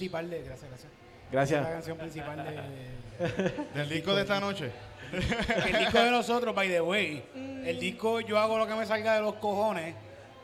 principal 0.00 0.30
de. 0.30 0.42
Gracias, 0.42 0.68
gracias. 0.70 0.92
La 0.92 1.30
Gracias. 1.32 1.66
canción 1.68 1.98
principal 1.98 2.44
de. 2.44 3.52
Del 3.78 3.88
disco 3.88 4.14
de 4.14 4.22
esta 4.22 4.40
noche. 4.40 4.70
El 5.12 5.78
disco 5.78 5.98
de 6.00 6.10
nosotros, 6.10 6.54
by 6.54 6.68
the 6.68 6.80
way. 6.80 7.22
El 7.64 7.78
disco 7.78 8.20
Yo 8.20 8.38
hago 8.38 8.56
lo 8.58 8.66
que 8.66 8.74
me 8.74 8.86
salga 8.86 9.14
de 9.14 9.20
los 9.20 9.34
cojones. 9.34 9.94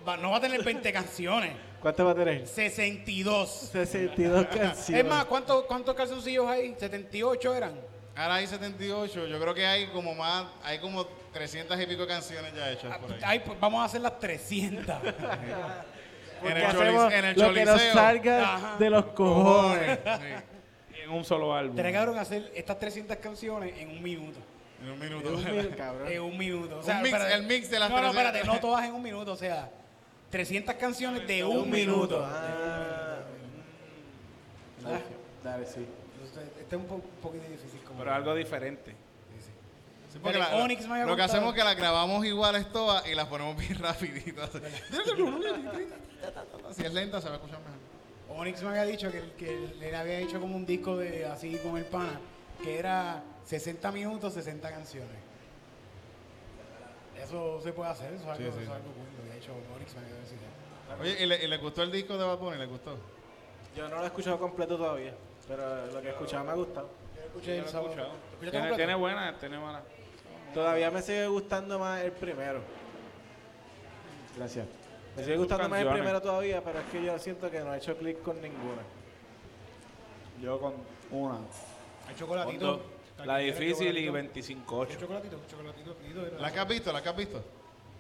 va- 0.07 0.17
no 0.19 0.31
va 0.31 0.37
a 0.37 0.41
tener 0.41 0.63
20 0.63 0.93
canciones. 0.93 1.53
¿Cuánto 1.81 2.05
va 2.05 2.11
a 2.13 2.15
tener? 2.15 2.47
62. 2.47 3.49
62 3.73 4.47
canciones. 4.55 5.05
Es 5.05 5.05
más, 5.09 5.25
¿cuántos, 5.27 5.65
¿cuántos 5.65 5.95
calzoncillos 5.95 6.47
hay? 6.49 6.75
78 6.79 7.55
eran. 7.55 7.75
Ahora 8.15 8.35
hay 8.37 8.47
78. 8.47 9.27
Yo 9.27 9.41
creo 9.41 9.55
que 9.55 9.67
hay 9.67 9.87
como 9.89 10.15
más, 10.15 10.47
hay 10.63 10.79
como 10.79 11.07
300 11.33 11.81
y 11.81 11.87
pico 11.87 12.03
de 12.03 12.09
canciones 12.09 12.53
ya 12.55 12.71
hechas 12.71 12.97
por 12.99 13.13
ahí. 13.13 13.21
Ay, 13.25 13.39
pues 13.41 13.59
vamos 13.61 13.81
a 13.83 13.85
hacer 13.85 14.01
las 14.03 14.19
300. 14.19 14.95
Porque 16.41 16.53
en 16.53 16.57
el 16.59 16.65
hacemos 16.67 17.13
en 17.13 17.25
el 17.25 17.39
lo 17.41 17.53
que 17.55 17.65
nos 17.65 17.75
choliseo. 17.77 17.95
salga 17.95 18.55
Ajá. 18.55 18.77
de 18.79 18.91
los 18.91 19.05
cojones. 19.07 19.99
Y 20.97 21.01
en 21.03 21.11
un 21.11 21.25
solo 21.25 21.55
álbum. 21.55 21.77
Tenés 21.77 21.93
cabrón 21.93 22.19
hacer 22.19 22.51
estas 22.55 22.79
300 22.79 23.17
canciones 23.19 23.75
en 23.79 23.91
un 23.91 24.03
minuto. 24.03 24.39
En 24.83 24.91
un 24.91 24.99
minuto. 24.99 25.41
cabrón. 25.77 26.09
En 26.13 26.21
un 26.23 26.37
minuto. 26.39 26.77
O 26.77 26.79
Un 26.81 26.85
sea, 26.85 27.01
mix- 27.01 27.07
espérate. 27.07 27.35
el 27.35 27.43
mix 27.45 27.71
de 27.71 27.79
las 27.79 27.89
No, 27.91 27.97
no, 27.97 28.03
300. 28.11 28.27
espérate, 28.35 28.47
no 28.55 28.61
todas 28.61 28.85
en 28.85 28.93
un 28.95 29.03
minuto. 29.03 29.33
O 29.33 29.37
sea, 29.37 29.71
300 30.31 30.75
canciones 30.77 31.27
de 31.27 31.45
un, 31.45 31.57
Un 31.59 31.71
minuto. 31.71 32.19
minuto. 32.19 32.27
Ah. 32.29 33.19
Dale, 34.83 35.01
Dale, 35.43 35.67
sí. 35.67 35.87
Este 36.61 36.77
es 36.77 36.81
un, 36.83 36.87
po- 36.87 36.95
un 36.97 37.03
poquito 37.23 37.45
difícil. 37.49 37.81
Como 37.87 38.01
Pero 38.01 38.13
algo 38.15 38.35
diferente. 38.35 38.95
Sí, 40.17 40.21
porque 40.23 40.39
Pero 40.39 40.51
la- 40.51 40.65
Onyx 40.65 40.87
me 40.87 40.93
había 40.95 41.05
lo 41.07 41.15
que 41.17 41.23
contado. 41.23 41.39
hemos 41.43 41.55
es 41.55 41.59
que 41.61 41.65
las 41.65 41.77
grabamos 41.77 42.25
iguales 42.25 42.73
todas 42.73 43.07
y 43.07 43.15
las 43.15 43.27
ponemos 43.27 43.57
bien 43.57 43.79
rapiditas. 43.79 44.51
si 46.73 46.85
es 46.85 46.93
lenta 46.95 47.21
se 47.21 47.29
va 47.29 47.35
a 47.35 47.37
escuchar 47.37 47.61
mejor. 47.61 48.41
Onyx 48.41 48.63
me 48.63 48.69
había 48.71 48.85
dicho 48.85 49.11
que, 49.11 49.33
que 49.39 49.75
le 49.79 49.95
había 49.95 50.19
hecho 50.21 50.41
como 50.41 50.57
un 50.57 50.67
disco 50.67 50.97
de 50.97 51.27
así 51.27 51.57
con 51.59 51.77
el 51.77 51.85
pana, 51.85 52.19
que 52.63 52.79
era 52.79 53.23
60 53.45 53.93
minutos, 53.93 54.33
60 54.35 54.69
canciones. 54.71 55.17
Eso 57.23 57.61
se 57.63 57.73
puede 57.73 57.91
hacer, 57.91 58.13
eso 58.15 58.23
es 58.25 58.29
algo, 58.29 58.37
Sí, 58.37 58.43
sí. 58.45 58.49
eso 58.49 58.61
es 58.61 58.69
algo 58.69 58.91
cool. 58.93 59.29
De 59.31 59.39
hecho, 59.39 59.53
Onyx 59.75 59.95
me 59.95 60.01
había 60.01 60.15
dicho. 60.17 60.35
Oye, 61.01 61.23
¿y 61.23 61.27
le, 61.27 61.45
y 61.45 61.49
le 61.49 61.57
gustó 61.59 61.83
el 61.83 61.91
disco 61.93 62.17
de 62.17 62.25
Bad 62.25 62.39
Bunny? 62.39 62.59
¿Le 62.59 62.67
gustó? 62.67 62.97
Yo 63.77 63.89
no 63.89 63.97
lo 63.97 64.03
he 64.05 64.07
escuchado 64.07 64.39
completo 64.39 64.77
todavía, 64.77 65.15
pero 65.49 65.87
lo 65.87 66.01
que 66.01 66.09
he 66.09 66.11
escuchado 66.11 66.45
me 66.45 66.51
ha 66.53 66.55
gustado. 66.55 66.89
Yo 67.17 67.23
escuché 67.23 67.57
Yo 67.57 67.63
lo 67.63 67.69
he 67.69 67.71
sábado. 67.73 67.91
escuchado. 67.91 68.13
¿Escuchaste 68.33 68.59
Tiene, 68.61 68.77
tiene 68.77 68.95
buena, 68.95 69.39
tiene 69.39 69.59
mala. 69.59 69.83
Todavía 70.57 70.91
me 70.91 71.03
sigue 71.03 71.27
gustando 71.27 71.79
más 71.79 72.01
el 72.01 72.13
primero. 72.13 72.61
Gracias. 74.39 74.67
Me 75.15 75.23
sigue 75.23 75.37
gustando 75.37 75.69
más 75.69 75.83
el 75.83 75.89
primero 75.91 76.19
todavía, 76.23 76.63
pero 76.65 76.79
es 76.79 76.87
que 76.87 77.05
yo 77.05 77.19
siento 77.19 77.51
que 77.51 77.61
no 77.61 77.75
he 77.75 77.77
hecho 77.77 77.95
clic 77.99 78.23
con 78.23 78.41
ninguna. 78.41 78.81
Yo 80.41 80.59
con 80.59 80.73
una. 81.11 81.41
El 82.09 82.17
chocolatito. 82.17 82.81
La 83.27 83.37
¿Quieres 83.37 83.59
difícil 83.59 83.99
y 83.99 84.07
chocolatito? 84.07 84.41
25-8. 84.41 84.91
El 84.93 84.99
chocolatito, 84.99 85.37
el 85.37 85.47
chocolatito. 85.47 85.97
¿La 86.41 86.51
que 86.51 86.59
has 86.61 86.69
visto? 86.69 86.91
¿La 86.95 87.03
que 87.03 87.09
has 87.11 87.17
visto? 87.17 87.45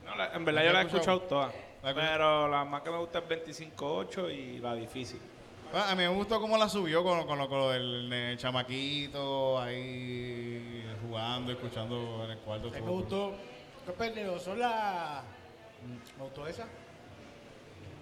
No, 0.06 0.14
la- 0.16 0.32
en 0.32 0.44
verdad 0.46 0.60
¿La 0.62 0.66
yo 0.66 0.72
la 0.72 0.80
he 0.80 0.84
escuchado 0.86 1.16
escuchado? 1.18 1.48
todas. 1.50 1.54
¿La 1.82 1.90
has 1.90 1.94
Pero 1.94 2.48
la 2.48 2.64
más 2.64 2.80
que 2.80 2.90
me 2.90 2.98
gusta 2.98 3.18
es 3.18 3.28
25-8 3.28 4.30
y 4.30 4.58
la 4.60 4.74
difícil. 4.74 5.20
A 5.74 5.94
mí 5.94 6.02
me 6.02 6.08
gustó 6.08 6.40
cómo 6.40 6.56
la 6.56 6.68
subió 6.68 7.02
con, 7.04 7.26
con 7.26 7.38
lo, 7.38 7.48
con 7.48 7.58
lo 7.58 7.70
del 7.70 8.36
chamaquito 8.38 9.60
ahí 9.60 10.86
jugando, 11.02 11.52
escuchando 11.52 12.24
en 12.24 12.30
el 12.30 12.38
cuarto. 12.38 12.68
A 12.68 12.70
mí 12.70 12.80
me 12.80 12.90
gustó. 12.90 13.34
¿Qué 13.84 13.92
perdido? 13.92 14.38
Son 14.38 14.58
la. 14.58 15.22
Me 16.16 16.24
gustó 16.24 16.46
esa. 16.46 16.64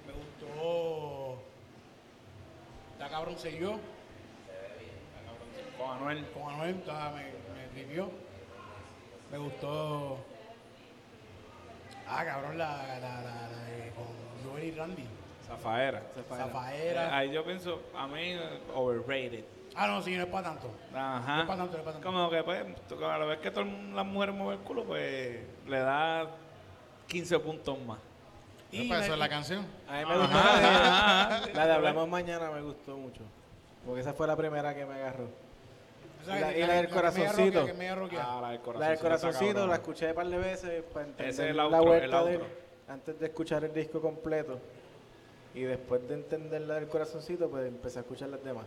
Me 0.06 0.12
gustó. 0.12 1.42
La 2.98 3.08
cabrón 3.08 3.36
se 3.38 3.58
yo. 3.58 3.78
Con 5.78 5.90
Anuel. 5.96 6.26
Con 6.30 6.54
Anuel 6.54 6.76
me, 6.76 7.54
me 7.54 7.82
vivió. 7.82 8.10
Me 9.32 9.38
gustó. 9.38 10.18
Ah, 12.06 12.24
cabrón, 12.24 12.58
la, 12.58 12.98
la, 13.00 13.00
la, 13.00 13.48
la 13.48 13.64
de 13.64 13.90
con 13.90 14.06
Joel 14.50 14.64
y 14.64 14.70
Randy. 14.72 15.06
Zafaera. 15.46 16.02
Zafaera. 16.28 17.16
Ahí 17.16 17.30
yo 17.32 17.44
pienso, 17.44 17.80
a 17.96 18.06
mí, 18.06 18.20
eh, 18.32 18.40
overrated. 18.74 19.44
Ah, 19.76 19.86
no, 19.88 20.00
sí, 20.02 20.16
no 20.16 20.22
es 20.22 20.28
para 20.28 20.50
tanto. 20.50 20.70
Ajá. 20.94 21.36
No 21.36 21.42
es 21.42 21.46
para 21.48 21.58
tanto, 21.60 21.72
no 21.72 21.78
es 21.78 21.84
para 21.84 21.92
tanto. 21.94 22.06
Como 22.06 22.30
que, 22.30 22.42
pues, 22.44 22.64
tú- 22.88 23.04
a 23.04 23.18
la 23.18 23.24
vez 23.26 23.38
que 23.40 23.50
todas 23.50 23.68
las 23.94 24.06
mujeres 24.06 24.34
mueven 24.34 24.60
el 24.60 24.64
culo, 24.66 24.84
pues, 24.84 25.38
le 25.66 25.78
da 25.78 26.28
15 27.08 27.38
puntos 27.40 27.78
más. 27.80 27.98
Y 28.70 28.88
para 28.88 29.04
eso 29.04 29.12
es 29.14 29.18
la 29.18 29.28
canción. 29.28 29.66
A 29.88 29.98
mí 29.98 30.04
me 30.06 30.16
gustó 30.18 30.36
Ajá, 30.38 30.60
la 30.60 31.20
ajá. 31.38 31.46
de, 31.46 31.54
la 31.54 31.66
de 31.66 31.72
Hablamos 31.72 32.08
Mañana, 32.08 32.50
me 32.50 32.60
gustó 32.62 32.96
mucho. 32.96 33.20
Porque 33.84 34.00
esa 34.00 34.12
fue 34.14 34.26
la 34.26 34.36
primera 34.36 34.74
que 34.74 34.84
me 34.86 34.94
agarró. 34.94 35.24
o 35.24 36.24
sea, 36.24 36.38
y 36.38 36.40
la- 36.40 36.56
y 36.56 36.66
la 36.66 36.74
del 36.74 36.88
corazoncito. 36.88 37.66
Ah, 38.18 38.38
la 38.40 38.50
del 38.50 38.60
corazón. 38.60 38.80
La 38.80 38.88
del 38.90 38.98
corazoncito 38.98 39.66
la 39.66 39.74
escuché 39.74 40.08
un 40.08 40.14
par 40.14 40.26
de 40.26 40.38
veces 40.38 40.82
para 40.92 41.04
entender 41.06 41.28
Ese 41.32 41.44
es 41.44 41.50
el 41.50 41.56
la 41.56 41.64
outro, 41.64 41.84
vuelta 41.84 42.20
el 42.22 42.26
de 42.38 42.44
antes 42.88 43.18
de 43.20 43.26
escuchar 43.26 43.62
el 43.64 43.72
disco 43.74 44.00
completo. 44.00 44.58
Y 45.54 45.62
después 45.62 46.06
de 46.08 46.14
entender 46.14 46.62
la 46.62 46.74
del 46.74 46.88
corazoncito, 46.88 47.48
pues 47.48 47.66
empecé 47.66 48.00
a 48.00 48.02
escuchar 48.02 48.28
las 48.28 48.42
demás. 48.42 48.66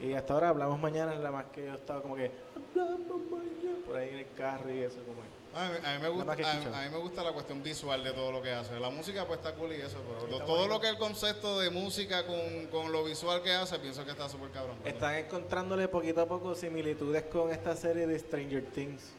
Y 0.00 0.12
hasta 0.12 0.34
ahora 0.34 0.48
hablamos 0.50 0.78
mañana, 0.78 1.14
es 1.14 1.20
la 1.20 1.30
más 1.30 1.46
que 1.46 1.66
yo 1.66 1.74
estaba 1.74 2.02
como 2.02 2.16
que 2.16 2.30
hablamos 2.74 3.22
mañana 3.30 3.78
por 3.86 3.96
ahí 3.96 4.08
en 4.10 4.18
el 4.18 4.32
carro 4.36 4.72
y 4.72 4.80
eso 4.80 4.98
como 5.04 5.22
A 5.54 5.68
mí, 5.68 5.78
a 5.84 5.94
mí 5.94 6.02
me 6.02 6.08
gusta, 6.08 6.32
a, 6.32 6.82
mí 6.82 6.90
me 6.90 6.98
gusta 6.98 7.22
la 7.22 7.32
cuestión 7.32 7.62
visual 7.62 8.02
de 8.02 8.12
todo 8.12 8.32
lo 8.32 8.42
que 8.42 8.50
hace. 8.50 8.78
La 8.80 8.90
música 8.90 9.24
pues 9.26 9.38
está 9.38 9.54
cool 9.54 9.72
y 9.72 9.76
eso, 9.76 9.98
pero 10.28 10.44
todo 10.44 10.66
lo 10.66 10.80
que 10.80 10.88
es 10.88 10.92
el 10.92 10.98
concepto 10.98 11.60
de 11.60 11.70
música 11.70 12.26
con, 12.26 12.66
con 12.72 12.90
lo 12.90 13.04
visual 13.04 13.40
que 13.42 13.52
hace, 13.52 13.78
pienso 13.78 14.04
que 14.04 14.10
está 14.10 14.28
súper 14.28 14.50
cabrón. 14.50 14.76
Están 14.84 15.14
encontrándole 15.14 15.86
poquito 15.86 16.20
a 16.22 16.26
poco 16.26 16.54
similitudes 16.54 17.22
con 17.24 17.50
esta 17.50 17.76
serie 17.76 18.06
de 18.06 18.18
Stranger 18.18 18.64
Things. 18.66 19.12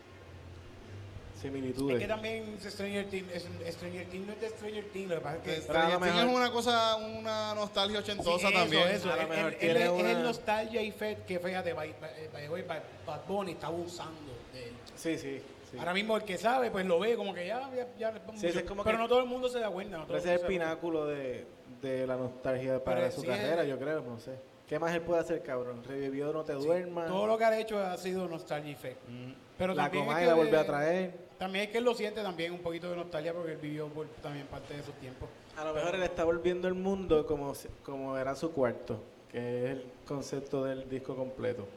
Similitudes. 1.46 1.96
Es 1.98 2.02
que 2.02 2.08
también 2.08 2.58
Stranger 2.60 3.06
Things, 3.08 3.32
es- 3.34 3.74
Stranger 3.76 4.06
Things 4.08 4.28
no 4.28 4.34
es 4.34 4.42
de 4.42 4.50
Stranger 4.50 4.86
Things, 4.86 5.10
lo 5.10 5.16
que 5.16 5.22
pasa 5.22 5.36
es 5.38 5.42
que... 5.44 5.50
Pero 5.50 5.64
Stranger 5.64 6.00
Things 6.00 6.16
es 6.30 6.36
una 6.36 6.52
cosa, 6.52 6.96
una 6.98 7.56
nostalgia 7.56 8.00
ochentosa 8.00 8.48
Sí, 8.48 8.54
también. 8.54 8.88
Eso, 8.90 9.12
A 9.12 9.16
lo 9.16 9.22
eso. 9.22 9.30
mejor 9.30 9.56
él 9.60 9.78
es 9.78 9.84
el 9.84 9.90
una- 9.92 10.14
nostalgia 10.24 10.82
y 10.82 10.92
fe 10.92 11.18
que 11.28 11.40
fíjate, 11.40 11.74
by- 11.74 11.94
Bad 13.06 13.22
Bunny 13.28 13.52
está 13.54 13.68
abusando 13.68 14.32
de 14.54 14.64
él. 14.70 14.74
Sí, 14.96 15.18
sí, 15.18 15.42
sí. 15.72 15.78
Ahora 15.78 15.94
mismo 15.94 16.16
el 16.18 16.24
que 16.24 16.38
sabe, 16.38 16.72
pues 16.72 16.86
lo 16.86 17.00
ve 17.00 17.16
como 17.16 17.34
que 17.34 17.46
ya, 17.48 17.70
ya, 17.76 17.88
ya 17.98 18.12
le 18.12 18.20
pongo 18.20 18.40
Sí, 18.40 18.48
es 18.48 18.64
como 18.64 18.84
Pero 18.84 18.98
que- 18.98 19.04
no 19.04 19.10
todo 19.10 19.20
el 19.20 19.26
mundo 19.28 19.50
se 19.50 19.60
da 19.60 19.70
cuenta. 19.70 19.98
No 19.98 20.16
Ese 20.16 20.34
es 20.36 20.42
el 20.42 20.48
pináculo 20.48 21.06
de, 21.06 21.46
de 21.82 22.08
la 22.08 22.16
nostalgia 22.16 22.84
para 22.84 23.02
Pero 23.02 23.12
su 23.12 23.22
sí 23.22 23.28
carrera, 23.28 23.64
es- 23.64 23.70
yo 23.70 23.78
creo, 23.80 24.02
no 24.02 24.20
sé. 24.20 24.32
¿Qué 24.68 24.80
más 24.80 24.96
él 24.96 25.02
puede 25.02 25.22
hacer, 25.22 25.44
cabrón? 25.44 25.84
Revivió 25.84 26.34
No 26.34 26.44
Te 26.44 26.54
Duermas. 26.54 27.08
Todo 27.08 27.28
lo 27.28 27.38
que 27.38 27.46
ha 27.46 27.60
hecho 27.60 27.78
ha 27.80 27.96
sido 27.98 28.28
nostalgia 28.28 28.72
effect. 28.72 28.98
Pero 29.60 29.76
la 29.76 29.84
también 29.84 30.04
es 30.04 30.08
Comay 30.10 30.24
que- 30.24 30.30
la 30.30 30.34
volvió 30.36 30.60
a 30.60 30.64
traer. 30.64 31.25
También 31.46 31.66
es 31.66 31.72
que 31.72 31.78
él 31.78 31.84
lo 31.84 31.94
siente 31.94 32.24
también 32.24 32.52
un 32.54 32.58
poquito 32.58 32.90
de 32.90 32.96
nostalgia 32.96 33.32
porque 33.32 33.52
él 33.52 33.60
vivió 33.62 33.88
por 33.88 34.08
también 34.24 34.48
parte 34.48 34.74
de 34.74 34.80
esos 34.80 34.96
tiempos. 34.96 35.30
A 35.56 35.64
lo 35.64 35.76
mejor 35.76 35.94
él 35.94 36.02
está 36.02 36.24
volviendo 36.24 36.68
el 36.68 36.74
mundo 36.74 37.28
como, 37.28 37.54
se- 37.54 37.70
como 37.84 38.18
era 38.18 38.34
su 38.34 38.52
cuarto, 38.52 39.00
que 39.32 39.38
es 39.66 39.70
el 39.70 39.86
concepto 40.08 40.64
del 40.64 40.90
disco 40.90 41.16
completo. 41.16 41.68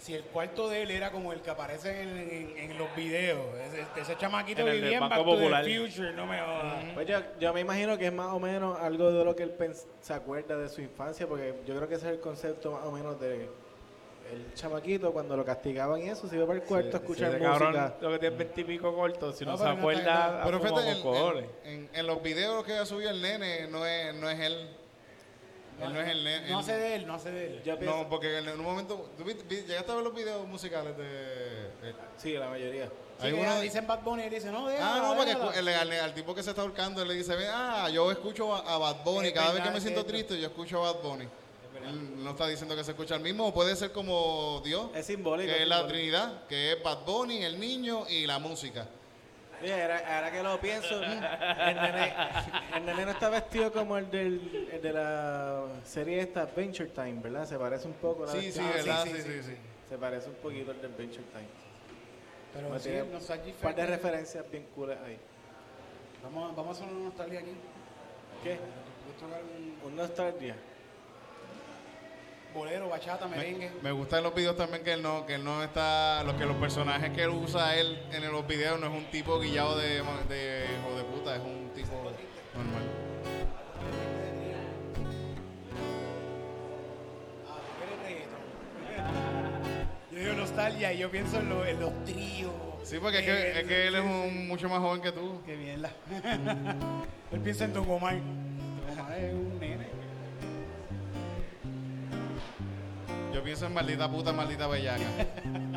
Si 0.00 0.12
el 0.12 0.24
cuarto 0.24 0.68
de 0.68 0.82
él 0.82 0.90
era 0.90 1.12
como 1.12 1.32
el 1.32 1.40
que 1.40 1.50
aparece 1.50 2.02
en, 2.02 2.08
en- 2.18 2.58
en 2.72 2.76
los 2.78 2.92
videos, 2.96 3.38
ese, 3.60 3.86
ese 4.00 4.16
chamaquito 4.18 4.62
En 4.62 4.66
el 4.66 4.72
del 4.72 4.82
vivía 4.82 4.96
en 4.98 5.00
Banco 5.08 5.14
Back 5.14 5.24
to 5.24 5.30
the 5.30 5.36
Popular. 5.38 5.64
Future, 5.64 6.12
no 6.14 6.26
me 6.26 6.40
jodas. 6.40 6.84
Pues 6.94 7.06
yo, 7.06 7.18
yo 7.38 7.54
me 7.54 7.60
imagino 7.60 7.96
que 7.96 8.06
es 8.08 8.12
más 8.12 8.32
o 8.34 8.40
menos 8.40 8.76
algo 8.80 9.12
de 9.12 9.24
lo 9.24 9.36
que 9.36 9.44
él 9.44 9.56
pens- 9.56 9.86
se 10.00 10.14
acuerda 10.14 10.58
de 10.58 10.68
su 10.68 10.80
infancia, 10.80 11.28
porque 11.28 11.54
yo 11.64 11.76
creo 11.76 11.88
que 11.88 11.94
ese 11.94 12.08
es 12.08 12.14
el 12.14 12.20
concepto 12.20 12.72
más 12.72 12.84
o 12.86 12.90
menos 12.90 13.20
de 13.20 13.48
el 14.32 14.54
chamaquito 14.54 15.12
cuando 15.12 15.36
lo 15.36 15.44
castigaban 15.44 16.00
y 16.02 16.08
eso, 16.08 16.28
se 16.28 16.36
iba 16.36 16.46
para 16.46 16.58
el 16.58 16.64
cuarto 16.64 16.96
a 16.96 17.00
escuchar 17.00 17.32
música. 17.32 17.50
cabrón, 17.58 17.94
lo 18.00 18.10
que 18.12 18.18
tiene 18.18 18.36
veintipico 18.36 18.94
cortos, 18.94 19.36
si 19.38 19.44
no, 19.44 19.52
No, 19.52 19.58
se 19.58 19.68
acuerda, 19.68 20.38
no, 20.38 20.44
Pero 20.44 20.60
fíjate, 20.60 20.90
en, 21.64 21.90
en- 21.92 22.06
los 22.06 22.22
videos 22.22 22.64
que 22.64 22.72
ha 22.74 22.86
subido 22.86 23.10
el 23.10 23.20
nene, 23.22 23.66
no 23.68 23.84
es, 23.86 24.14
no 24.14 24.28
es 24.30 24.40
él. 24.40 24.68
Él 25.80 25.92
no 25.94 26.00
es 26.00 26.08
el 26.08 26.22
nene. 26.24 26.50
No 26.50 26.58
hace 26.60 26.76
de 26.76 26.94
él, 26.94 27.06
no 27.06 27.14
hace 27.14 27.30
de 27.32 27.46
él. 27.46 27.78
No, 27.80 28.08
porque 28.08 28.38
en 28.38 28.48
un 28.48 28.60
momento. 28.62 29.10
¿tú 29.16 29.24
¿Llegaste 29.24 29.90
a 29.90 29.94
ver 29.94 30.04
los 30.04 30.14
videos 30.14 30.46
musicales 30.46 30.96
de.? 30.96 31.68
Sí, 32.16 32.34
la 32.34 32.48
mayoría. 32.48 32.86
Sí, 33.20 33.26
hay 33.26 33.32
uno- 33.32 33.60
dicen 33.60 33.86
Bad 33.86 34.02
Bunny 34.02 34.22
y 34.22 34.26
él 34.26 34.34
dice, 34.34 34.50
no, 34.50 34.66
Ah, 34.66 34.70
déjala, 34.70 35.02
no, 35.02 35.16
porque 35.16 35.58
el- 35.58 35.68
al, 35.68 35.92
al 35.92 36.14
tipo 36.14 36.34
que 36.34 36.42
se 36.42 36.50
está 36.50 36.62
ahorcando, 36.62 37.02
él 37.02 37.08
le 37.08 37.14
dice, 37.14 37.34
"Ve, 37.36 37.46
ah, 37.48 37.88
yo 37.90 38.10
escucho 38.10 38.54
a, 38.54 38.74
a 38.74 38.78
Bad 38.78 39.04
Bunny, 39.04 39.32
cada 39.32 39.52
vez 39.52 39.62
que 39.62 39.70
me 39.70 39.80
siento 39.80 40.04
triste, 40.04 40.38
yo 40.40 40.48
escucho 40.48 40.84
a 40.84 40.92
Bad 40.92 41.02
Bunny. 41.02 41.28
Él 41.84 42.22
no 42.24 42.30
está 42.30 42.46
diciendo 42.48 42.74
que 42.76 42.84
se 42.84 42.92
escucha 42.92 43.14
el 43.16 43.22
mismo, 43.22 43.46
o 43.48 43.54
puede 43.54 43.74
ser 43.76 43.92
como 43.92 44.60
Dios, 44.64 44.90
Es 44.94 45.06
simbólico. 45.06 45.52
que 45.52 45.62
es 45.62 45.68
la. 45.68 45.86
Trinidad, 45.86 46.46
que 46.46 46.72
es 46.72 46.82
Bad 46.82 47.04
Bunny, 47.04 47.42
el 47.44 47.58
niño 47.58 48.06
y 48.08 48.26
la 48.26 48.38
música. 48.38 48.86
Oye, 49.60 49.80
ahora, 49.80 50.16
ahora 50.16 50.32
que 50.32 50.42
lo 50.42 50.60
pienso, 50.60 51.00
el 51.02 51.08
nene, 51.10 52.14
el 52.76 52.84
nene 52.84 53.04
no 53.04 53.10
está 53.12 53.28
vestido 53.28 53.72
como 53.72 53.96
el, 53.96 54.10
del, 54.10 54.68
el 54.72 54.82
de 54.82 54.92
la 54.92 55.66
serie 55.84 56.20
esta 56.20 56.42
Adventure 56.42 56.88
Time, 56.90 57.20
¿verdad? 57.22 57.46
Se 57.46 57.56
parece 57.58 57.86
un 57.86 57.94
poco. 57.94 58.26
la 58.26 58.32
Sí, 58.32 58.50
sí, 58.50 58.58
vestimenta. 58.60 58.76
¿verdad? 58.76 59.04
sí, 59.04 59.10
Sí, 59.12 59.22
sí, 59.22 59.32
sí, 59.32 59.42
sí. 59.50 59.56
Se 59.88 59.98
parece 59.98 60.28
un 60.30 60.34
poquito 60.36 60.70
al 60.72 60.80
de 60.80 60.86
Adventure 60.88 61.24
Time. 61.32 61.48
Pero 62.54 62.78
sí, 62.80 62.88
tiene 62.88 63.02
Un 63.02 63.52
par 63.62 63.74
de 63.76 63.86
referencias 63.86 64.50
bien 64.50 64.66
cool 64.74 64.90
ahí. 64.92 65.16
Vamos, 66.24 66.56
vamos 66.56 66.76
a 66.80 66.82
hacer 66.82 66.94
una 66.94 67.04
nostalgia 67.04 67.40
aquí. 67.40 67.52
¿Qué? 68.42 68.58
Un 69.86 69.96
nostalgia. 69.96 70.56
Bolero, 72.54 72.88
bachata, 72.88 73.26
merengue. 73.26 73.70
Me 73.82 73.92
gusta 73.92 74.18
en 74.18 74.24
los 74.24 74.34
videos 74.34 74.56
también 74.56 74.82
que 74.84 74.92
él 74.92 75.02
no, 75.02 75.24
que 75.26 75.34
él 75.36 75.44
no 75.44 75.62
está, 75.62 76.22
los 76.24 76.34
que 76.34 76.44
los 76.46 76.56
personajes 76.56 77.10
que 77.10 77.22
él 77.22 77.30
usa 77.30 77.76
él 77.76 78.02
en 78.12 78.30
los 78.30 78.46
videos 78.46 78.78
no 78.80 78.86
es 78.86 78.92
un 78.92 79.04
tipo 79.10 79.38
guillado 79.40 79.76
de, 79.78 80.02
de 80.28 80.66
hijo 80.66 80.96
de 80.96 81.04
puta, 81.04 81.36
es 81.36 81.42
un 81.42 81.70
tipo 81.74 81.94
normal. 82.54 82.82
Yo 90.10 90.18
digo 90.18 90.32
nostalgia 90.34 90.92
y 90.92 90.98
yo 90.98 91.10
pienso 91.10 91.38
en, 91.38 91.48
lo- 91.48 91.64
en 91.64 91.80
los 91.80 92.04
tríos. 92.04 92.52
Sí, 92.82 92.96
porque 93.00 93.20
es 93.20 93.24
que, 93.24 93.60
es 93.60 93.66
que 93.66 93.86
él 93.88 93.94
es 93.94 94.04
un, 94.04 94.48
mucho 94.48 94.68
más 94.68 94.80
joven 94.80 95.00
que 95.00 95.12
tú. 95.12 95.40
Qué 95.46 95.56
bien 95.56 95.80
la. 95.82 95.90
Él 97.32 97.40
piensa 97.40 97.64
en 97.64 97.72
Don 97.72 97.88
Omar. 97.88 98.16
Don 98.16 98.98
Omar 98.98 99.18
es 99.18 99.32
un 99.32 99.58
Yo 103.32 103.42
pienso 103.42 103.66
en 103.66 103.72
maldita 103.72 104.10
puta, 104.10 104.32
maldita 104.32 104.66
bellaca. 104.66 105.06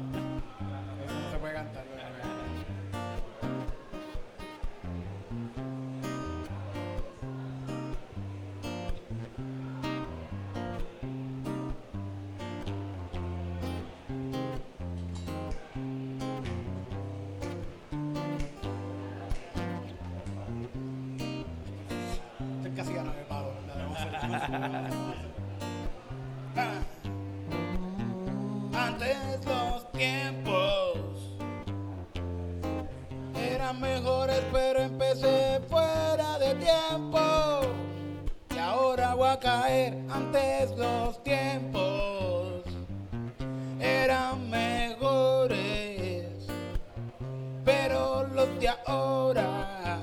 pero 47.88 48.26
los 48.34 48.60
de 48.60 48.70
ahora 48.88 50.00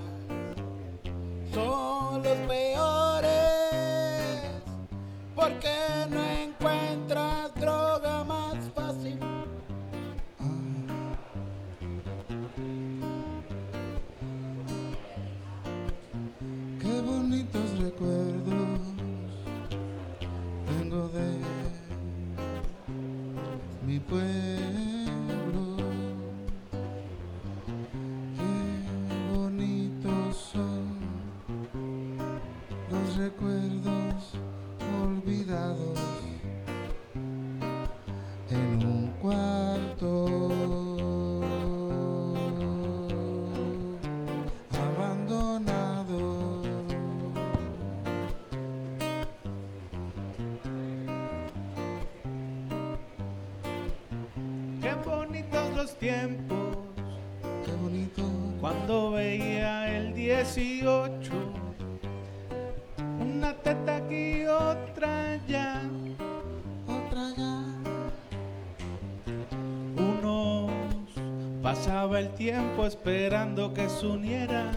pasaba 72.13 72.29
el 72.29 72.35
tiempo 72.35 72.85
esperando 72.85 73.73
que 73.73 73.89
se 73.89 74.07
unieran, 74.07 74.77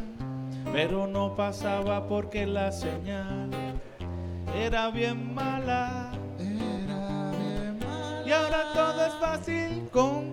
pero 0.72 1.06
no 1.06 1.36
pasaba 1.36 2.08
porque 2.08 2.46
la 2.46 2.72
señal 2.72 3.50
era 4.58 4.90
bien 4.90 5.34
mala. 5.34 6.12
Era 6.40 7.32
bien 7.32 7.80
mal. 7.80 8.24
Y 8.26 8.32
ahora 8.32 8.72
todo 8.74 9.06
es 9.06 9.14
fácil 9.16 9.90
con 9.92 10.25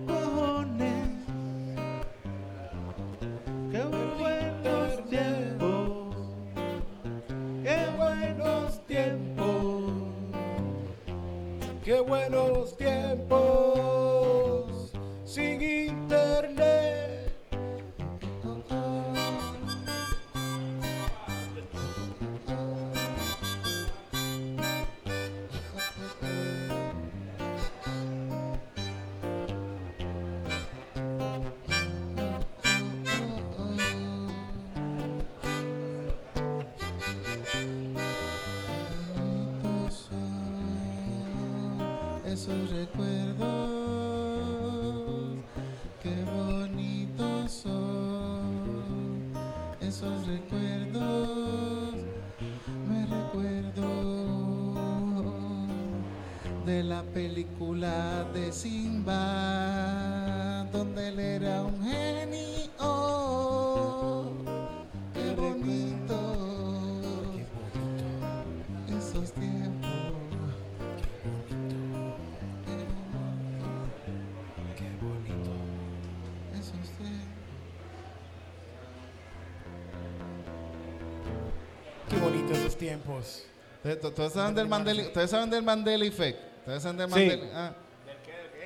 tiempos. 83.23 84.09
¿Ustedes 84.09 84.33
saben 84.33 84.55
del 84.55 84.67
Mandela, 84.67 85.01
ustedes 85.03 85.29
saben 85.29 85.49
del 85.49 85.63
Mandela 85.63 86.05
Effect? 86.05 86.39
¿Ustedes 86.59 86.83
saben 86.83 86.97
del 86.97 87.11
Sí. 87.13 87.41
Ah, 87.53 87.73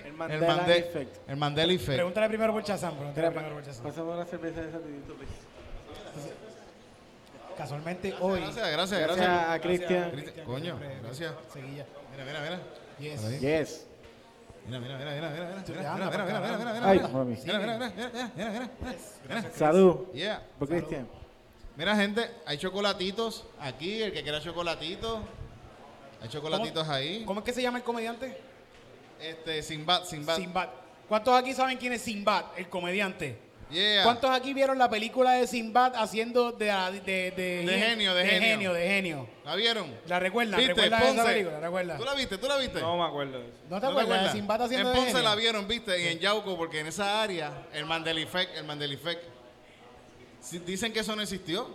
El 0.03 0.05
el, 0.08 0.14
Mandela 0.14 0.47
Mande- 0.55 0.78
Effect. 0.78 1.30
el 1.30 1.38
Mandela 1.38 1.74
Effect. 1.74 1.95
Pregúntale 1.97 2.28
primero 2.30 2.53
por 2.53 2.64
Chazam, 2.64 2.95
pregúntale 2.95 3.32
primero 3.32 3.55
por 3.55 4.03
una 4.03 4.26
cerveza 4.26 4.62
de 4.62 4.68
please. 4.68 5.47
Casualmente 7.58 8.14
hoy. 8.20 8.39
Gracias, 8.41 8.72
gracias, 8.72 8.99
Gracias 9.01 9.18
gracias. 9.28 9.49
a 9.49 9.60
Cristian. 9.60 10.12
Coño, 10.45 10.80
gracias. 11.03 11.34
Seguilla. 11.51 11.86
Mira, 12.12 12.26
mira, 12.26 12.41
mira. 12.41 12.60
Yes. 12.99 13.39
Yes. 13.41 13.88
Mira, 14.68 14.80
mira, 14.80 14.97
mira, 14.97 15.12
mira, 15.12 15.30
mira, 15.32 15.45
mira, 15.45 15.64
mira, 15.68 15.86
mira, 15.95 15.95
mira, 15.95 16.28
mira, 16.28 16.38
mira, 16.38 16.58
mira, 16.58 16.58
mira, 16.58 16.84
mira, 16.97 16.97
mira, 16.97 17.38
mira, 17.43 17.53
mira, 17.53 17.80
mira, 18.38 18.72
mira. 19.28 19.51
Cristian. 20.60 21.08
Mira, 21.08 21.16
gente, 21.96 22.28
hay 22.46 22.58
chocolatitos 22.58 23.46
aquí, 23.60 24.02
el 24.02 24.12
que 24.12 24.24
quiera 24.24 24.42
chocolatitos. 24.42 25.20
Hay 26.22 26.28
chocolatitos 26.28 26.90
ahí. 26.90 27.24
¿Cómo 27.24 27.42
es 27.42 27.46
que 27.46 27.54
se 27.54 27.62
llama 27.62 27.78
el 27.78 27.84
comediante? 27.84 28.36
Este, 29.22 29.62
Sinbad, 29.62 30.04
Sinbad. 30.06 30.38
Sinbad. 30.38 30.70
¿Cuántos 31.08 31.36
aquí 31.36 31.54
saben 31.54 31.78
quién 31.78 31.94
es 31.94 32.02
Sinbad, 32.02 32.46
el 32.58 32.68
comediante? 32.68 33.38
Yeah. 33.70 34.04
¿Cuántos 34.04 34.32
aquí 34.32 34.54
vieron 34.54 34.78
la 34.78 34.90
película 34.90 35.34
de 35.34 35.46
Sinbad 35.46 35.94
haciendo 35.98 36.54
de, 36.54 36.66
de, 37.06 37.32
de, 37.32 37.66
De 37.66 37.80
genio, 37.80 38.16
de 38.16 38.26
genio. 38.26 38.48
genio, 38.48 38.74
de 38.74 38.88
genio? 38.88 39.28
¿La 39.44 39.56
vieron? 39.56 39.94
¿La 40.08 40.20
recuerdan? 40.20 40.58
¿Viste? 40.58 40.74
¿Recuerdan 40.74 41.02
esa 41.04 41.14
Ponce. 41.16 41.32
película? 41.34 41.60
¿Recuerdan? 41.60 41.98
¿Tú 41.98 42.06
la 42.06 42.14
viste? 42.16 42.38
¿Tú 42.38 42.48
la 42.48 42.58
viste? 42.58 42.80
No 42.80 42.98
me 42.98 43.04
acuerdo. 43.04 43.40
¿No 43.40 43.46
te 43.46 43.70
¿No 43.70 43.80
te 43.82 43.88
acuerdas 43.88 44.24
de? 44.24 44.32
Sinbad 44.40 44.62
haciendo 44.64 44.90
En 44.90 44.94
de 44.96 45.00
Ponce 45.00 45.14
genio? 45.18 45.30
la 45.30 45.36
vieron, 45.36 45.68
viste, 45.68 46.02
y 46.02 46.08
en 46.08 46.20
Yauco, 46.20 46.58
porque 46.58 46.80
en 46.80 46.88
esa 46.88 47.22
área, 47.22 47.68
el 47.74 48.18
Effect, 48.18 48.56
el 48.58 48.92
Effect. 48.94 49.37
Si- 50.50 50.60
Dicen 50.60 50.93
que 50.93 51.00
eso 51.02 51.16
no 51.16 51.22
existió. 51.22 51.68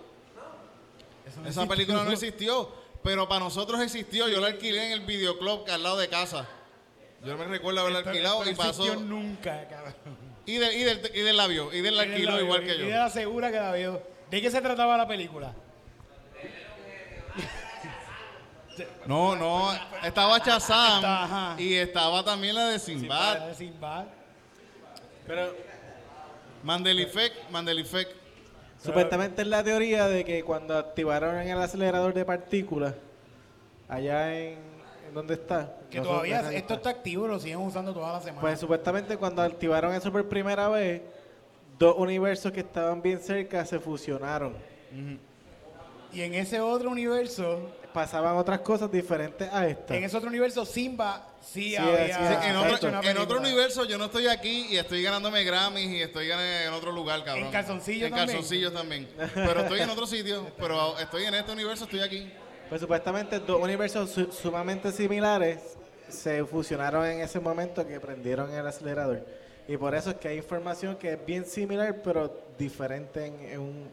Eso 1.27 1.41
no 1.41 1.49
Esa 1.49 1.67
película 1.67 2.03
no 2.05 2.11
existió, 2.13 2.69
pero 3.03 3.29
para 3.29 3.41
nosotros 3.41 3.81
existió. 3.81 4.29
Yo 4.29 4.41
la 4.41 4.49
alquilé 4.49 4.87
en 4.87 4.93
el 4.93 5.01
videoclub 5.01 5.65
que 5.65 5.73
al 5.73 5.83
lado 5.83 5.97
de 5.99 6.09
casa. 6.09 6.49
Yo 7.25 7.37
me 7.37 7.45
recuerdo 7.45 7.81
haberla 7.81 8.01
Esto- 8.01 8.11
alquilado 8.11 8.43
esto 8.45 8.51
y 8.51 8.55
no 8.55 8.63
existió 8.71 8.93
pasó. 8.95 9.05
nunca, 9.05 9.69
cabrón. 9.69 9.95
Y 10.45 10.57
del, 10.57 10.73
y, 10.77 10.83
del, 10.83 11.11
y 11.15 11.21
del 11.21 11.37
labio, 11.37 11.73
y 11.73 11.81
del 11.83 11.97
la 11.97 12.03
alquiló 12.03 12.41
igual 12.41 12.65
que 12.65 12.75
Y 12.75 12.79
de 12.79 12.89
yo. 12.91 12.97
la 12.97 13.11
segura 13.11 13.51
que 13.53 13.59
la 13.61 13.73
vio. 13.73 14.03
¿De 14.29 14.43
qué 14.43 14.51
se 14.51 14.61
trataba 14.61 14.97
la 14.97 15.07
película? 15.07 15.55
No, 19.07 19.37
no, 19.37 19.71
estaba 20.03 20.43
Chazam 20.43 21.05
Ajá. 21.05 21.55
y 21.61 21.75
estaba 21.75 22.25
también 22.25 22.55
la 22.55 22.67
de 22.69 22.79
Sinbad. 22.79 23.55
Sinbad. 23.55 24.07
Pero 25.27 25.55
Mandela 26.65 27.03
Effect. 27.03 27.37
Supuestamente 28.83 29.43
es 29.43 29.49
la 29.49 29.63
teoría 29.63 30.09
de 30.09 30.25
que 30.25 30.43
cuando 30.43 30.77
activaron 30.77 31.37
el 31.37 31.59
acelerador 31.61 32.15
de 32.15 32.25
partículas, 32.25 32.95
allá 33.89 34.35
en, 34.39 34.59
en 35.09 35.15
donde 35.15 35.35
está. 35.35 35.77
Que 35.91 35.99
no 35.99 36.05
todavía 36.05 36.41
esto 36.41 36.51
está. 36.57 36.75
está 36.75 36.91
activo, 36.91 37.29
lo 37.29 37.39
siguen 37.39 37.59
usando 37.59 37.93
toda 37.93 38.13
la 38.15 38.21
semana. 38.21 38.41
Pues 38.41 38.59
supuestamente 38.59 39.17
cuando 39.17 39.43
activaron 39.43 39.95
eso 39.95 40.11
por 40.11 40.29
primera 40.29 40.69
vez, 40.69 41.03
dos 41.79 41.97
universos 41.99 42.51
que 42.53 42.61
estaban 42.61 43.03
bien 43.03 43.21
cerca 43.21 43.65
se 43.65 43.79
fusionaron. 43.79 44.55
y 46.13 46.21
en 46.21 46.35
ese 46.35 46.61
otro 46.61 46.91
universo, 46.91 47.61
Pasaban 47.93 48.37
otras 48.37 48.61
cosas 48.61 48.91
diferentes 48.91 49.53
a 49.53 49.67
esta. 49.67 49.95
en 49.95 50.05
ese 50.05 50.17
otro 50.17 50.31
universo, 50.31 50.65
Simba 50.65 51.27
sí, 51.43 51.71
Sí, 51.71 51.77
había 51.77 52.07
sí, 52.07 52.13
Sí, 52.43 52.49
en, 52.49 52.57
otro, 52.57 53.03
en 53.03 53.19
otro 53.19 53.39
universo 53.41 53.85
yo 53.85 53.99
no 53.99 54.07
estoy 54.07 54.27
aquí 54.29 54.67
y 54.71 54.77
estoy 54.77 55.03
ganándome 55.03 55.45
Grammys 55.45 55.91
y 55.91 56.03
estoy 56.03 56.29
ganando 56.29 56.51
en 56.69 56.73
otro 56.73 56.93
lugar, 56.93 57.25
cabrón. 57.25 57.47
En 57.47 57.53
calzoncillo 57.53 58.07
En 58.07 58.13
también. 58.13 58.29
calzoncillo 58.39 58.73
también. 58.73 59.09
Pero 59.35 59.61
estoy 59.61 59.81
en 59.81 59.91
otro 59.91 60.07
sitio, 60.07 60.47
pero 60.59 60.99
estoy 60.99 61.25
en 61.25 61.35
este 61.35 61.53
universo, 61.53 61.85
estoy 61.85 62.01
aquí. 62.01 62.33
Pues 62.69 62.81
supuestamente 62.81 63.39
dos 63.41 63.61
universos 63.61 64.11
su- 64.11 64.33
sumamente 64.33 64.93
similares 64.93 65.59
se 66.09 66.45
fusionaron 66.45 67.05
en 67.07 67.21
ese 67.21 67.39
momento 67.41 67.87
que 67.87 67.99
prendieron 68.01 68.53
el 68.53 68.67
acelerador. 68.67 69.27
Y 69.69 69.77
por 69.77 69.95
eso 69.95 70.11
es 70.11 70.17
que 70.17 70.29
hay 70.29 70.37
información 70.39 70.97
que 70.97 71.13
es 71.13 71.27
bien 71.27 71.45
similar, 71.47 72.03
pero 72.03 72.45
diferente 72.59 73.27
en, 73.27 73.41
en 73.45 73.61
un- 73.61 73.91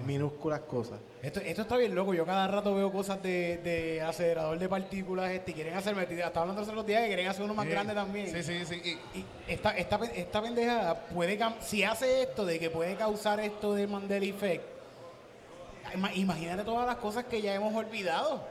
minúsculas 0.00 0.60
cosas. 0.60 0.98
Esto, 1.22 1.40
esto 1.40 1.62
está 1.62 1.76
bien 1.76 1.94
loco. 1.94 2.14
Yo 2.14 2.26
cada 2.26 2.46
rato 2.48 2.74
veo 2.74 2.90
cosas 2.92 3.22
de, 3.22 3.58
de 3.58 4.02
acelerador 4.02 4.58
de 4.58 4.68
partículas 4.68 5.30
este, 5.30 5.52
y 5.52 5.54
quieren 5.54 5.74
hacer, 5.74 5.96
estaba 5.98 6.42
hablando 6.42 6.62
hace 6.62 6.72
los 6.72 6.84
días 6.86 7.02
que 7.02 7.06
quieren 7.08 7.28
hacer 7.28 7.44
uno 7.44 7.54
más 7.54 7.66
grande 7.66 7.94
también. 7.94 8.30
Sí, 8.30 8.42
sí, 8.42 8.64
sí. 8.66 8.98
Y- 9.14 9.18
Y 9.18 9.24
esta, 9.48 9.70
esta, 9.76 9.96
esta 10.06 10.42
pendejada 10.42 11.06
puede 11.06 11.38
si 11.60 11.82
hace 11.84 12.22
esto 12.22 12.44
de 12.44 12.58
que 12.58 12.70
puede 12.70 12.96
causar 12.96 13.40
esto 13.40 13.74
del 13.74 13.88
Mandela 13.88 14.26
Effect, 14.26 14.64
ima- 15.94 16.14
imagínate 16.14 16.64
todas 16.64 16.86
las 16.86 16.96
cosas 16.96 17.24
que 17.24 17.40
ya 17.40 17.54
hemos 17.54 17.74
olvidado. 17.74 18.46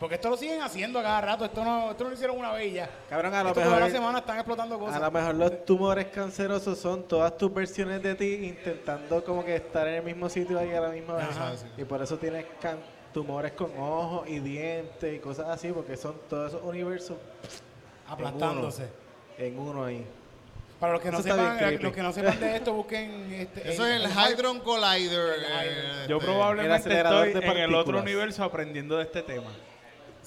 Porque 0.00 0.14
esto 0.14 0.30
lo 0.30 0.36
siguen 0.36 0.62
haciendo 0.62 1.00
a 1.00 1.02
cada 1.02 1.20
rato, 1.20 1.44
esto 1.44 1.64
no, 1.64 1.90
esto 1.90 2.04
no 2.04 2.10
lo 2.10 2.14
hicieron 2.14 2.38
una 2.38 2.52
vez 2.52 2.68
y 2.68 2.72
ya. 2.74 2.88
Cabrón, 3.08 3.34
a 3.34 3.42
lo 3.42 3.48
Esto 3.48 3.60
toda 3.62 3.72
la 3.74 3.76
mejor, 3.86 3.90
semana 3.92 4.18
están 4.20 4.36
explotando 4.36 4.74
a 4.76 4.78
cosas. 4.78 5.00
lo 5.00 5.10
mejor 5.10 5.34
los 5.34 5.64
tumores 5.64 6.06
cancerosos 6.06 6.78
son 6.78 7.02
todas 7.08 7.36
tus 7.36 7.52
versiones 7.52 8.00
de 8.02 8.14
ti 8.14 8.34
intentando 8.44 9.24
como 9.24 9.44
que 9.44 9.56
estar 9.56 9.88
en 9.88 9.94
el 9.94 10.02
mismo 10.04 10.28
sitio 10.28 10.56
ahí 10.58 10.72
a 10.72 10.80
la 10.80 10.90
misma 10.90 11.14
vez. 11.14 11.26
Ajá. 11.30 11.52
Y 11.76 11.84
por 11.84 12.00
eso 12.00 12.16
tienes 12.16 12.46
can- 12.60 12.78
tumores 13.12 13.52
con 13.52 13.72
ojos 13.76 14.28
y 14.28 14.38
dientes 14.38 15.16
y 15.16 15.18
cosas 15.18 15.48
así, 15.48 15.72
porque 15.72 15.96
son 15.96 16.14
todos 16.28 16.50
esos 16.54 16.62
universos 16.62 17.16
aplastándose. 18.08 18.88
en 19.38 19.58
uno 19.58 19.84
ahí. 19.84 20.06
Para 20.80 20.92
los 20.92 21.02
que 21.02 21.10
no 21.10 21.20
sepan, 21.22 21.58
los 21.82 21.92
que 21.92 22.02
no 22.02 22.12
sepan 22.12 22.38
de 22.38 22.56
esto, 22.56 22.72
busquen 22.72 23.32
este, 23.32 23.72
eso 23.72 23.84
es 23.84 23.96
el 23.96 24.06
Hadron 24.06 24.60
Collider. 24.60 25.34
eh, 25.40 26.06
Yo 26.08 26.18
este, 26.18 26.26
probablemente 26.30 26.76
estoy 27.00 27.32
de 27.32 27.46
en 27.46 27.56
el 27.58 27.74
otro 27.74 27.98
universo 27.98 28.44
aprendiendo 28.44 28.96
de 28.96 29.02
este 29.02 29.22
tema. 29.22 29.50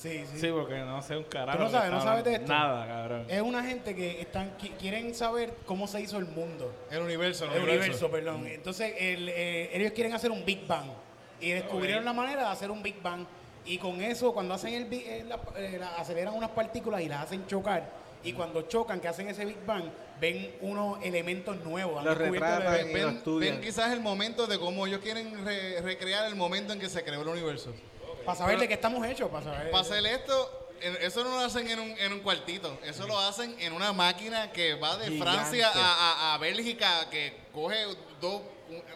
Sí, 0.02 0.24
sí. 0.32 0.40
Sí, 0.40 0.48
porque 0.52 0.80
no 0.80 1.00
sé 1.04 1.16
un 1.16 1.26
carajo. 1.26 1.58
¿Tú 1.60 1.64
no 1.66 1.70
sabes? 1.70 1.92
¿No 1.92 2.02
sabes 2.02 2.24
de 2.24 2.34
esto? 2.36 2.48
Nada, 2.52 2.88
cabrón. 2.88 3.26
Es 3.30 3.42
una 3.42 3.64
gente 3.64 3.96
que 3.96 4.20
están 4.22 4.58
qui- 4.58 4.76
quieren 4.80 5.14
saber 5.14 5.54
cómo 5.66 5.88
se 5.88 6.02
hizo 6.02 6.18
el 6.18 6.26
mundo. 6.26 6.74
El 6.90 7.02
universo, 7.02 7.46
el 7.46 7.52
El 7.52 7.58
universo. 7.64 7.80
universo, 8.08 8.12
perdón. 8.12 8.48
Entonces, 8.48 8.94
el, 8.98 9.30
eh, 9.30 9.70
ellos 9.78 9.92
quieren 9.92 10.14
hacer 10.14 10.32
un 10.32 10.44
Big 10.44 10.66
Bang. 10.66 10.88
Y 11.40 11.52
descubrieron 11.52 12.04
la 12.06 12.14
manera 12.14 12.42
de 12.44 12.48
hacer 12.50 12.72
un 12.72 12.82
Big 12.82 13.00
Bang. 13.02 13.26
Y 13.64 13.78
con 13.78 14.02
eso, 14.02 14.34
cuando 14.34 14.56
hacen 14.56 14.74
el 14.74 14.86
Big- 14.86 15.06
eh, 15.06 15.24
la- 15.28 15.40
eh, 15.56 15.78
la- 15.80 15.96
aceleran 15.98 16.34
unas 16.34 16.50
partículas 16.50 17.02
y 17.02 17.08
las 17.08 17.24
hacen 17.26 17.46
chocar. 17.46 17.88
Y 18.24 18.34
cuando 18.34 18.64
chocan, 18.64 19.00
que 19.00 19.08
hacen 19.08 19.28
ese 19.28 19.46
Big 19.46 19.64
Bang, 19.68 19.84
ven 20.20 20.56
unos 20.62 20.98
elementos 21.04 21.58
nuevos. 21.64 22.00
Han 22.00 22.06
Los 22.06 22.18
descubierto 22.18 22.48
retratan 22.58 22.80
ele- 22.80 22.92
y 22.92 23.02
lo 23.02 23.08
Ven, 23.08 23.18
estudian. 23.18 23.54
ven 23.56 23.62
quizás 23.64 23.92
el 23.94 24.00
momento 24.00 24.48
de 24.48 24.58
cómo 24.58 24.88
ellos 24.88 25.00
quieren 25.02 25.46
re- 25.46 25.80
recrear 25.82 26.26
el 26.26 26.36
momento 26.36 26.74
en 26.74 26.80
que 26.80 26.90
se 26.90 27.04
creó 27.04 27.22
el 27.22 27.28
universo. 27.28 27.72
Para 28.26 28.38
saber 28.38 28.60
de 28.60 28.68
qué 28.68 28.74
estamos 28.76 29.06
hechos. 29.06 29.30
Para 29.30 29.44
saber. 29.46 29.72
Para 29.72 29.82
hacer 29.82 30.06
esto, 30.06 30.68
eso 31.02 31.24
no 31.24 31.32
lo 31.32 31.40
hacen 31.40 31.68
en 31.70 31.80
un, 31.80 31.90
en 32.00 32.14
un 32.14 32.20
cuartito, 32.22 32.78
eso 32.84 33.06
lo 33.08 33.20
hacen 33.20 33.56
en 33.60 33.74
una 33.74 33.94
máquina 33.94 34.52
que 34.52 34.76
va 34.76 34.98
de 34.98 35.08
Gigante. 35.10 35.32
Francia 35.32 35.72
a, 35.74 36.32
a- 36.32 36.34
a 36.34 36.38
Bélgica, 36.38 37.10
que 37.10 37.38
coge 37.54 37.86
dos, 38.20 38.42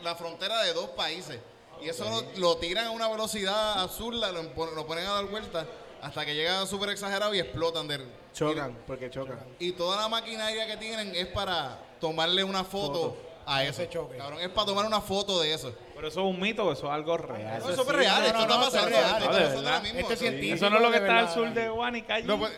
la 0.04 0.16
frontera 0.16 0.62
de 0.64 0.74
dos 0.74 0.90
países. 0.92 1.40
Y 1.82 1.90
eso 1.90 2.06
lo, 2.06 2.40
lo 2.40 2.58
tiran 2.58 2.86
a 2.88 2.92
una 2.92 3.08
velocidad 3.10 3.80
absurda, 3.82 4.32
lo, 4.32 4.44
lo 4.44 4.88
ponen 4.88 5.06
a 5.06 5.12
dar 5.14 5.26
vueltas 5.26 5.66
hasta 6.02 6.26
que 6.26 6.34
llega 6.34 6.66
súper 6.66 6.90
exagerado 6.90 7.34
y 7.36 7.40
explotan. 7.40 7.88
De, 7.88 8.00
Chocan, 8.34 8.78
porque 8.88 9.10
chocan. 9.10 9.40
y 9.60 9.72
toda 9.74 10.02
la 10.02 10.08
maquinaria 10.10 10.68
que 10.68 10.78
tienen 10.78 11.16
es 11.16 11.28
para 11.28 11.80
tomarle 12.02 12.44
una 12.44 12.64
foto, 12.64 13.16
a 13.46 13.64
eso. 13.64 13.82
ese 13.84 13.90
choque. 13.90 14.18
Cabrón, 14.18 14.40
es 14.42 14.50
para 14.50 14.66
tomar 14.68 14.86
una 14.86 15.00
foto 15.02 15.40
de 15.40 15.54
eso. 15.54 15.74
Pero 15.96 16.08
eso 16.10 16.20
es 16.22 16.26
un 16.36 16.40
mito 16.42 16.66
o 16.66 16.74
eso 16.74 16.88
es 16.88 16.92
algo 16.94 17.16
real. 17.18 17.60
No, 17.64 17.70
eso 17.70 17.82
es 17.82 17.88
real, 17.88 18.22
no, 18.22 18.28
esto 18.28 18.38
no, 18.38 18.44
está 18.44 18.56
no, 18.56 18.62
es 18.62 18.70
pasando. 18.70 18.90
real, 18.90 19.06
esto 19.24 19.32
es 19.32 19.38
pasando 19.44 19.70
ahora 19.70 19.80
mismo. 19.82 20.00
Esto 20.00 20.14
es 20.14 20.20
Sí. 20.20 20.26
científico. 20.26 20.56
Eso 20.56 20.70
no 20.70 20.76
es 20.76 20.82
lo 20.82 20.92
que 20.92 20.98
está 20.98 21.20
al 21.20 21.30
sur 21.30 21.54
de 21.54 21.70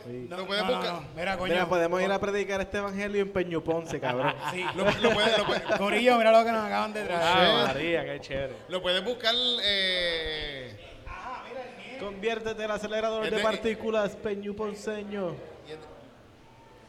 Sí. 0.04 0.28
lo 0.30 0.46
puedes 0.48 0.64
No, 0.64 0.70
no, 0.72 0.78
buscar. 0.78 0.94
no. 0.94 1.08
Mira, 1.16 1.38
coño. 1.38 1.54
Mira, 1.54 1.70
podemos 1.70 2.02
ir 2.02 2.12
a 2.12 2.20
predicar 2.20 2.62
este 2.62 2.78
evangelio 2.80 3.22
en 3.22 3.32
Peñu 3.32 3.64
Ponce, 3.64 4.00
cabrón. 4.02 4.34
Sí. 4.52 4.64
Lo, 4.76 4.86
lo 4.86 5.12
puedes, 5.12 5.38
lo 5.38 5.46
puedes- 5.46 5.64
Corillo, 5.78 6.18
mira 6.18 6.32
lo 6.32 6.44
que 6.46 6.52
nos 6.52 6.66
acaban 6.66 6.94
de 6.94 7.04
traer. 7.04 7.22
Ah, 7.24 7.64
María, 7.68 8.04
qué 8.06 8.20
chévere. 8.22 8.54
Lo 8.70 8.82
puedes 8.82 9.04
buscar. 9.04 9.36
Eh, 9.64 10.76
Conviértete 12.00 12.64
el 12.64 12.72
acelerador 12.72 13.24
Es 13.26 13.32
de 13.32 13.38
de- 13.38 13.44
partículas, 13.44 14.16
Peñu 14.16 14.56
Ponceño. 14.56 15.36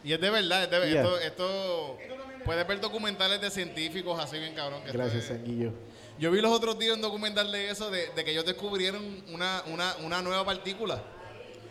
Y 0.05 0.13
es 0.13 0.21
de 0.21 0.31
verdad, 0.31 0.63
es 0.65 0.71
de 0.71 0.97
esto, 0.97 1.19
esto 1.19 1.99
puedes 2.45 2.67
ver 2.67 2.81
documentales 2.81 3.41
de 3.41 3.51
científicos 3.51 4.19
así 4.23 4.39
bien 4.39 4.55
cabrón. 4.55 4.83
que 4.85 4.93
Gracias, 4.93 5.25
Sanguillo. 5.25 5.73
Yo 6.19 6.31
vi 6.33 6.41
los 6.41 6.51
otros 6.53 6.79
días 6.79 6.97
un 6.97 7.03
documental 7.03 7.51
de 7.53 7.71
eso, 7.71 7.91
de, 7.91 8.09
de 8.09 8.25
que 8.25 8.33
ellos 8.33 8.45
descubrieron 8.45 9.23
una, 9.33 9.63
una, 9.67 9.95
una 10.05 10.21
nueva 10.23 10.45
partícula. 10.45 11.01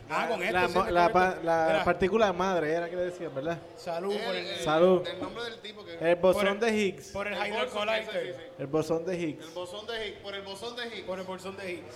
Ah, 0.10 0.28
con 0.30 0.41
esto. 0.41 0.54
La, 0.54 0.68
sí, 0.70 0.74
mo- 0.74 0.86
la, 0.86 1.12
pa- 1.12 1.36
la 1.43 1.82
partícula 1.84 2.32
madre 2.32 2.72
era 2.72 2.89
que 2.89 2.95
le 2.95 3.02
decían, 3.08 3.36
¿verdad? 3.36 3.60
Salud 3.76 4.16
por 4.18 4.36
El, 4.36 4.58
Salud. 4.60 5.06
El 5.06 5.20
nombre 5.20 5.43
del 5.43 5.60
tipo 5.60 5.84
que... 5.84 5.98
El 6.12 6.16
bosón 6.16 6.48
el- 6.48 6.60
de 6.62 6.78
Higgs. 6.78 7.08
Por 7.10 7.28
el 7.28 7.34
El 7.34 7.45
Hydro 7.48 7.66
bosón, 7.66 7.88
Collider. 7.88 8.00
ese, 8.16 8.26
sí, 8.34 8.39
sí. 8.39 8.52
El 8.60 8.68
bosón 8.68 9.06
de 9.06 9.20
Higgs. 9.20 9.45
El 9.48 9.52
bosón 9.54 9.86
de 9.86 10.08
Higgs, 10.08 10.20
por 10.22 10.34
el 10.36 10.41
bosón 10.43 10.76
de 10.78 10.86
Higgs. 10.88 11.04
Por 11.06 11.20
el 11.20 11.26
bolsón 11.26 11.58
de 11.58 11.72
Higgs. 11.74 11.95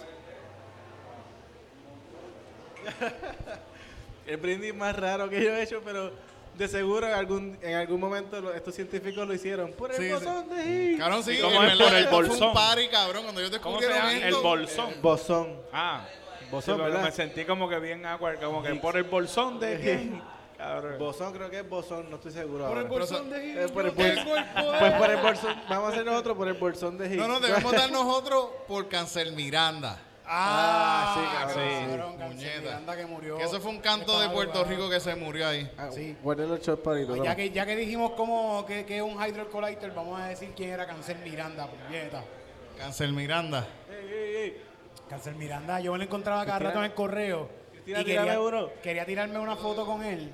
El 4.28 4.38
brindis 4.38 4.74
más 4.76 4.96
raro 4.96 5.30
que 5.30 5.44
yo 5.44 5.52
he 5.56 5.64
hecho, 5.64 5.82
pero 5.84 6.12
de 6.58 6.68
seguro 6.68 7.08
en 7.08 7.14
algún, 7.14 7.58
en 7.62 7.76
algún 7.76 8.00
momento 8.00 8.40
lo- 8.42 8.54
estos 8.54 8.76
científicos 8.76 9.28
lo 9.28 9.34
hicieron. 9.34 9.72
Por 9.74 9.92
el 9.92 9.98
Sí, 9.98 10.04
sí. 10.08 10.12
bosón 10.14 10.50
de 10.50 10.64
Higgs. 10.66 11.00
Cabrón, 11.00 11.24
sí, 11.24 11.32
¿Y 11.32 11.42
cómo 11.42 11.64
en 11.64 11.70
es 11.70 11.78
verdad, 11.78 11.86
por 11.86 11.94
el 11.96 12.04
esto 12.04 12.10
fue 12.16 12.28
bolsón? 12.28 12.48
un 12.50 12.54
party, 12.54 12.88
cabrón, 12.90 13.24
cuando 13.24 13.42
ellos 13.42 13.58
¿Cómo 13.60 13.80
se 13.80 13.88
descubrieron 13.88 14.14
llama? 14.20 14.26
esto. 14.28 14.38
El 14.38 14.44
bolsón. 14.44 14.94
Bosón. 15.02 15.62
Ah, 15.74 16.06
Bosón, 16.52 16.76
sí, 16.76 16.82
pero 16.82 16.84
¿verdad? 16.94 17.04
me 17.06 17.12
sentí 17.12 17.46
como 17.46 17.70
que 17.70 17.80
bien 17.80 18.06
agua, 18.06 18.34
como 18.36 18.62
que 18.62 18.76
por 18.76 18.98
el 18.98 19.04
bolsón 19.04 19.60
de 19.60 19.80
quién. 19.82 20.22
Cabrón. 20.58 21.00
Bosón 21.00 21.34
creo 21.34 21.50
que 21.50 21.60
es 21.60 21.68
bosón, 21.70 22.08
no 22.10 22.18
estoy 22.18 22.32
seguro. 22.34 22.68
Por 22.68 22.78
el 22.78 22.84
ahora. 22.86 22.90
bolsón 22.90 23.30
de 23.32 23.38
Eh, 23.38 23.54
Higgs. 23.64 23.72
por 23.72 23.86
el 23.86 23.92
yo 23.92 23.98
bol- 23.98 24.14
tengo 24.16 24.36
el 24.38 24.44
poder. 24.46 24.80
Pues 24.80 24.94
por 24.94 25.10
el 25.10 25.18
bolsón, 25.18 25.56
vamos 25.70 25.90
a 25.90 25.92
hacer 25.94 26.10
otro 26.10 26.36
por 26.38 26.48
el 26.48 26.54
bolsón 26.54 26.98
de 27.00 27.06
Higgs. 27.08 27.18
No, 27.18 27.28
no, 27.28 27.40
debemos 27.40 27.72
darnos 27.72 28.04
otro 28.06 28.64
por 28.68 28.88
Cancel 28.88 29.32
Miranda. 29.32 30.00
Ah, 30.34 31.14
sí, 31.16 31.38
cabrón, 31.38 31.56
sí. 31.64 31.76
sí. 31.76 31.86
cabrón, 31.90 32.18
Cancel 32.18 32.38
Puñeta. 32.38 32.62
Miranda 32.62 32.96
que 32.98 33.06
murió. 33.06 33.38
Que 33.38 33.44
eso 33.44 33.60
fue 33.60 33.72
un 33.72 33.80
canto 33.80 34.20
de 34.20 34.30
Puerto. 34.30 34.64
Rico 34.64 34.90
que 34.90 35.00
se 35.00 35.16
murió 35.16 35.48
ahí. 35.48 35.70
Ah, 35.78 35.90
Sí. 35.92 36.16
Guarden 36.24 36.50
los 36.50 36.80
palitos. 36.80 37.18
Ya 37.24 37.36
que, 37.36 37.50
ya 37.52 37.66
que 37.66 37.76
dijimos 37.76 38.12
cómo, 38.16 38.66
que, 38.66 38.86
que 38.86 38.98
es 38.98 39.04
un 39.04 39.22
Hydro 39.22 39.50
Collider, 39.50 39.92
vamos 39.92 40.20
a 40.22 40.28
decir 40.28 40.54
quién 40.56 40.70
era 40.70 40.88
Cancel 40.88 41.18
Miranda, 41.20 41.68
puñeta. 41.68 42.24
Cancel 42.78 43.12
Miranda. 43.14 43.68
Ey, 43.90 44.08
ey, 44.14 44.36
ey. 44.36 44.62
Cancel 45.10 45.36
Miranda, 45.36 45.80
yo 45.82 45.92
me 45.92 45.98
lo 45.98 46.04
encontraba 46.06 46.46
cada 46.46 46.60
rato 46.60 46.80
en 46.80 46.86
el 46.86 46.94
correo. 46.94 47.50
Cristina, 47.74 48.02
y 48.02 48.06
quería, 48.06 48.38
quería 48.82 49.06
tirarme 49.06 49.38
una 49.40 49.56
foto 49.58 49.86
con 49.86 50.04
él, 50.04 50.32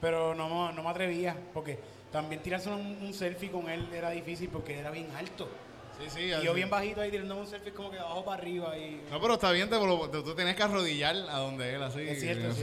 pero 0.00 0.34
no, 0.34 0.48
me- 0.68 0.72
no 0.74 0.82
me 0.84 0.88
atrevía, 0.90 1.36
porque 1.52 1.78
también 2.12 2.40
tirarse 2.42 2.68
un, 2.68 2.98
un 3.02 3.12
selfie 3.12 3.50
con 3.50 3.68
él 3.68 3.88
era 3.92 4.10
difícil 4.10 4.48
porque 4.50 4.78
era 4.78 4.90
bien 4.92 5.08
alto. 5.16 5.48
Sí, 5.98 6.10
sí. 6.10 6.20
Y 6.20 6.44
yo 6.44 6.54
bien 6.54 6.68
bajito 6.68 7.00
ahí 7.00 7.10
tirándome 7.10 7.40
un 7.40 7.46
selfie 7.46 7.72
como 7.72 7.90
que 7.90 7.96
de 7.96 8.02
abajo 8.02 8.24
para 8.24 8.42
arriba. 8.42 8.76
Y... 8.76 9.02
No, 9.10 9.20
pero 9.20 9.34
está 9.34 9.50
bien, 9.52 9.68
te, 9.70 9.76
tú 9.76 10.34
tienes 10.34 10.54
que 10.56 10.62
arrodillar 10.62 11.16
a 11.30 11.38
donde 11.38 11.74
él, 11.74 11.82
así. 11.82 12.00
es 12.00 12.20
cierto. 12.20 12.54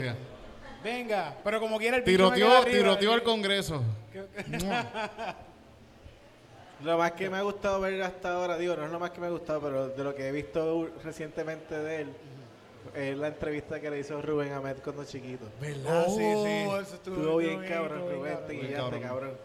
Venga, 0.83 1.35
pero 1.43 1.59
como 1.61 1.77
quiera 1.77 1.97
el 1.97 2.03
queda 2.03 2.17
Tiroteó, 2.17 2.65
tiroteó 2.65 3.13
al 3.13 3.23
Congreso. 3.23 3.81
Lo 6.83 6.97
más 6.97 7.13
que 7.13 7.29
me 7.29 7.37
ha 7.37 7.41
gustado 7.41 7.79
ver 7.79 8.01
hasta 8.01 8.33
ahora, 8.33 8.57
digo, 8.57 8.75
no 8.75 8.83
es 8.85 8.91
lo 8.91 8.99
más 8.99 9.11
que 9.11 9.21
me 9.21 9.27
ha 9.27 9.29
gustado, 9.29 9.61
pero 9.61 9.87
de 9.87 10.03
lo 10.03 10.13
que 10.13 10.27
he 10.27 10.31
visto 10.33 10.89
recientemente 11.01 11.79
de 11.79 12.01
él, 12.01 12.09
es 12.93 13.17
la 13.17 13.29
entrevista 13.29 13.79
que 13.79 13.89
le 13.89 13.99
hizo 13.99 14.21
Rubén 14.21 14.51
Ahmed 14.51 14.77
cuando 14.83 15.05
chiquito. 15.05 15.45
¿Verdad? 15.61 16.05
Oh, 16.05 16.09
sí, 16.09 16.21
sí. 16.21 16.85
eso 16.85 16.95
Estuvo 16.95 17.37
bien 17.37 17.63
cabrón, 17.65 18.01
bien 18.01 18.17
Rubén, 18.17 18.33
cabrón. 18.33 18.47
te 18.47 18.53
Bien 18.53 18.67
guillaste, 18.67 18.99
cabrón. 18.99 19.37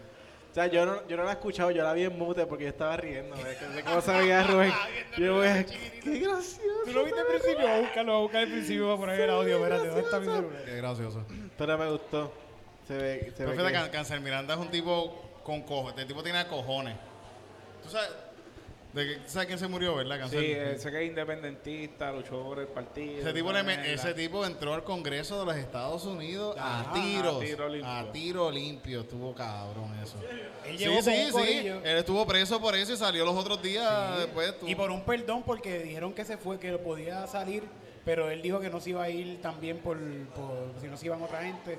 O 0.50 0.54
sea, 0.54 0.66
yo 0.66 0.86
no, 0.86 1.06
yo 1.06 1.16
no 1.16 1.24
la 1.24 1.30
he 1.30 1.34
escuchado, 1.34 1.70
yo 1.70 1.84
la 1.84 1.92
vi 1.92 2.04
en 2.04 2.18
mute 2.18 2.46
porque 2.46 2.64
yo 2.64 2.70
estaba 2.70 2.96
riendo 2.96 3.36
de, 3.74 3.82
cómo 3.84 4.00
se 4.00 4.12
veía 4.12 4.42
Rubén. 4.42 4.72
Yo 5.16 5.34
voy 5.36 5.46
a... 5.46 5.64
¡Qué 5.64 6.18
gracioso! 6.18 6.60
¿Tú 6.84 6.92
lo 6.92 7.04
viste 7.04 7.20
al 7.20 7.26
principio? 7.26 7.60
Voy 7.60 7.70
a 7.70 7.80
buscarlo, 7.80 8.12
voy 8.12 8.18
a 8.18 8.22
buscar 8.22 8.42
al 8.42 8.48
principio 8.48 8.86
para 8.86 8.98
poner 8.98 9.20
el 9.20 9.30
audio. 9.30 9.56
Espérate, 9.56 9.86
¿dónde 9.86 10.00
está 10.02 10.20
mi 10.20 10.26
celular? 10.26 10.64
Qué 10.64 10.76
gracioso. 10.76 11.24
Pero 11.56 11.78
me 11.78 11.90
gustó. 11.90 12.32
Se 12.86 12.96
ve, 12.96 13.32
se 13.36 13.44
ve 13.44 13.52
fíjate, 13.52 13.90
Cancel 13.90 14.20
Miranda 14.20 14.54
es 14.54 14.60
un 14.60 14.70
tipo 14.70 15.40
con 15.44 15.62
cojones. 15.62 15.90
Este 15.90 16.06
tipo 16.06 16.22
tiene 16.22 16.46
cojones. 16.46 16.96
¿Tú 17.82 17.90
sabes, 17.90 18.10
de 18.92 19.06
que- 19.06 19.14
¿tú 19.16 19.22
sabes 19.28 19.46
quién 19.48 19.58
se 19.58 19.68
murió, 19.68 19.94
verdad? 19.96 20.18
Cancel? 20.20 20.40
Sí, 20.40 20.50
ese 20.52 20.90
que 20.90 21.02
es 21.02 21.08
independentista, 21.08 22.10
luchó 22.12 22.42
por 22.42 22.58
el 22.60 22.68
partido. 22.68 23.20
Ese 23.20 23.32
tipo, 23.32 23.52
le 23.52 23.92
ese 23.92 24.14
tipo 24.14 24.44
entró 24.46 24.74
al 24.74 24.82
Congreso 24.84 25.38
de 25.40 25.46
los 25.46 25.56
Estados 25.56 26.04
Unidos 26.04 26.56
a 26.58 26.80
Ajá, 26.80 26.92
tiros. 26.94 27.36
a 27.36 27.44
tiro 27.44 27.68
limpio. 27.68 27.90
A 27.90 28.12
tiro 28.12 28.50
limpio. 28.50 29.00
Estuvo 29.02 29.34
cabrón 29.34 29.94
eso. 30.02 30.16
Él 30.66 30.78
Sí, 30.78 30.84
llegó 30.84 31.02
sí, 31.02 31.10
sí. 31.26 31.30
corillo. 31.32 31.76
Él 31.84 31.98
estuvo 31.98 32.26
preso 32.26 32.60
por 32.60 32.74
eso 32.76 32.92
y 32.92 32.96
salió 32.96 33.24
los 33.24 33.36
otros 33.36 33.62
días 33.62 34.18
después. 34.18 34.48
estuvo- 34.48 34.68
Y 34.70 34.74
por 34.74 34.90
un 34.90 35.04
perdón, 35.04 35.42
porque 35.44 35.80
dijeron 35.80 36.12
que 36.14 36.24
se 36.24 36.36
fue, 36.38 36.58
que 36.58 36.72
podía 36.78 37.26
salir, 37.26 37.64
pero 38.04 38.30
él 38.30 38.40
dijo 38.40 38.58
que 38.60 38.70
no 38.70 38.80
se 38.80 38.90
iba 38.90 39.02
a 39.02 39.10
ir 39.10 39.40
también 39.42 39.78
por, 39.78 39.98
por 40.34 40.72
si 40.80 40.86
no 40.86 40.96
se 40.96 41.06
iban 41.06 41.22
otra 41.22 41.42
gente. 41.42 41.78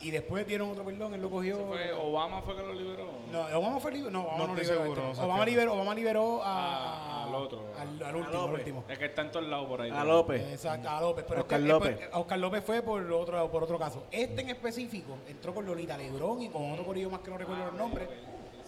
Y 0.00 0.10
después 0.10 0.46
dieron 0.46 0.70
otro 0.70 0.84
perdón, 0.84 1.14
él 1.14 1.22
lo 1.22 1.30
cogió. 1.30 1.56
Fue- 1.66 1.92
Obama 1.92 2.42
fue 2.42 2.54
que 2.56 2.62
lo 2.62 2.74
liberó. 2.74 3.08
No, 3.32 3.40
Obama 3.58 3.80
fue 3.80 3.92
libre. 3.92 4.10
No, 4.10 4.22
Obama 4.24 4.38
No 4.38 4.46
no, 4.48 4.52
estoy 4.54 4.64
liberó. 4.66 4.82
seguro, 4.94 5.10
este. 5.12 5.24
Obama, 5.24 5.44
liberó, 5.46 5.72
Obama 5.74 5.94
liberó 5.94 6.42
a, 6.42 7.22
A- 7.22 7.24
al 7.24 7.34
otro. 7.34 7.62
Al, 7.78 8.02
al 8.02 8.16
último, 8.16 8.38
al 8.38 8.46
López. 8.46 8.58
último. 8.58 8.84
Es 8.88 8.98
que 8.98 9.04
está 9.06 9.22
en 9.22 9.30
todos 9.32 9.46
lados 9.46 9.66
por 9.66 9.80
ahí. 9.80 9.90
A 9.90 10.04
López. 10.04 10.42
Exacto, 10.52 10.88
a 10.90 11.00
López. 11.00 11.24
Pero 11.26 11.40
Oscar 11.40 11.58
este- 11.60 11.72
López. 11.72 11.98
Oscar 12.12 12.38
López 12.38 12.64
fue 12.64 12.82
por 12.82 13.12
otro, 13.12 13.50
por 13.50 13.64
otro 13.64 13.78
caso. 13.78 14.04
Este 14.10 14.42
en 14.42 14.50
específico 14.50 15.16
entró 15.28 15.54
con 15.54 15.64
Lolita 15.64 15.96
Lebrón 15.96 16.42
y 16.42 16.48
con 16.50 16.70
otro 16.72 16.84
corillo 16.84 17.08
más 17.10 17.20
que 17.20 17.30
no 17.30 17.38
recuerdo 17.38 17.64
los 17.66 17.74
nombres. 17.74 18.08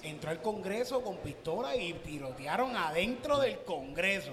Entró 0.02 0.30
al 0.30 0.40
Congreso 0.40 1.02
con 1.02 1.16
pistola 1.18 1.74
y 1.76 1.92
tirotearon 1.92 2.74
adentro 2.76 3.38
del 3.38 3.58
Congreso 3.64 4.30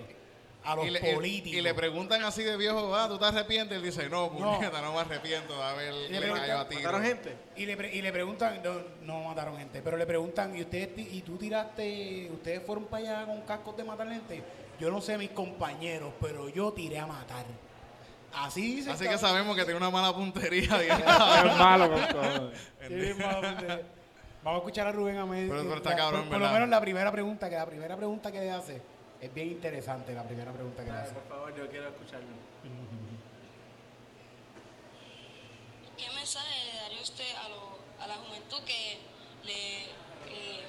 a 0.65 0.75
los 0.75 0.87
y, 0.87 0.89
le, 0.89 0.99
políticos. 1.13 1.57
y 1.59 1.61
le 1.61 1.73
preguntan 1.73 2.23
así 2.23 2.43
de 2.43 2.57
viejo, 2.57 2.95
ah, 2.95 3.07
¿tú 3.07 3.17
te 3.19 3.25
arrepientes? 3.25 3.77
Él 3.77 3.83
dice, 3.83 4.09
no, 4.09 4.29
puñeta, 4.31 4.81
no, 4.81 4.93
me 4.93 4.99
arrepiento 4.99 5.55
de 5.55 5.63
haber 5.63 5.93
le 5.93 6.09
le 6.09 6.19
preguntan, 6.19 6.47
cayó 6.47 6.59
a 6.59 6.67
ti. 6.67 6.75
¿Mataron 6.75 7.03
gente? 7.03 7.35
Y 7.55 7.65
le, 7.65 7.77
pre- 7.77 7.95
y 7.95 8.01
le 8.01 8.11
preguntan, 8.11 8.61
no, 8.63 8.73
no 9.01 9.23
mataron 9.29 9.57
gente, 9.57 9.81
pero 9.83 9.95
le 9.95 10.05
preguntan, 10.05 10.55
¿y 10.55 10.61
ustedes 10.61 10.89
y 10.97 11.21
tú 11.21 11.37
tiraste, 11.37 12.29
ustedes 12.33 12.63
fueron 12.65 12.85
para 12.85 13.03
allá 13.21 13.25
con 13.27 13.41
cascos 13.41 13.77
de 13.77 13.83
matar 13.83 14.09
gente? 14.09 14.43
Yo 14.79 14.89
no 14.91 14.99
sé 15.01 15.17
mis 15.17 15.29
compañeros, 15.29 16.13
pero 16.19 16.49
yo 16.49 16.73
tiré 16.73 16.99
a 16.99 17.05
matar. 17.07 17.45
Así 18.33 18.75
dice. 18.75 18.91
Así 18.91 19.07
que 19.07 19.17
sabemos 19.17 19.55
que 19.55 19.63
tiene 19.63 19.77
una 19.77 19.89
mala 19.89 20.13
puntería. 20.13 20.69
Es 20.81 21.57
malo 21.57 21.89
con 21.91 22.01
porque- 22.01 23.85
Vamos 24.43 24.57
a 24.59 24.61
escuchar 24.61 24.87
a 24.87 24.91
Rubén 24.91 25.17
Amén. 25.17 25.47
Pero- 25.49 25.63
pero 25.63 25.75
está 25.77 25.89
La- 25.91 25.95
cabrón, 25.95 26.21
por, 26.23 26.31
por 26.31 26.39
lo 26.41 26.49
menos 26.51 26.69
la 26.69 26.79
primera 26.81 27.11
pregunta, 27.11 27.49
que 27.49 27.55
la 27.55 27.65
primera 27.65 27.95
pregunta 27.97 28.31
que 28.31 28.39
le 28.41 28.51
hace 28.51 28.81
es 29.25 29.33
bien 29.33 29.47
interesante, 29.51 30.13
la 30.13 30.23
primera 30.23 30.51
pregunta 30.51 30.83
que 30.83 30.91
le 30.91 30.97
hace. 30.97 31.13
Por 31.13 31.27
favor, 31.27 31.55
yo 31.55 31.69
quiero 31.69 31.89
escucharlo. 31.89 32.27
¿Qué 35.97 36.09
mensaje 36.13 36.65
le 36.65 36.79
daría 36.81 37.01
usted 37.01 37.35
a, 37.35 37.49
lo- 37.49 37.79
a 38.03 38.07
la 38.07 38.15
juventud 38.15 38.59
que 38.65 38.97
le 39.45 39.85
que 40.27 40.61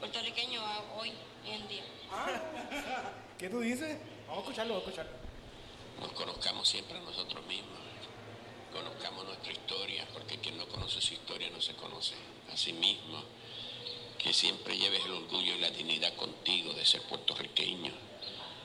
puertorriqueño 0.00 0.60
a- 0.60 0.84
hoy 0.98 1.12
en 1.46 1.68
día? 1.68 1.84
¿Qué 3.38 3.48
tú 3.50 3.60
dices? 3.60 3.98
Vamos 4.28 4.38
a 4.38 4.40
escucharlo, 4.42 4.74
vamos 4.74 4.86
a 4.86 4.90
escucharlo. 4.90 5.18
nos 6.00 6.12
conozcamos 6.12 6.68
siempre 6.68 6.96
a 6.98 7.00
nosotros 7.02 7.44
mismos, 7.46 7.78
conozcamos 8.72 9.24
nuestra 9.26 9.52
historia, 9.52 10.06
porque 10.12 10.38
quien 10.38 10.56
no 10.56 10.66
conoce 10.68 11.00
su 11.00 11.14
historia 11.14 11.50
no 11.50 11.60
se 11.60 11.74
conoce 11.74 12.14
a 12.52 12.56
sí 12.56 12.72
mismo, 12.72 13.22
que 14.24 14.32
siempre 14.32 14.78
lleves 14.78 15.04
el 15.04 15.12
orgullo 15.12 15.54
y 15.54 15.58
la 15.58 15.68
dignidad 15.68 16.14
contigo 16.14 16.72
de 16.72 16.86
ser 16.86 17.02
puertorriqueño, 17.02 17.92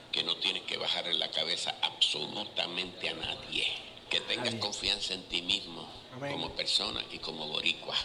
que 0.09 0.23
no 0.23 0.37
tienes 0.37 0.63
que 0.63 0.77
bajarle 0.77 1.15
la 1.15 1.29
cabeza 1.31 1.75
absolutamente 1.81 3.09
a 3.09 3.13
nadie, 3.13 3.67
que 4.09 4.21
tengas 4.21 4.55
confianza 4.55 5.13
en 5.13 5.23
ti 5.23 5.41
mismo 5.41 5.85
Amén. 6.13 6.31
como 6.31 6.51
persona 6.53 7.03
y 7.11 7.19
como 7.19 7.49
boricua, 7.49 7.97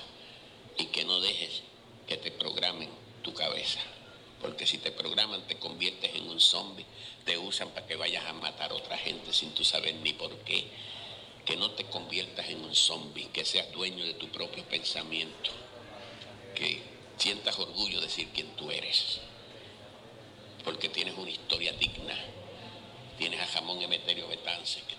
y 0.78 0.86
que 0.86 1.04
no 1.04 1.20
dejes 1.20 1.62
que 2.08 2.16
te 2.16 2.32
programen 2.32 2.90
tu 3.22 3.32
cabeza. 3.32 3.78
Porque 4.40 4.66
si 4.66 4.78
te 4.78 4.90
programan 4.90 5.46
te 5.46 5.56
conviertes 5.56 6.12
en 6.12 6.28
un 6.28 6.40
zombie, 6.40 6.84
te 7.24 7.38
usan 7.38 7.70
para 7.70 7.86
que 7.86 7.94
vayas 7.94 8.24
a 8.26 8.32
matar 8.32 8.72
a 8.72 8.74
otra 8.74 8.98
gente 8.98 9.32
sin 9.32 9.54
tú 9.54 9.64
saber 9.64 9.94
ni 9.94 10.12
por 10.12 10.36
qué. 10.38 10.66
Que 11.46 11.56
no 11.56 11.70
te 11.70 11.84
conviertas 11.84 12.48
en 12.48 12.64
un 12.64 12.74
zombie, 12.74 13.28
que 13.32 13.44
seas 13.44 13.70
dueño 13.70 14.04
de 14.04 14.14
tu 14.14 14.28
propio 14.30 14.64
pensamiento, 14.64 15.50
que 16.54 16.93
sientas 17.16 17.58
orgullo 17.58 18.00
de 18.00 18.06
decir 18.06 18.28
quién 18.34 18.54
tú 18.56 18.70
eres. 18.70 19.20
Porque 20.64 20.88
tienes 20.88 21.16
una 21.18 21.30
historia 21.30 21.72
digna. 21.72 22.14
Tienes 23.18 23.40
a 23.40 23.46
Jamón 23.46 23.80
Emeterio 23.82 24.26
Betances, 24.28 24.82
que 24.84 24.94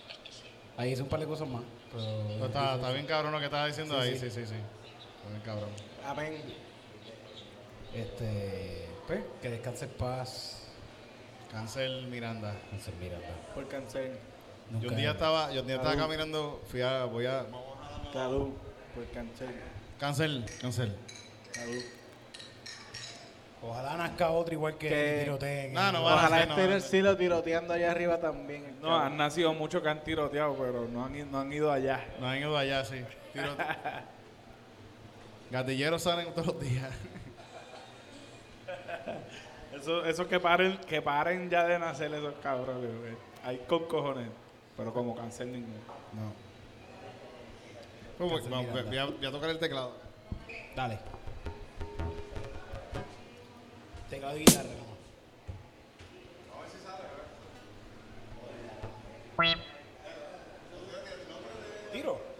Ahí 0.78 0.91
hice 0.91 1.01
un 1.03 1.07
par 1.09 1.22
de 1.22 1.26
cosas 1.26 1.47
más. 1.47 1.63
pero- 1.91 2.28
Pero 2.28 2.45
está, 2.47 2.76
está 2.76 2.91
bien 2.91 3.05
cabrón 3.05 3.32
lo 3.32 3.39
que 3.39 3.45
estás 3.45 3.68
diciendo 3.68 3.95
Sí, 4.01 4.09
ahí, 4.09 4.13
sí. 4.20 4.30
sí, 4.30 4.41
sí, 4.41 4.45
sí. 4.47 4.55
Está 4.55 5.30
bien 5.30 5.41
cabrón. 5.45 5.70
Amén. 6.05 6.43
Este, 7.93 8.88
pues, 9.07 9.22
que 9.41 9.49
descanse 9.49 9.86
en 9.86 9.91
paz. 9.91 10.63
Cancel 11.51 12.07
Miranda. 12.07 12.59
Cancel 12.72 12.93
Miranda. 12.95 13.34
Por 13.53 13.68
cáncer. 13.70 14.20
Yo 14.70 14.78
Nunca- 14.80 14.88
un 14.89 14.95
día 14.97 15.11
estaba, 15.11 15.53
yo 15.53 15.61
un 15.61 15.68
día 15.68 15.76
estaba 15.78 15.95
caminando, 15.95 16.61
fui 16.70 16.82
a, 16.82 17.05
voy 17.05 17.26
a... 17.26 17.45
Salud. 18.11 18.49
Por 18.93 19.05
cáncer. 19.11 19.47
Cancel, 19.99 20.45
cancel. 20.59 20.95
Salud. 21.53 21.84
Ojalá 23.68 23.97
nazca 23.97 24.30
otro 24.32 24.53
igual 24.53 24.78
que. 24.78 25.26
No, 25.74 25.91
no 25.91 26.07
a 26.07 26.16
Ojalá 26.16 26.43
esté 26.43 26.63
en 26.66 26.72
el 26.72 26.82
cielo 26.82 27.18
tiroteando 27.18 27.74
allá 27.74 27.91
arriba 27.91 28.20
también. 28.20 28.76
No, 28.82 28.89
cabrón. 28.89 29.01
han 29.07 29.18
nacido 29.18 29.53
muchos 29.53 29.82
que 29.82 29.89
han 29.89 30.03
tiroteado, 30.03 30.55
pero 30.55 30.88
no 30.88 31.03
han, 31.05 31.16
i- 31.16 31.24
no 31.24 31.39
han 31.39 31.51
ido 31.51 31.72
allá. 31.72 32.05
No 32.20 32.28
han 32.28 32.38
ido 32.39 32.57
allá, 32.57 32.84
sí. 32.86 33.03
Gatilleros 35.51 36.01
salen 36.01 36.34
todos 36.34 36.47
los 36.47 36.59
días. 36.59 36.89
Eso, 39.76 40.05
eso 40.05 40.28
que 40.28 40.39
paren, 40.39 40.78
que 40.88 41.01
paren 41.01 41.49
ya 41.49 41.63
de 41.66 41.78
nacer 41.80 42.13
esos 42.13 42.34
cabrones, 42.41 42.97
güey. 42.99 43.13
Hay 43.43 43.57
con 43.68 43.86
cojones. 43.88 44.30
Pero 44.78 44.93
como 44.93 45.16
cáncer 45.16 45.47
ninguno. 45.47 45.76
No. 46.13 46.34
Vamos, 48.20 48.49
vamos, 48.49 48.72
voy, 48.72 48.97
a, 48.97 49.05
voy 49.05 49.26
a 49.26 49.32
tocar 49.32 49.49
el 49.49 49.59
teclado. 49.59 49.93
Dale. 50.76 50.99
Teclado 54.10 54.38
y 54.38 54.39
guitarra. 54.41 54.70
vamos. 59.38 59.58
Tiro. 61.91 62.35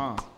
Ah. 0.00 0.37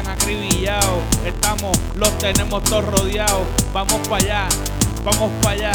Están 0.00 0.14
acribillados. 0.14 1.02
Estamos, 1.24 1.76
los 1.96 2.16
tenemos 2.18 2.62
todos 2.64 2.84
rodeados. 2.84 3.46
Vamos 3.72 4.08
para 4.08 4.16
allá, 4.16 4.48
vamos 5.04 5.30
para 5.42 5.50
allá, 5.52 5.72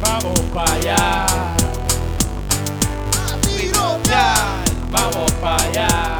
Vamos 0.00 0.40
para 0.52 0.72
allá. 0.72 1.26
tirotear. 3.42 4.64
Vamos 4.90 5.32
para 5.32 5.62
allá, 5.62 6.18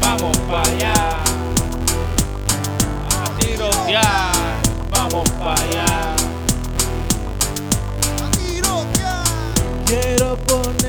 vamos 0.00 0.38
para 0.38 0.62
allá. 0.62 0.94
A 3.22 3.38
tirotear. 3.38 4.32
Vamos 4.90 5.30
para 5.30 5.62
allá. 5.62 6.16
Quiero 9.86 10.36
poner 10.46 10.83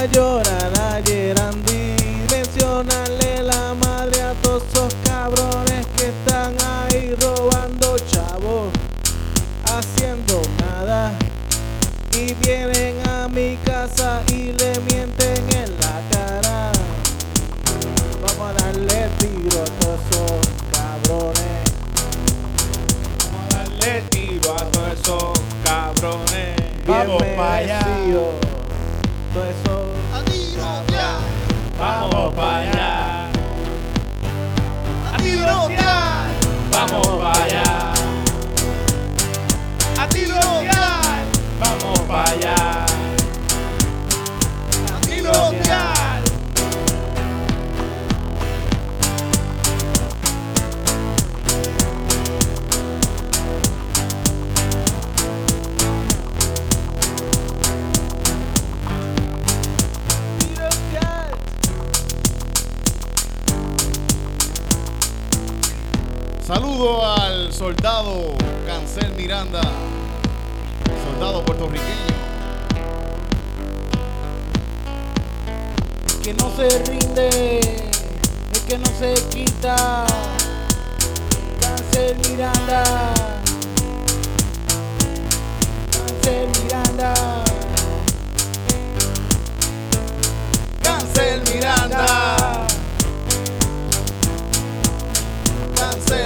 a 0.00 0.06
llorar 0.06 0.72
a 0.80 1.02
Gerandi. 1.04 1.94
Mencionarle 2.30 3.42
la 3.42 3.74
madre 3.74 4.22
a 4.22 4.32
todos 4.42 4.62
esos 4.72 4.94
cabrones 5.04 5.86
que 5.96 6.06
están 6.08 6.54
ahí 6.60 7.14
robando 7.20 7.96
chavos, 8.10 8.72
haciendo 9.64 10.40
nada. 10.58 11.12
Y 12.12 12.32
vienen 12.34 12.96
a 13.08 13.28
mi 13.28 13.56
casa 13.64 14.22
y 14.28 14.52
le 14.52 14.72
mienten 14.88 15.44
en 15.54 15.70
la 15.82 16.00
cara. 16.10 16.72
Vamos 18.22 18.50
a 18.50 18.52
darle 18.62 19.08
tiro 19.18 19.60
a 19.60 19.70
todos 19.80 20.00
esos 20.10 20.48
cabrones. 20.72 21.64
Vamos 23.32 23.54
a 23.54 23.58
darle 23.58 24.02
tiro 24.10 24.52
a 24.54 24.64
todos 24.70 24.92
esos 24.94 25.32
cabrones. 25.62 26.56
Vamos 26.86 27.22
Bien 27.22 27.36
pa' 27.36 27.56
allá. 27.56 27.80
merecido. 27.84 28.32
Todo 29.34 29.44
eso. 29.44 29.69
Vamos 31.80 32.34
para 32.34 32.58
allá. 32.58 33.30
A 35.14 35.16
tirotear. 35.16 36.26
Vamos 36.70 37.06
para 37.08 37.44
allá. 37.44 37.92
A 39.98 40.06
tirotear. 40.06 41.24
Vamos 41.58 42.00
para 42.00 42.30
allá. 42.32 42.79
Saludo 66.80 67.12
al 67.14 67.52
soldado 67.52 68.34
Cancel 68.66 69.12
Miranda, 69.14 69.60
soldado 71.04 71.44
puertorriqueño. 71.44 71.84
que 76.22 76.32
no 76.32 76.50
se 76.56 76.78
rinde, 76.84 77.60
el 77.60 78.60
que 78.66 78.78
no 78.78 78.86
se 78.98 79.12
quita. 79.28 80.06
Cáncer 81.60 82.16
Miranda, 82.26 82.82
Cáncer 85.92 86.48
Miranda, 86.62 87.14
Cancel 90.82 91.42
Miranda, 91.52 92.19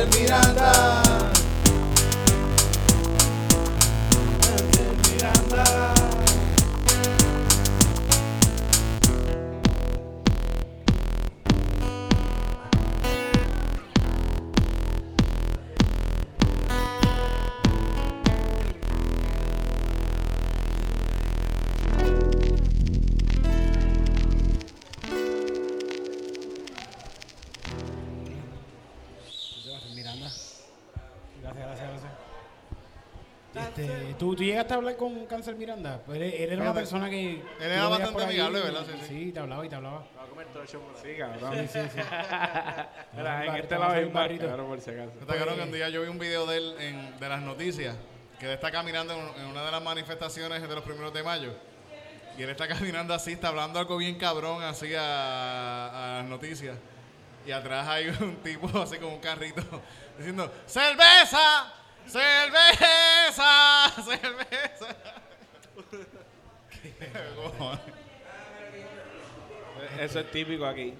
Miranda. 0.06 1.03
Llegaste 34.44 34.72
a 34.74 34.76
hablar 34.76 34.96
con 34.96 35.26
Cáncer 35.26 35.54
Miranda. 35.56 36.00
Pues 36.06 36.20
Él, 36.20 36.32
él 36.34 36.52
era 36.52 36.62
una 36.62 36.74
persona 36.74 37.08
que. 37.10 37.32
Él 37.34 37.42
era 37.60 37.88
bastante 37.88 38.22
amigable, 38.24 38.60
¿verdad? 38.60 38.84
Sí, 38.86 38.92
sí. 39.00 39.06
Sí, 39.26 39.32
te 39.32 39.40
hablaba 39.40 39.64
y 39.66 39.68
te 39.68 39.74
hablaba. 39.76 40.06
Va 40.18 40.22
a 40.24 40.26
comer 40.26 40.46
todo 40.48 40.62
el 40.62 40.68
ahí. 40.68 41.02
Sí, 41.02 41.18
cabrón. 41.18 41.54
Sí, 41.54 41.68
sí, 41.72 41.88
sí. 41.94 42.00
Mira, 43.16 43.44
en 43.46 43.54
este 43.56 43.78
lado 43.78 43.92
hay 43.92 44.04
un 44.04 44.12
barrito. 44.12 44.46
cabrón, 44.46 44.66
por 44.68 44.80
si 44.80 44.90
acaso. 44.90 45.12
Está 45.20 45.34
claro 45.36 45.54
que 45.56 45.62
un 45.62 45.72
día 45.72 45.88
yo 45.88 46.02
vi 46.02 46.08
un 46.08 46.18
video 46.18 46.46
de 46.46 46.56
él 46.56 46.74
en- 46.80 47.18
de 47.20 47.28
las 47.28 47.40
noticias, 47.42 47.94
que 48.38 48.46
él 48.46 48.52
está 48.52 48.70
caminando 48.70 49.12
en, 49.14 49.42
en 49.42 49.46
una 49.50 49.64
de 49.64 49.70
las 49.70 49.82
manifestaciones 49.82 50.60
de 50.62 50.74
los 50.74 50.84
primeros 50.84 51.12
de 51.14 51.22
mayo. 51.22 51.52
Y 52.36 52.42
él 52.42 52.50
está 52.50 52.66
caminando 52.68 53.14
así, 53.14 53.32
está 53.32 53.48
hablando 53.48 53.78
algo 53.78 53.96
bien 53.96 54.16
cabrón 54.18 54.62
así 54.62 54.92
a, 54.94 56.16
a 56.16 56.16
las 56.18 56.24
noticias. 56.26 56.76
Y 57.46 57.52
atrás 57.52 57.86
hay 57.86 58.08
un 58.08 58.36
tipo 58.42 58.66
así 58.80 58.96
con 58.96 59.12
un 59.12 59.20
carrito 59.20 59.62
diciendo, 60.18 60.50
¡Cerveza! 60.66 61.72
¡Cerveza! 62.06 63.90
¡Cerveza! 64.04 64.96
Eso 70.00 70.20
es 70.20 70.30
típico 70.30 70.66
aquí. 70.66 70.94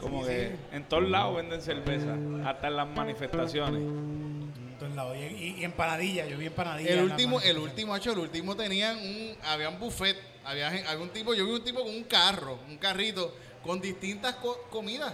Como 0.00 0.24
que 0.24 0.56
en 0.72 0.84
todos 0.88 1.08
lados 1.08 1.36
venden 1.36 1.60
cerveza, 1.60 2.16
hasta 2.48 2.68
en 2.68 2.76
las 2.76 2.86
manifestaciones. 2.88 3.80
En 3.82 4.76
todos 4.78 4.94
lados. 4.94 5.16
Y, 5.16 5.20
y- 5.20 5.54
y 5.60 5.64
empanadilla, 5.64 6.26
yo 6.26 6.38
vi 6.38 6.46
empanadilla. 6.46 6.88
El 6.90 6.98
en 7.00 7.06
la 7.08 7.12
último, 7.14 7.40
el 7.40 7.58
último, 7.58 7.96
hecho, 7.96 8.12
el 8.12 8.18
último 8.18 8.56
tenían 8.56 8.96
un, 8.96 9.36
había 9.44 9.68
un 9.68 9.78
buffet, 9.78 10.16
había, 10.44 10.72
un 10.98 11.10
tipo, 11.10 11.34
yo 11.34 11.44
vi 11.44 11.52
un 11.52 11.64
tipo 11.64 11.80
con 11.82 11.94
un 11.94 12.04
carro, 12.04 12.58
un 12.68 12.78
carrito, 12.78 13.34
con 13.62 13.78
distintas 13.80 14.36
co- 14.36 14.62
comidas. 14.70 15.12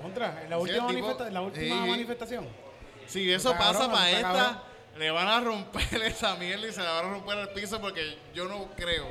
Contra, 0.00 0.42
en 0.44 0.50
la 0.50 0.56
Sí, 0.56 0.62
última, 0.62 0.88
el 0.90 0.94
tipo- 0.96 1.06
manifesta- 1.08 1.30
la 1.30 1.40
última 1.40 1.86
manifestación. 1.86 2.46
Si 3.06 3.30
eso 3.32 3.52
Está 3.52 3.58
pasa 3.72 3.88
cabrón, 3.90 4.22
cabrón. 4.22 4.60
le 4.98 5.10
van 5.10 5.28
a 5.28 5.40
romper 5.40 6.02
esa 6.04 6.34
mierda 6.36 6.66
y 6.68 6.72
se 6.72 6.82
la 6.82 6.92
van 6.92 7.06
a 7.06 7.10
romper 7.10 7.38
al 7.38 7.50
piso 7.50 7.80
porque 7.80 8.16
yo 8.34 8.46
no 8.46 8.68
creo 8.76 9.06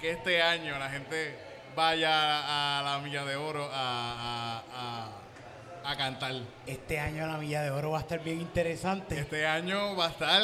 que 0.00 0.10
este 0.12 0.42
año 0.42 0.78
la 0.78 0.88
gente 0.90 1.38
vaya 1.76 2.78
a 2.78 2.82
la 2.82 2.98
Milla 2.98 3.24
de 3.24 3.36
Oro 3.36 3.68
a, 3.72 3.72
a- 3.72 4.62
a- 4.74 5.90
a 5.92 5.96
cantar. 5.96 6.34
Este 6.66 6.98
año 7.00 7.26
la 7.26 7.38
Milla 7.38 7.62
de 7.62 7.70
Oro 7.70 7.92
va 7.92 7.98
a 7.98 8.00
estar 8.02 8.20
bien 8.22 8.40
interesante. 8.40 9.18
Este 9.18 9.46
año 9.46 9.96
va 9.96 10.06
a 10.06 10.10
estar 10.10 10.42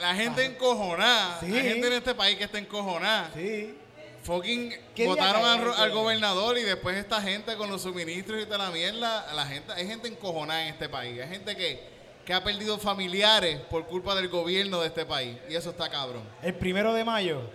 la 0.00 0.14
gente 0.14 0.44
encojonada. 0.46 1.38
Sí. 1.40 1.48
La 1.50 1.60
gente 1.62 1.86
en 1.88 1.92
este 1.92 2.14
país 2.14 2.38
que 2.38 2.44
está 2.44 2.58
encojonada. 2.58 3.30
Sí. 3.34 3.78
Fucking 4.22 4.70
¿Qué 4.94 5.02
día 5.02 5.06
votaron 5.06 5.44
al, 5.44 5.64
ro- 5.64 5.74
¿Qué 5.74 5.82
al 5.82 5.90
gobernador 5.90 6.56
y 6.58 6.62
después 6.62 6.96
esta 6.96 7.20
gente 7.20 7.56
con 7.56 7.68
los 7.70 7.82
suministros 7.82 8.40
y 8.40 8.46
toda 8.46 8.58
la 8.58 8.70
mierda, 8.70 9.32
la 9.34 9.46
gente, 9.46 9.72
hay 9.72 9.86
gente 9.86 10.06
encojonada 10.08 10.62
en 10.62 10.68
este 10.74 10.88
país. 10.88 11.20
Hay 11.20 11.28
gente 11.28 11.56
que, 11.56 11.80
que 12.24 12.32
ha 12.32 12.44
perdido 12.44 12.78
familiares 12.78 13.58
por 13.70 13.84
culpa 13.86 14.14
del 14.14 14.28
gobierno 14.28 14.80
de 14.80 14.86
este 14.86 15.04
país. 15.04 15.36
Y 15.48 15.56
eso 15.56 15.70
está 15.70 15.88
cabrón. 15.90 16.22
El 16.42 16.54
primero 16.54 16.94
de 16.94 17.04
mayo. 17.04 17.50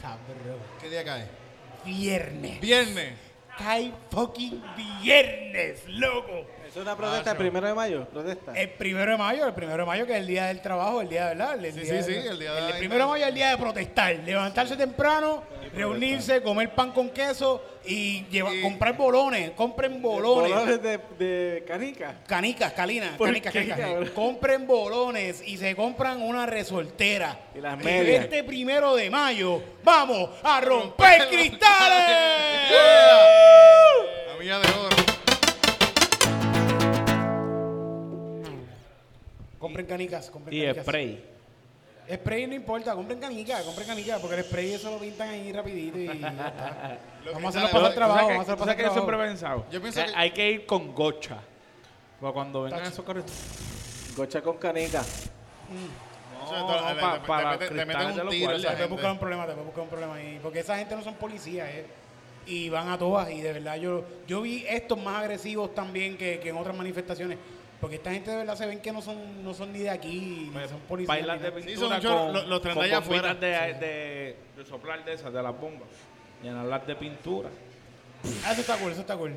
Cabrón. 0.00 0.58
¿Qué 0.80 0.88
día 0.90 1.04
cae? 1.04 1.26
Viernes. 1.84 2.60
Viernes. 2.60 3.14
Cae 3.56 3.92
fucking 4.10 4.62
viernes, 5.02 5.82
loco. 5.88 6.46
¿Eso 6.78 6.82
es 6.82 6.94
una 6.94 6.96
protesta 6.96 7.30
el 7.32 7.36
primero 7.36 7.66
de 7.66 7.74
mayo? 7.74 8.04
¿Protesta? 8.06 8.52
El 8.54 8.70
primero 8.70 9.10
de 9.10 9.18
mayo, 9.18 9.46
el 9.48 9.52
primero 9.54 9.78
de 9.78 9.84
mayo 9.84 10.06
que 10.06 10.12
es 10.12 10.18
el 10.20 10.26
día 10.28 10.46
del 10.46 10.62
trabajo, 10.62 11.00
el 11.00 11.08
día, 11.08 11.26
¿verdad? 11.26 11.54
El 11.64 11.72
Sí, 11.72 11.80
día 11.80 12.02
sí, 12.04 12.12
de- 12.12 12.22
sí, 12.22 12.28
el 12.28 12.38
día 12.38 12.52
de 12.52 12.58
el 12.60 12.68
la- 12.70 12.78
primero 12.78 13.04
de 13.04 13.10
mayo 13.10 13.24
es 13.24 13.28
el 13.30 13.34
día 13.34 13.50
de 13.50 13.56
protestar, 13.56 14.14
levantarse 14.24 14.76
temprano, 14.76 15.42
reunirse, 15.74 16.40
comer 16.40 16.70
pan 16.76 16.92
con 16.92 17.10
queso 17.10 17.80
y 17.84 18.24
llevar, 18.26 18.54
Y- 18.54 18.62
comprar 18.62 18.96
bolones, 18.96 19.50
compren 19.56 20.00
bolones. 20.00 20.52
Bolones 20.52 20.80
de, 20.80 20.98
de 21.18 21.64
canica. 21.66 22.14
Canicas, 22.28 22.72
calinas, 22.74 23.16
¿Por 23.16 23.26
canicas, 23.26 23.52
qué, 23.52 23.66
canicas. 23.68 24.10
Compren 24.10 24.64
bolones 24.64 25.42
y 25.44 25.56
se 25.56 25.74
compran 25.74 26.22
una 26.22 26.46
resoltera. 26.46 27.40
Y 27.56 27.60
las 27.60 27.76
medias. 27.76 28.22
Este 28.22 28.44
primero 28.44 28.94
de 28.94 29.10
mayo 29.10 29.60
vamos 29.82 30.30
a 30.44 30.60
romper 30.60 31.26
cristales. 31.28 32.04
La 34.28 34.36
milla 34.38 34.58
de 34.60 34.68
oro. 34.78 35.07
Compren 39.78 39.86
canicas, 39.86 40.30
compren 40.30 40.56
Y 40.56 40.60
canicas. 40.62 40.84
spray. 40.84 41.24
Spray 42.14 42.46
no 42.46 42.54
importa, 42.54 42.94
compren 42.94 43.20
canica, 43.20 43.62
compren 43.62 43.86
canica, 43.86 44.18
porque 44.18 44.36
el 44.36 44.44
spray 44.44 44.72
eso 44.72 44.90
lo 44.90 44.98
pintan 44.98 45.28
ahí 45.28 45.52
rapidito 45.52 45.98
y 45.98 46.06
ya 46.06 46.12
está. 46.28 46.98
Vamos 47.34 47.44
a 47.54 47.58
hacerlo 47.60 47.70
pasar 47.80 47.94
trabajo, 47.94 48.20
¿Sabes 48.20 48.28
vamos 48.28 48.38
a 48.38 48.42
hacerlo 48.52 48.58
pasar 48.58 48.76
qué 48.76 48.82
yo 48.82 48.92
siempre 48.92 49.14
he 49.14 49.18
trabajo. 49.18 49.30
pensado? 49.30 49.66
Yo 49.70 49.80
pienso 49.82 50.00
Que 50.00 50.06
que- 50.06 50.16
hay 50.16 50.30
que 50.32 50.50
ir 50.50 50.66
con 50.66 50.94
gocha. 50.94 51.36
Porque 52.18 52.34
cuando 52.34 52.62
vengan 52.62 52.78
Tacho. 52.80 52.92
esos 52.92 53.04
carros... 53.04 53.24
Gocha 54.16 54.40
con 54.42 54.56
canica. 54.56 55.02
No, 56.50 56.66
pa- 57.00 57.22
para 57.22 57.58
te 57.58 57.66
meten- 57.66 57.68
te 57.68 57.84
cristales 57.84 57.86
meten 57.86 58.14
de 58.14 58.20
un 58.20 58.26
los 58.26 58.34
tiro 58.34 58.44
guardias. 58.46 58.58
esa 58.60 58.70
Te 58.70 58.76
puede 58.76 58.76
gente. 58.78 58.88
buscar 58.94 59.12
un 59.12 59.18
problema, 59.18 59.46
te 59.46 59.52
puede 59.52 59.64
buscar 59.66 59.82
un 59.84 59.88
problema 59.90 60.14
ahí. 60.14 60.40
Porque 60.42 60.58
esa 60.60 60.76
gente 60.78 60.96
no 60.96 61.02
son 61.04 61.14
policías, 61.14 61.68
eh. 61.68 61.86
Y 62.46 62.68
van 62.70 62.88
a 62.88 62.96
todas. 62.98 63.30
Y 63.30 63.42
de 63.42 63.52
verdad, 63.52 63.76
yo, 63.76 64.02
yo 64.26 64.40
vi 64.40 64.64
estos 64.66 64.98
más 64.98 65.16
agresivos 65.20 65.74
también 65.74 66.16
que, 66.16 66.40
que 66.40 66.48
en 66.48 66.56
otras 66.56 66.74
manifestaciones. 66.74 67.36
Porque 67.80 67.96
esta 67.96 68.10
gente 68.12 68.30
de 68.30 68.36
verdad 68.38 68.56
se 68.56 68.66
ven 68.66 68.80
que 68.80 68.90
no 68.92 69.00
son, 69.00 69.44
no 69.44 69.54
son 69.54 69.72
ni 69.72 69.78
de 69.80 69.90
aquí, 69.90 70.50
ni 70.52 70.68
son 70.68 70.80
policías. 70.88 71.08
Bailas 71.16 71.40
ni 71.40 71.50
de. 71.50 71.60
Sí, 71.62 71.66
pintura 71.68 71.88
son 71.88 72.00
chorros, 72.02 72.22
con, 72.24 72.32
los- 72.34 72.46
los 72.48 72.60
con 72.60 72.74
de 72.74 72.80
allá 72.80 72.98
bombitas 73.00 73.30
afuera. 73.30 73.34
de, 73.34 73.74
de, 73.86 74.36
de 74.56 74.64
soplar 74.66 75.04
de 75.04 75.12
esas, 75.12 75.32
de 75.32 75.42
las 75.42 75.58
bombas. 75.60 75.88
Llenarlas 76.42 76.86
de 76.86 76.96
pintura. 76.96 77.48
Ah, 78.44 78.52
eso 78.52 78.60
está 78.62 78.76
cool, 78.78 78.92
eso 78.92 79.00
está 79.02 79.16
cool. 79.16 79.34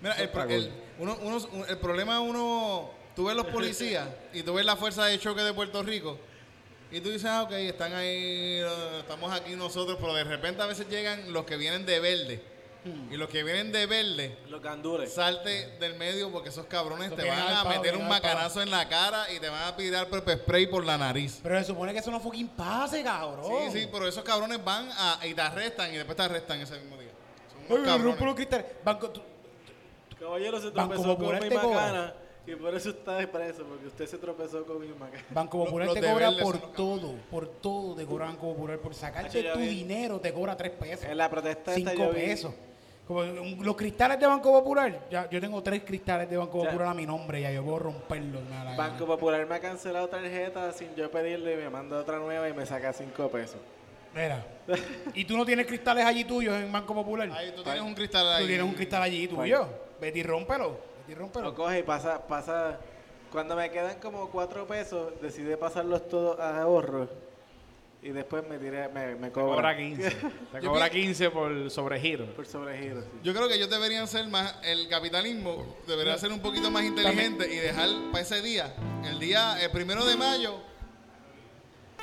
Mira, 0.00 0.14
el, 0.16 0.30
el- 0.50 0.72
uno- 0.98 1.18
uno- 1.22 1.36
un- 1.52 1.64
el 1.68 1.78
problema 1.78 2.20
uno, 2.20 2.90
tú 3.14 3.26
ves 3.26 3.36
los 3.36 3.46
policías 3.46 4.08
y 4.32 4.42
tú 4.42 4.54
ves 4.54 4.64
la 4.64 4.76
fuerza 4.76 5.04
de 5.06 5.18
choque 5.18 5.42
de 5.42 5.52
Puerto 5.52 5.82
Rico 5.82 6.18
y 6.90 7.00
tú 7.00 7.10
dices, 7.10 7.26
ah, 7.26 7.42
ok, 7.42 7.52
están 7.52 7.92
ahí, 7.94 8.06
eh, 8.62 8.66
estamos 9.00 9.30
aquí 9.32 9.54
nosotros, 9.56 9.98
pero 10.00 10.14
de 10.14 10.24
repente 10.24 10.62
a 10.62 10.66
veces 10.66 10.88
llegan 10.88 11.32
los 11.32 11.44
que 11.44 11.56
vienen 11.56 11.84
de 11.84 12.00
verde. 12.00 12.42
Y 13.10 13.16
los 13.16 13.28
que 13.28 13.42
vienen 13.42 13.72
de 13.72 13.86
verde, 13.86 14.38
Los 14.48 14.60
gandures. 14.62 15.12
salte 15.12 15.76
del 15.78 15.94
medio 15.96 16.30
porque 16.30 16.48
esos 16.50 16.66
cabrones 16.66 17.14
te 17.14 17.26
van 17.28 17.38
a 17.38 17.62
pavo, 17.64 17.70
meter 17.70 17.96
un 17.96 18.02
al 18.02 18.08
macanazo 18.08 18.62
en 18.62 18.70
la 18.70 18.88
cara 18.88 19.30
y 19.32 19.40
te 19.40 19.48
van 19.48 19.62
a 19.64 19.76
tirar 19.76 20.08
pepper 20.08 20.38
spray 20.38 20.66
por 20.66 20.84
la 20.84 20.96
nariz. 20.98 21.40
Pero 21.42 21.58
se 21.58 21.64
supone 21.64 21.92
que 21.92 21.98
eso 22.00 22.10
no 22.10 22.20
fucking 22.20 22.48
pase, 22.48 23.02
cabrón. 23.02 23.44
Sí, 23.72 23.80
sí, 23.80 23.88
pero 23.90 24.06
esos 24.08 24.22
cabrones 24.24 24.62
van 24.64 24.88
a, 24.96 25.18
y 25.26 25.34
te 25.34 25.40
arrestan 25.40 25.92
y 25.92 25.96
después 25.96 26.16
te 26.16 26.22
arrestan 26.22 26.60
ese 26.60 26.78
mismo 26.80 26.96
día. 26.98 27.10
Son 27.50 27.58
unos 27.66 27.70
Ay, 27.70 27.78
me 27.78 27.84
cabrones. 27.86 28.04
rompo 28.12 28.24
los 28.26 28.34
cristales. 28.34 28.66
Banco, 28.84 29.10
tú- 29.10 29.22
Caballero 30.18 30.60
se 30.60 30.70
Banco 30.70 30.94
tropezó 30.94 31.02
con 31.08 31.16
Popular 31.16 31.42
mi 31.42 31.48
te 31.48 31.54
cobra. 31.56 31.80
macana. 31.80 32.14
Y 32.48 32.54
por 32.54 32.72
eso 32.76 32.90
está 32.90 33.18
preso, 33.30 33.64
porque 33.64 33.86
usted 33.88 34.06
se 34.06 34.18
tropezó 34.18 34.64
con 34.64 34.80
mi 34.80 34.86
macana. 34.94 35.24
Banco 35.30 35.64
Popular 35.64 35.86
los 35.88 35.94
te 35.96 36.00
de 36.00 36.12
cobra 36.12 36.28
verde 36.30 36.42
por 36.44 36.60
los 36.60 36.72
todo, 36.74 37.14
por 37.28 37.48
todo 37.60 37.94
te 37.96 38.06
cobra 38.06 38.26
Banco 38.26 38.52
Popular. 38.54 38.78
Por 38.78 38.94
sacarte 38.94 39.40
Hacho, 39.40 39.52
tu 39.54 39.58
vi- 39.58 39.66
dinero 39.68 40.20
te 40.20 40.32
cobra 40.32 40.56
tres 40.56 40.70
pesos. 40.72 41.04
En 41.06 41.16
la 41.18 41.28
protesta 41.28 41.74
esta 41.74 41.90
Cinco 41.90 42.04
yo 42.04 42.10
vi- 42.12 42.20
pesos. 42.20 42.54
Como 43.06 43.20
un- 43.20 43.58
los 43.64 43.76
cristales 43.76 44.18
de 44.18 44.26
Banco 44.26 44.50
Popular, 44.52 45.06
ya, 45.10 45.30
yo 45.30 45.40
tengo 45.40 45.62
tres 45.62 45.82
cristales 45.84 46.28
de 46.28 46.36
Banco 46.36 46.58
Ya. 46.62 46.70
Popular 46.70 46.88
a 46.88 46.94
mi 46.94 47.06
nombre, 47.06 47.40
ya 47.40 47.52
yo 47.52 47.62
puedo 47.62 47.78
romperlos. 47.78 48.42
gana. 48.50 48.74
Banco 48.76 49.06
Popular 49.06 49.46
me 49.46 49.54
ha 49.54 49.60
cancelado 49.60 50.08
tarjeta 50.08 50.72
sin 50.72 50.92
yo 50.96 51.08
pedirle 51.10 51.54
y 51.54 51.56
me 51.56 51.70
manda 51.70 51.98
otra 51.98 52.18
nueva 52.18 52.48
y 52.48 52.52
me 52.52 52.66
saca 52.66 52.92
cinco 52.92 53.28
pesos. 53.30 53.58
Mira. 54.14 54.44
¿Y 55.14 55.24
tú 55.24 55.36
no 55.36 55.44
tienes 55.46 55.66
cristales 55.66 56.04
allí 56.04 56.24
tuyos 56.24 56.54
en 56.56 56.72
Banco 56.72 56.94
Popular? 56.94 57.30
Ahí 57.32 57.52
tú 57.54 57.62
tienes 57.62 57.82
un 57.82 57.94
cristal 57.94 58.26
ahí. 58.32 58.42
Tú 58.42 58.48
tienes 58.48 58.66
un 58.66 58.72
cristal 58.74 59.02
allí 59.02 59.28
tuyo. 59.28 59.68
Vete 60.00 60.18
y 60.18 60.22
rómpelo. 60.24 60.70
Vete 60.70 61.12
y 61.12 61.14
Lo 61.14 61.20
rómpelo. 61.20 61.54
coge 61.54 61.78
y 61.80 61.82
pasa, 61.84 62.26
pasa. 62.26 62.78
Cuando 63.30 63.54
me 63.54 63.70
quedan 63.70 64.00
como 64.00 64.30
cuatro 64.30 64.66
pesos, 64.66 65.12
decide 65.20 65.56
pasarlos 65.56 66.08
todos 66.08 66.40
a 66.40 66.60
ahorro. 66.62 67.08
Y 68.06 68.12
después 68.12 68.44
me 68.48 68.58
tiré, 68.58 68.88
me, 68.88 69.16
me 69.16 69.32
cobra. 69.32 69.54
cobra 69.56 69.76
15. 69.76 70.10
Te 70.52 70.62
Yo 70.62 70.70
cobra 70.70 70.88
pi- 70.88 71.00
15 71.02 71.30
por 71.30 71.70
sobregiro. 71.70 72.26
Por 72.36 72.46
sobregiro. 72.46 73.02
sí. 73.02 73.08
Yo 73.24 73.34
creo 73.34 73.48
que 73.48 73.54
ellos 73.54 73.68
deberían 73.68 74.06
ser 74.06 74.28
más, 74.28 74.54
el 74.62 74.88
capitalismo 74.88 75.76
debería 75.88 76.16
ser 76.16 76.30
un 76.30 76.38
poquito 76.40 76.70
más 76.70 76.84
inteligente 76.84 77.52
y 77.52 77.56
dejar 77.56 77.88
para 78.12 78.22
ese 78.22 78.40
día, 78.42 78.74
el 79.04 79.18
día, 79.18 79.60
el 79.60 79.70
primero 79.72 80.04
de 80.04 80.16
mayo, 80.16 80.54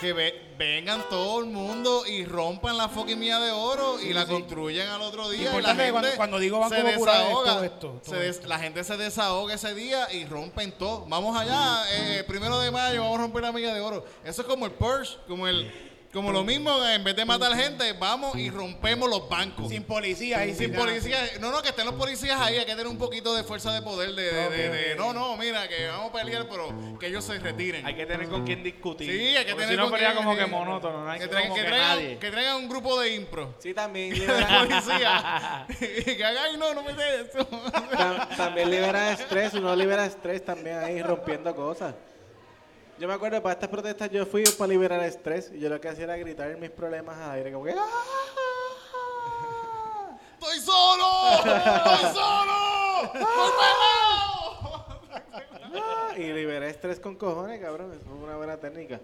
que 0.01 0.11
ve- 0.11 0.55
vengan 0.57 1.03
todo 1.09 1.39
el 1.39 1.45
mundo 1.45 2.03
y 2.05 2.25
rompan 2.25 2.75
la 2.77 2.89
fucking 2.89 3.17
mía 3.17 3.39
de 3.39 3.51
oro 3.51 4.01
y 4.01 4.11
la 4.11 4.25
construyan 4.25 4.89
al 4.89 5.01
otro 5.03 5.29
día. 5.29 5.41
y 5.41 5.43
la 5.45 5.49
Importante 5.51 5.85
que 5.85 5.91
cuando- 5.91 6.07
gente 6.07 6.17
cuando 6.17 6.39
digo 6.39 6.59
Banco 6.59 6.75
se 6.75 6.81
Popular 6.81 7.15
es 7.15 7.21
desahoga, 7.27 7.51
todo 7.53 7.63
esto, 7.63 8.01
todo 8.03 8.13
se 8.13 8.19
des- 8.19 8.45
La 8.45 8.59
gente 8.59 8.83
se 8.83 8.97
desahoga 8.97 9.53
ese 9.53 9.73
día 9.73 10.11
y 10.11 10.25
rompen 10.25 10.71
todo. 10.73 11.05
Vamos 11.07 11.39
allá, 11.39 11.85
eh, 11.91 12.23
primero 12.27 12.59
de 12.59 12.71
mayo, 12.71 13.01
vamos 13.03 13.19
a 13.19 13.21
romper 13.21 13.43
la 13.43 13.51
milla 13.53 13.73
de 13.73 13.79
oro. 13.79 14.03
Eso 14.25 14.41
es 14.41 14.47
como 14.47 14.65
el 14.65 14.71
Porsche, 14.73 15.17
como 15.27 15.47
el, 15.47 15.71
Como 16.13 16.31
lo 16.31 16.43
mismo, 16.43 16.85
en 16.85 17.03
vez 17.03 17.15
de 17.15 17.25
matar 17.25 17.55
gente, 17.55 17.91
vamos 17.93 18.35
y 18.35 18.51
rompemos 18.51 19.09
los 19.09 19.27
bancos. 19.27 19.69
Sin 19.69 19.83
policías 19.83 20.45
y 20.47 20.53
Sin 20.53 20.71
nada. 20.71 20.85
policías, 20.85 21.39
no, 21.39 21.49
no, 21.51 21.63
que 21.63 21.69
estén 21.69 21.85
los 21.87 21.95
policías 21.95 22.39
ahí, 22.39 22.55
hay 22.59 22.65
que 22.65 22.71
tener 22.75 22.85
un 22.85 22.99
poquito 22.99 23.33
de 23.33 23.43
fuerza 23.43 23.73
de 23.73 23.81
poder, 23.81 24.13
de, 24.13 24.21
de- 24.31 24.49
de- 24.49 24.69
de- 24.69 24.95
no, 24.95 25.11
no, 25.11 25.35
mira, 25.37 25.67
que 25.67 25.87
vamos 25.87 26.11
a 26.11 26.13
pelear, 26.13 26.47
pero 26.47 26.99
que 26.99 27.07
ellos 27.07 27.23
se 27.25 27.39
retiren. 27.39 27.83
Hay 27.85 27.95
que 27.95 28.05
tener 28.05 28.29
con 28.29 28.45
quien 28.45 28.61
discutir. 28.61 29.09
sí, 29.11 29.35
hay 29.35 29.43
que 29.43 29.53
Porque 29.53 29.63
tener 29.65 29.69
Si 29.69 29.75
no 29.77 29.83
con 29.85 29.91
pelea 29.93 30.11
quién- 30.11 30.23
como 30.23 30.37
que 30.37 30.43
sí. 30.45 30.49
monótono, 30.51 31.03
no 31.03 31.09
hay 31.09 31.17
que, 31.19 31.25
que, 31.25 31.29
traigan, 31.31 31.49
como 31.49 31.55
que, 31.55 31.61
que 31.63 31.67
traigan, 31.67 31.95
nadie. 31.95 32.17
que 32.19 32.31
traigan 32.31 32.55
un 32.57 32.69
grupo 32.69 32.99
de 32.99 33.15
impro. 33.15 33.55
Sí, 33.57 33.73
también 33.73 34.11
de 34.11 34.19
libera, 34.19 34.59
policía. 34.67 35.65
y 36.07 36.15
que 36.15 36.23
hagan, 36.23 36.43
"Ay, 36.51 36.57
no, 36.57 36.73
no 36.75 36.83
me 36.83 36.93
de 36.93 37.21
eso. 37.21 37.39
tam- 37.49 38.37
también 38.37 38.69
libera 38.69 39.11
estrés, 39.13 39.53
uno 39.55 39.75
libera 39.75 40.05
estrés 40.05 40.45
también 40.45 40.77
ahí 40.77 41.01
rompiendo 41.01 41.55
cosas. 41.55 41.95
Yo 43.03 43.09
me 43.09 43.15
acuerdo, 43.15 43.43
para 43.43 43.51
estas 43.51 43.67
protestas 43.67 44.09
yo 44.11 44.25
fui 44.25 44.45
para 44.57 44.69
liberar 44.69 45.03
estrés 45.03 45.51
y 45.53 45.59
yo 45.59 45.67
lo 45.67 45.81
que 45.81 45.89
hacía 45.89 46.05
era 46.05 46.15
gritar 46.15 46.55
mis 46.55 46.69
problemas 46.69 47.17
al 47.17 47.31
aire, 47.31 47.51
como 47.51 47.65
que 47.65 47.73
"¡Ah!". 47.77 47.85
¡Estoy 50.39 50.59
solo! 50.61 51.03
¡Estoy 51.35 52.13
solo! 52.13 53.03
¡Estoy 53.03 53.51
pegado! 53.59 54.85
"Ah", 55.75 56.13
y 56.15 56.31
liberé 56.31 56.69
estrés 56.69 57.01
con 57.01 57.17
cojones, 57.17 57.59
cabrón, 57.59 57.91
eso 57.91 57.99
es 57.99 58.23
una 58.23 58.37
buena 58.37 58.55
técnica. 58.55 59.01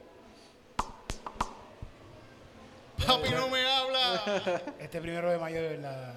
Papi, 3.05 3.29
no 3.31 3.49
me 3.49 3.69
habla. 3.69 4.61
Este 4.79 5.01
primero 5.01 5.29
de 5.29 5.37
mayo, 5.39 5.61
de 5.61 5.69
verdad. 5.75 6.13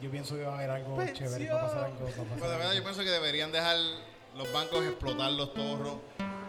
Yo 0.00 0.12
pienso 0.12 0.36
que 0.36 0.44
va 0.44 0.52
a 0.52 0.58
haber 0.58 0.70
algo 0.70 1.04
chévere. 1.12 1.50
Va 1.50 1.58
a 1.60 1.66
pasar 1.66 1.84
algo. 1.86 2.04
Va 2.04 2.08
a 2.08 2.12
pasar 2.12 2.38
Pues 2.38 2.50
de 2.52 2.56
verdad, 2.56 2.72
yo 2.72 2.82
pienso 2.84 3.02
que 3.02 3.10
deberían 3.10 3.50
dejar 3.50 3.78
los 4.36 4.52
bancos 4.52 4.84
explotar 4.84 5.32
los 5.32 5.52
torros. 5.54 5.94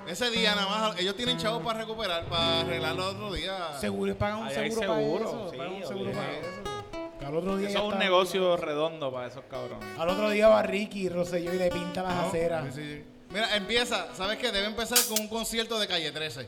Ese 0.08 0.30
día 0.30 0.56
nada 0.56 0.68
más, 0.68 1.00
ellos 1.00 1.16
tienen 1.16 1.38
chavos 1.38 1.62
para 1.64 1.80
recuperar, 1.80 2.26
para 2.28 2.62
arreglarlo 2.62 3.08
otro 3.10 3.34
día. 3.34 3.74
Seguro, 3.80 4.16
pagan 4.18 4.40
un 4.40 4.48
Ahí 4.48 4.56
hay 4.56 4.72
seguro, 4.72 4.94
seguro, 4.96 5.26
para 5.26 5.30
eso. 5.30 5.50
sí, 5.52 5.58
pagan 5.58 5.74
un 5.74 5.84
seguro 5.88 6.12
para 6.12 6.28
obligado. 6.28 6.48
eso. 6.48 7.18
Que 7.20 7.26
al 7.26 7.36
otro 7.36 7.58
día 7.58 7.70
Eso 7.70 7.78
es 7.80 7.84
un 7.84 7.94
está- 7.94 8.04
negocio 8.04 8.58
redondo 8.58 9.12
para 9.12 9.28
esos 9.28 9.44
cabrones. 9.50 10.00
Al 10.00 10.10
otro 10.10 10.30
día 10.30 10.48
va 10.48 10.62
Ricky 10.64 11.02
y 11.08 11.10
Rosselló 11.10 11.54
y 11.54 11.58
le 11.58 11.70
pinta 11.70 12.04
las 12.04 12.16
¿No? 12.16 12.22
aceras. 12.28 12.74
Sí, 12.74 12.82
sí. 12.84 13.04
Mira, 13.32 13.56
empieza, 13.58 14.08
¿sabes 14.16 14.38
qué? 14.38 14.52
Debe 14.52 14.68
empezar 14.68 14.98
con 15.10 15.20
un 15.20 15.28
concierto 15.28 15.78
de 15.78 15.88
Calle 15.88 16.12
13. 16.12 16.48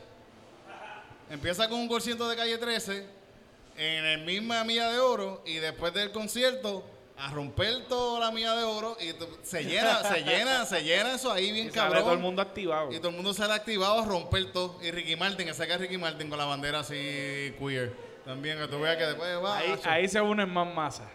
Empieza 1.28 1.68
con 1.68 1.78
un 1.80 1.88
concierto 1.88 2.28
de 2.28 2.36
Calle 2.36 2.56
13 2.56 3.06
en 3.76 4.04
el 4.06 4.24
misma 4.24 4.64
milla 4.64 4.90
de 4.90 4.98
oro 5.00 5.42
y 5.44 5.56
después 5.56 5.92
del 5.92 6.10
concierto 6.12 6.82
a 7.20 7.30
romper 7.30 7.86
toda 7.86 8.18
la 8.20 8.30
milla 8.30 8.54
de 8.56 8.64
oro 8.64 8.96
y 9.00 9.14
se 9.42 9.62
llena, 9.64 10.02
se 10.02 10.22
llena, 10.22 10.64
se 10.64 10.82
llena 10.82 11.14
eso 11.14 11.30
ahí 11.30 11.52
bien 11.52 11.66
Y 11.66 11.70
sale 11.70 11.82
cabrón. 11.82 12.02
todo 12.04 12.12
el 12.14 12.18
mundo 12.18 12.40
activado. 12.42 12.92
Y 12.92 12.98
todo 12.98 13.08
el 13.10 13.14
mundo 13.16 13.34
sale 13.34 13.52
activado 13.52 14.00
a 14.00 14.04
romper 14.06 14.52
todo. 14.52 14.78
Y 14.82 14.90
Ricky 14.90 15.16
Martin, 15.16 15.46
que 15.46 15.54
saca 15.54 15.74
a 15.74 15.78
Ricky 15.78 15.98
Martin 15.98 16.28
con 16.30 16.38
la 16.38 16.46
bandera 16.46 16.80
así 16.80 16.94
queer. 17.58 17.92
También, 18.24 18.58
que 18.58 18.68
tú 18.68 18.80
veas 18.80 18.96
que 18.96 19.04
después 19.06 19.42
va. 19.44 19.58
Ahí, 19.58 19.74
ahí 19.84 20.08
se 20.08 20.20
unen 20.20 20.48
más 20.48 20.72
masas. 20.74 21.08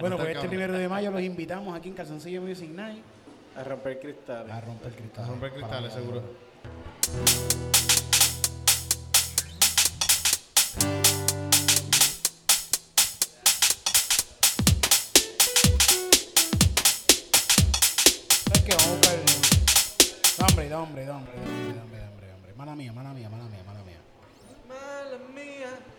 Bueno, 0.00 0.16
pues 0.16 0.36
este 0.36 0.48
primero 0.48 0.72
de 0.72 0.88
mayo 0.88 1.10
los 1.10 1.20
invitamos 1.20 1.76
aquí 1.76 1.88
en 1.88 1.94
Calzoncillo 1.94 2.40
Music 2.40 2.68
Night 2.70 3.02
A 3.56 3.64
romper 3.64 3.98
cristales. 3.98 4.52
a 4.52 4.60
romper 4.60 4.92
cristal. 4.92 5.24
A 5.24 5.28
romper 5.28 5.52
cristales, 5.52 5.92
seguro. 5.92 6.22
¿Sabes 18.68 18.76
qué? 18.76 18.76
Vamos 18.76 18.98
para 19.00 20.66
el... 20.66 20.72
Hombre, 20.72 20.74
hombre, 20.74 21.10
hombre, 21.10 21.32
hombre, 21.80 22.00
hombre, 22.02 22.34
hombre. 22.34 22.54
Mala 22.56 22.74
mía, 22.74 22.92
mala 22.92 23.14
mía, 23.14 23.30
mala 23.30 23.44
mía, 23.44 23.62
mala 23.66 23.82
mía. 23.82 23.98
Mala 24.68 25.18
mía. 25.34 25.97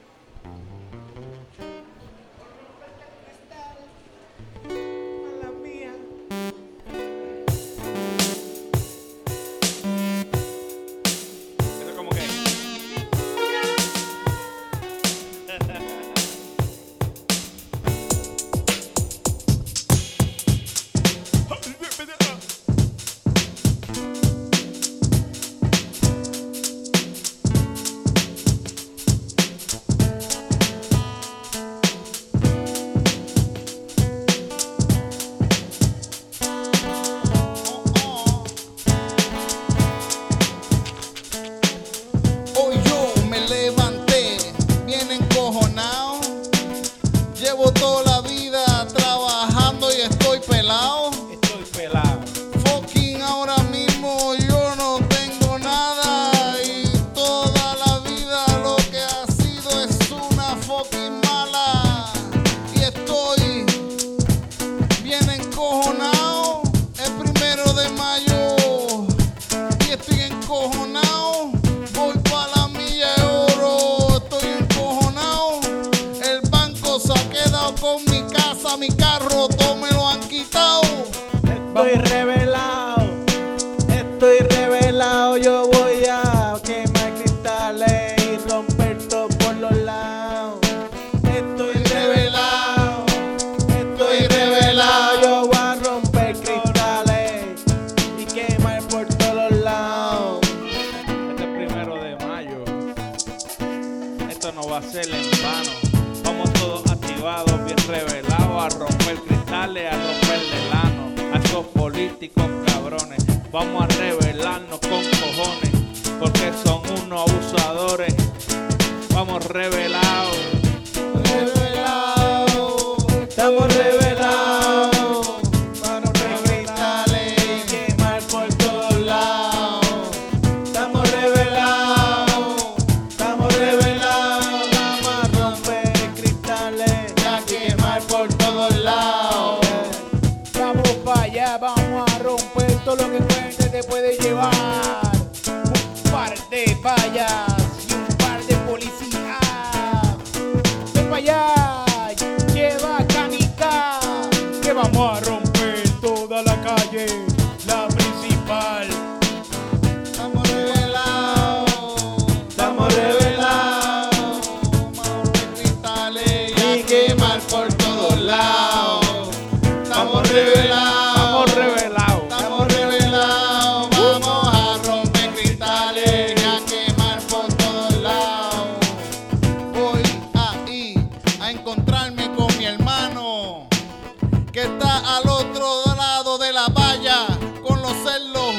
al 185.06 185.28
otro 185.28 185.84
lado 185.96 186.38
de 186.38 186.54
la 186.54 186.68
valla 186.68 187.28
con 187.66 187.82
los 187.82 187.94
celos. 188.04 188.56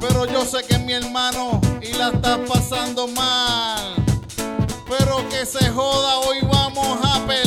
Pero 0.00 0.26
yo 0.26 0.44
sé 0.44 0.64
que 0.66 0.74
es 0.74 0.80
mi 0.80 0.92
hermano 0.92 1.60
y 1.80 1.92
la 1.92 2.08
está 2.08 2.38
pasando 2.44 3.06
mal. 3.08 3.94
Pero 4.88 5.28
que 5.28 5.46
se 5.46 5.70
joda, 5.70 6.18
hoy 6.18 6.38
vamos 6.42 6.98
a 7.02 7.26
pelear. 7.26 7.43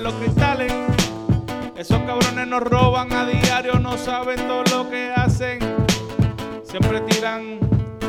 Los 0.00 0.14
cristales. 0.14 0.72
Esos 1.76 1.98
cabrones 2.02 2.46
nos 2.46 2.62
roban 2.62 3.12
a 3.12 3.26
diario, 3.26 3.78
no 3.78 3.96
saben 3.96 4.36
todo 4.48 4.64
lo 4.64 4.90
que 4.90 5.12
hacen. 5.14 5.58
Siempre 6.64 7.00
tiran 7.02 7.58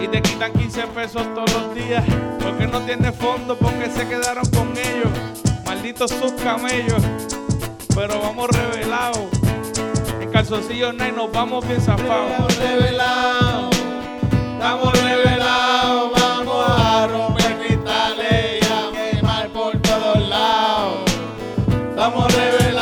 y 0.02 0.08
te 0.08 0.22
quitan 0.22 0.54
15 0.54 0.88
pesos 0.88 1.24
todos 1.34 1.52
los 1.54 1.76
días. 1.76 2.04
Porque 2.42 2.68
no 2.68 2.82
tiene 2.82 3.12
fondo, 3.12 3.58
porque 3.58 3.90
se 3.90 4.08
quedaron 4.08 4.46
con 4.52 4.72
ellos. 4.78 5.10
Malditos 5.66 6.12
sus 6.12 6.32
camellos. 6.34 7.04
Pero 7.94 8.20
vamos 8.22 8.50
revelados. 8.50 9.28
En 10.22 10.30
calzoncillos 10.32 10.94
night 10.96 11.16
nos 11.16 11.32
vamos 11.32 11.68
bien 11.68 11.82
zafados. 11.82 12.32
Estamos 12.32 12.58
revelados, 12.58 13.76
estamos 14.54 15.02
revelados, 15.02 16.12
vamos 16.14 16.66
a 16.70 17.08
romper 17.08 17.35
Revelados, 22.06 22.36
Estamos 22.36 22.75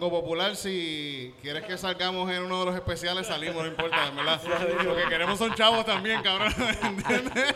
Banco 0.00 0.22
Popular, 0.22 0.56
si 0.56 1.34
quieres 1.42 1.62
que 1.64 1.76
salgamos 1.76 2.30
en 2.32 2.42
uno 2.42 2.60
de 2.60 2.64
los 2.64 2.74
especiales, 2.74 3.26
salimos, 3.26 3.62
no 3.62 3.66
importa, 3.66 4.08
en 4.08 4.16
verdad. 4.16 4.40
Lo 4.82 4.96
que 4.96 5.04
queremos 5.10 5.38
son 5.38 5.54
chavos 5.54 5.84
también, 5.84 6.22
cabrón. 6.22 6.54
¿entiendes? 6.82 7.54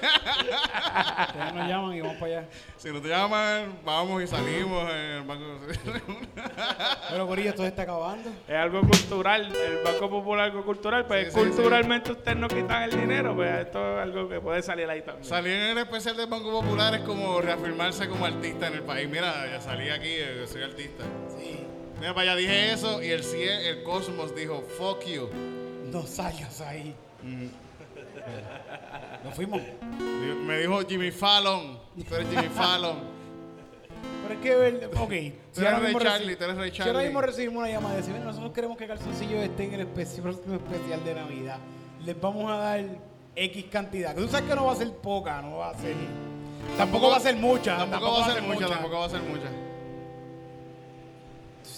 Ustedes 1.28 1.54
nos 1.54 1.68
llaman 1.68 1.94
y 1.94 2.00
vamos 2.02 2.16
para 2.18 2.40
allá. 2.40 2.48
Si 2.76 2.90
nos 2.90 3.02
llaman, 3.02 3.78
vamos 3.82 4.22
y 4.22 4.26
salimos 4.26 4.90
en 4.90 4.96
el 4.96 5.22
Banco 5.22 5.58
Pero 7.08 7.26
Corillo, 7.26 7.48
esto 7.48 7.62
se 7.62 7.68
está 7.68 7.82
acabando. 7.82 8.28
Es 8.46 8.56
algo 8.56 8.82
cultural, 8.82 9.50
el 9.56 9.82
Banco 9.82 10.10
Popular 10.10 10.44
algo 10.44 10.66
cultural, 10.66 11.06
pues 11.06 11.32
Sí, 11.32 11.40
sí, 11.40 11.46
culturalmente 11.46 12.12
ustedes 12.12 12.36
no 12.36 12.48
quitan 12.48 12.82
el 12.82 12.90
dinero, 12.90 13.34
pues 13.34 13.58
esto 13.58 13.96
es 13.96 14.02
algo 14.02 14.28
que 14.28 14.38
puede 14.40 14.60
salir 14.60 14.90
ahí 14.90 15.00
también. 15.00 15.24
Salir 15.24 15.54
en 15.54 15.62
el 15.62 15.78
especial 15.78 16.14
del 16.14 16.26
Banco 16.26 16.50
Popular 16.50 16.94
es 16.94 17.00
como 17.00 17.40
reafirmarse 17.40 18.06
como 18.06 18.26
artista 18.26 18.66
en 18.66 18.74
el 18.74 18.82
país. 18.82 19.08
Mira, 19.08 19.46
ya 19.50 19.62
salí 19.62 19.88
aquí, 19.88 20.10
eh, 20.10 20.36
yo 20.40 20.46
soy 20.46 20.62
artista. 20.62 21.04
Sí. 21.38 21.73
Mira, 22.04 22.12
para 22.12 22.32
allá 22.32 22.36
dije 22.36 22.72
eso 22.72 23.02
y 23.02 23.08
el 23.08 23.24
cielo, 23.24 23.60
el 23.62 23.82
cosmos 23.82 24.36
dijo, 24.36 24.62
fuck 24.76 25.06
you. 25.06 25.26
Dos 25.90 26.18
años 26.18 26.60
ahí. 26.60 26.94
Nos 29.24 29.34
fuimos. 29.34 29.62
Me 30.44 30.58
dijo 30.58 30.82
Jimmy 30.86 31.10
Fallon. 31.10 31.78
Tú 32.06 32.14
eres 32.14 32.28
Jimmy 32.28 32.48
Fallon. 32.54 32.98
Pero 34.22 34.34
es 34.34 34.40
que, 34.42 34.86
ok. 34.98 35.38
Tú 35.54 35.60
eres 35.62 35.80
Ray 35.80 35.94
Charlie, 35.94 36.36
tú 36.36 36.44
eres 36.44 36.56
Ray 36.58 36.70
Si 36.72 36.82
ahora 36.82 36.92
Charlie. 36.92 37.06
mismo 37.06 37.20
recibimos 37.22 37.56
una 37.62 37.68
llamada 37.70 37.94
de 37.94 38.00
decir, 38.02 38.12
"Mira, 38.12 38.26
nosotros 38.26 38.52
queremos 38.52 38.76
que 38.76 38.86
Calzoncillo 38.86 39.38
esté 39.38 39.64
en 39.64 39.80
el 39.80 39.86
próximo 39.86 40.28
especial 40.28 41.02
de 41.06 41.14
Navidad. 41.14 41.58
Les 42.04 42.20
vamos 42.20 42.52
a 42.52 42.56
dar 42.56 42.84
X 43.34 43.64
cantidad. 43.72 44.14
Que 44.14 44.20
tú 44.20 44.28
sabes 44.28 44.46
que 44.46 44.54
no 44.54 44.66
va 44.66 44.72
a 44.72 44.76
ser 44.76 44.92
poca, 44.92 45.40
no 45.40 45.56
va 45.56 45.70
a 45.70 45.78
ser. 45.78 45.94
Tampoco 46.76 47.08
va 47.08 47.16
a 47.16 47.20
ser 47.20 47.36
mucha. 47.36 47.78
Tampoco 47.78 48.12
va 48.12 48.26
a 48.26 48.30
ser 48.34 48.42
mucha, 48.42 48.68
tampoco 48.68 48.98
va 48.98 49.06
a 49.06 49.08
ser 49.08 49.22
mucha. 49.22 49.63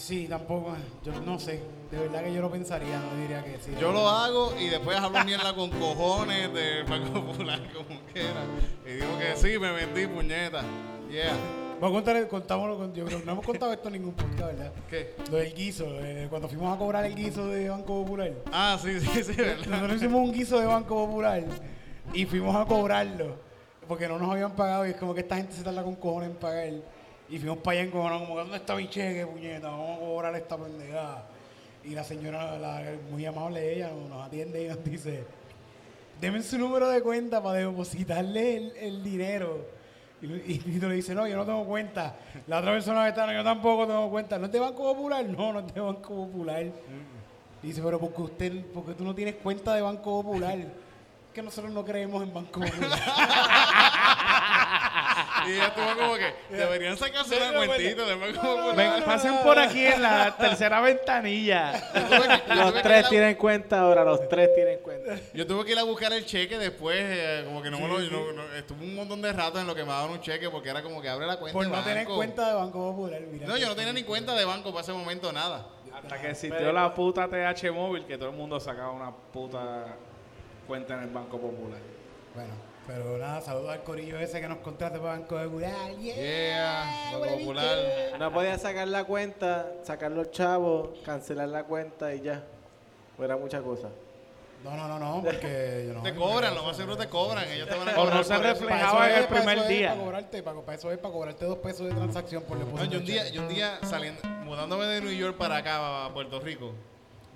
Sí, 0.07 0.29
tampoco. 0.29 0.77
Yo 1.03 1.21
no 1.23 1.37
sé. 1.37 1.61
De 1.91 1.99
verdad 1.99 2.23
que 2.23 2.33
yo 2.33 2.41
lo 2.41 2.49
pensaría, 2.49 3.01
no 3.01 3.21
diría 3.21 3.43
que 3.43 3.59
sí. 3.61 3.73
Yo 3.81 3.91
lo 3.91 4.09
hago 4.09 4.55
y 4.57 4.69
después 4.69 4.97
hablo 4.99 5.25
mierda 5.25 5.53
con 5.53 5.69
cojones 5.71 6.55
del 6.55 6.85
Banco 6.85 7.27
Popular 7.27 7.61
como 7.73 8.01
quiera. 8.13 8.45
Y 8.87 8.93
digo 8.93 9.19
que 9.19 9.37
sí, 9.37 9.59
me 9.59 9.73
vendí, 9.73 10.07
puñeta. 10.07 10.63
Yeah. 11.11 11.33
Vamos 11.81 11.91
a 11.91 12.05
contar, 12.05 12.29
contámoslo 12.29 12.79
con, 12.79 12.95
yo 12.95 13.05
creo 13.05 13.19
que 13.19 13.27
no 13.27 13.33
hemos 13.33 13.45
contado 13.45 13.73
esto 13.73 13.89
en 13.89 13.95
ningún 13.95 14.15
podcast, 14.15 14.53
¿verdad? 14.53 14.73
¿Qué? 14.89 15.17
Lo 15.29 15.39
del 15.39 15.53
guiso, 15.53 15.87
eh, 15.89 16.29
cuando 16.31 16.49
fuimos 16.49 16.73
a 16.73 16.79
cobrar 16.79 17.05
el 17.05 17.17
guiso 17.17 17.49
de 17.49 17.69
Banco 17.69 18.05
Popular. 18.05 18.31
Ah, 18.53 18.79
sí, 18.81 19.01
sí, 19.01 19.25
sí, 19.25 19.33
¿verdad? 19.33 19.67
Nosotros 19.67 19.97
hicimos 19.97 20.21
un 20.21 20.33
guiso 20.33 20.61
de 20.61 20.67
Banco 20.67 21.07
Popular 21.07 21.43
y 22.15 22.27
fuimos 22.27 22.55
a 22.55 22.65
cobrarlo 22.65 23.35
porque 23.89 24.09
no 24.09 24.19
nos 24.19 24.31
habían 24.31 24.53
pagado 24.53 24.87
y 24.87 24.91
es 24.91 24.97
como 24.97 25.15
que 25.15 25.21
esta 25.21 25.37
gente 25.37 25.53
se 25.53 25.65
tarda 25.65 25.83
con 25.83 25.97
cojones 25.97 26.31
en 26.31 26.37
pagar. 26.37 26.73
Y 27.29 27.39
fuimos 27.39 27.59
para 27.59 27.79
allá 27.79 27.83
en 27.83 27.91
cojones, 27.91 28.21
como, 28.21 28.37
¿dónde 28.37 28.57
está 28.57 28.77
mi 28.77 28.89
cheque, 28.89 29.27
puñeta? 29.27 29.69
Vamos 29.69 29.97
a 29.97 30.01
cobrar 30.01 30.37
esta 30.37 30.57
pendejada. 30.57 31.27
Y 31.85 31.91
la 31.91 32.05
señora, 32.05 32.59
la, 32.59 32.83
muy 33.11 33.25
amable 33.27 33.75
ella, 33.75 33.91
nos, 34.09 34.25
atiende 34.25 34.65
y 34.65 34.69
nos 34.69 34.85
dice, 34.85 35.25
denme 36.21 36.43
su 36.43 36.59
número 36.59 36.89
de 36.89 37.03
cuenta 37.03 37.43
para 37.43 37.59
depositarle 37.59 38.57
el, 38.57 38.77
el 38.77 39.03
dinero. 39.03 39.67
Y, 40.23 40.27
y 40.27 40.81
le 40.81 40.95
dice, 40.95 41.15
no, 41.15 41.27
yo 41.27 41.37
no 41.37 41.45
tengo 41.45 41.65
cuenta. 41.65 42.17
La 42.47 42.59
otra 42.59 42.73
persona 42.73 43.03
que 43.03 43.11
está, 43.11 43.27
no, 43.27 43.33
yo 43.33 43.45
tampoco 43.45 43.87
tengo 43.87 44.09
cuenta. 44.09 44.39
¿No 44.39 44.47
es 44.47 44.53
de 44.53 44.61
Banco 44.61 44.83
Popular? 44.95 45.25
No, 45.27 45.53
no 45.53 45.61
es 45.61 45.75
de 45.75 45.81
Banco 45.81 46.09
Popular. 46.09 46.65
Y 47.63 47.67
dice, 47.67 47.83
pero 47.83 47.99
porque 47.99 48.23
usted, 48.23 48.65
porque 48.73 48.95
tú 48.95 49.05
no 49.05 49.15
tienes 49.15 49.35
cuenta 49.37 49.75
de 49.75 49.83
Banco 49.83 50.23
Popular. 50.23 50.59
que 51.35 51.43
nosotros 51.43 51.71
no 51.73 51.85
creemos 51.85 52.23
en 52.23 52.33
Banco 52.33 52.61
Popular. 52.61 52.99
Y 55.47 55.53
ella 55.53 55.67
estuvo 55.67 55.95
como 55.97 56.15
que 56.17 56.35
deberían 56.57 56.97
sacarse 56.97 57.37
una 57.37 57.67
cuentita. 57.67 58.03
Ven, 58.75 59.05
pasen 59.05 59.37
por 59.43 59.59
aquí 59.59 59.87
en 59.87 60.03
la 60.03 60.37
tercera 60.37 60.81
ventanilla. 60.81 61.73
Los 62.55 62.83
tres 62.83 63.09
tienen 63.09 63.35
cuenta 63.37 63.81
ahora, 63.81 64.05
los 64.05 64.29
tres 64.29 64.55
tienen 64.55 64.79
cuenta. 64.81 65.17
Yo 65.35 65.47
tuve 65.47 65.65
que 65.65 65.73
ir 65.73 65.79
a 65.79 65.83
buscar 65.85 66.13
el 66.13 66.25
cheque 66.27 66.59
después, 66.59 66.97
eh, 67.01 67.43
como 67.47 67.63
que 67.63 67.71
no 67.71 67.79
me 67.79 67.89
lo. 67.89 67.99
no- 68.01 68.33
no- 68.33 68.55
estuve 68.55 68.85
un 68.85 68.95
montón 68.97 69.23
de 69.23 69.33
rato 69.33 69.61
en 69.61 69.67
lo 69.67 69.75
que 69.75 69.83
me 69.85 69.91
daban 69.91 70.11
un 70.11 70.21
cheque 70.21 70.51
porque 70.51 70.71
era 70.71 70.83
como 70.83 71.01
que 71.01 71.09
abre 71.09 71.27
la 71.27 71.39
cuenta. 71.39 71.53
Por 71.53 71.65
de 71.67 71.71
no 71.73 71.83
tener 71.83 72.05
banco. 72.05 72.17
cuenta 72.17 72.49
de 72.49 72.55
Banco 72.55 72.93
Popular. 72.93 73.21
Mira, 73.21 73.47
No, 73.47 73.57
yo 73.57 73.69
no 73.69 73.77
tenía 73.77 73.93
ni 73.93 74.03
cuenta 74.03 74.35
de 74.35 74.45
banco 74.45 74.71
para 74.71 74.83
ese 74.83 74.93
momento, 74.93 75.33
nada. 75.33 75.67
Hasta 75.95 76.21
que 76.21 76.31
existió 76.31 76.73
la 76.73 76.95
puta 76.95 77.27
TH 77.29 77.71
móvil, 77.73 78.05
que 78.05 78.19
todo 78.19 78.29
el 78.31 78.37
mundo 78.37 78.61
sacaba 78.61 78.91
una 78.93 79.11
puta 79.11 79.97
cuenta 80.67 80.95
en 80.95 81.01
el 81.05 81.09
Banco 81.09 81.39
Popular. 81.41 81.79
Bueno, 82.35 82.51
pero 82.87 83.19
nada, 83.19 83.41
saludos 83.41 83.71
al 83.71 83.83
corillo 83.83 84.19
ese 84.19 84.41
que 84.41 84.49
nos 84.49 84.59
contrata 84.59 84.99
para 84.99 85.19
Banco 85.19 85.37
Popular. 85.37 85.71
Yeah, 86.01 86.15
Yeah, 86.17 87.19
Banco 87.19 87.39
Popular. 87.39 87.79
No 88.19 88.33
podía 88.33 88.59
sacar 88.59 88.89
la 88.89 89.05
cuenta, 89.05 89.73
sacar 89.83 90.13
los 90.13 90.31
chavos, 90.31 90.91
cancelar 91.05 91.49
la 91.49 91.65
cuenta 91.65 92.15
y 92.15 92.21
ya. 92.23 92.43
Era 93.19 93.37
mucha 93.37 93.61
cosa. 93.61 93.89
No, 94.65 94.75
no, 94.77 94.89
no, 94.89 94.99
no, 94.99 95.23
porque 95.23 95.85
yo 95.87 95.95
no. 95.95 96.03
Te 96.03 96.15
cobran, 96.15 96.55
lo 96.55 96.65
más 96.65 96.77
seguro 96.77 96.97
te 96.97 97.09
cobran. 97.09 97.49
Ellos 97.51 97.69
te 97.69 97.77
van 97.77 97.89
a 97.89 97.93
O 97.93 97.95
cobrar. 97.97 98.15
no 98.17 98.25
se 98.25 98.37
Reflejaba 98.39 99.11
en 99.11 99.17
el 99.19 99.25
para 99.27 99.37
primer 99.41 99.59
es 99.59 99.69
día. 99.69 99.89
Para 99.91 100.01
cobrarte, 100.01 100.43
para, 100.43 100.61
para 100.63 100.79
eso 100.79 100.91
es 100.93 100.99
para 100.99 101.13
cobrarte 101.15 101.45
dos 101.45 101.59
pesos 101.59 101.87
de 101.87 101.93
transacción 101.95 102.43
por 102.45 102.59
No, 102.59 102.65
depósito. 102.65 102.91
yo 102.93 102.99
un 102.99 103.05
de 103.07 103.13
día, 103.13 103.29
yo 103.29 103.43
un 103.43 103.49
día 103.49 103.79
saliendo, 103.85 104.21
mudándome 104.45 104.87
de 104.87 105.01
New 105.03 105.13
York 105.13 105.37
para 105.37 105.57
acá, 105.59 106.07
a 106.07 106.13
Puerto 106.15 106.41
Rico, 106.41 106.73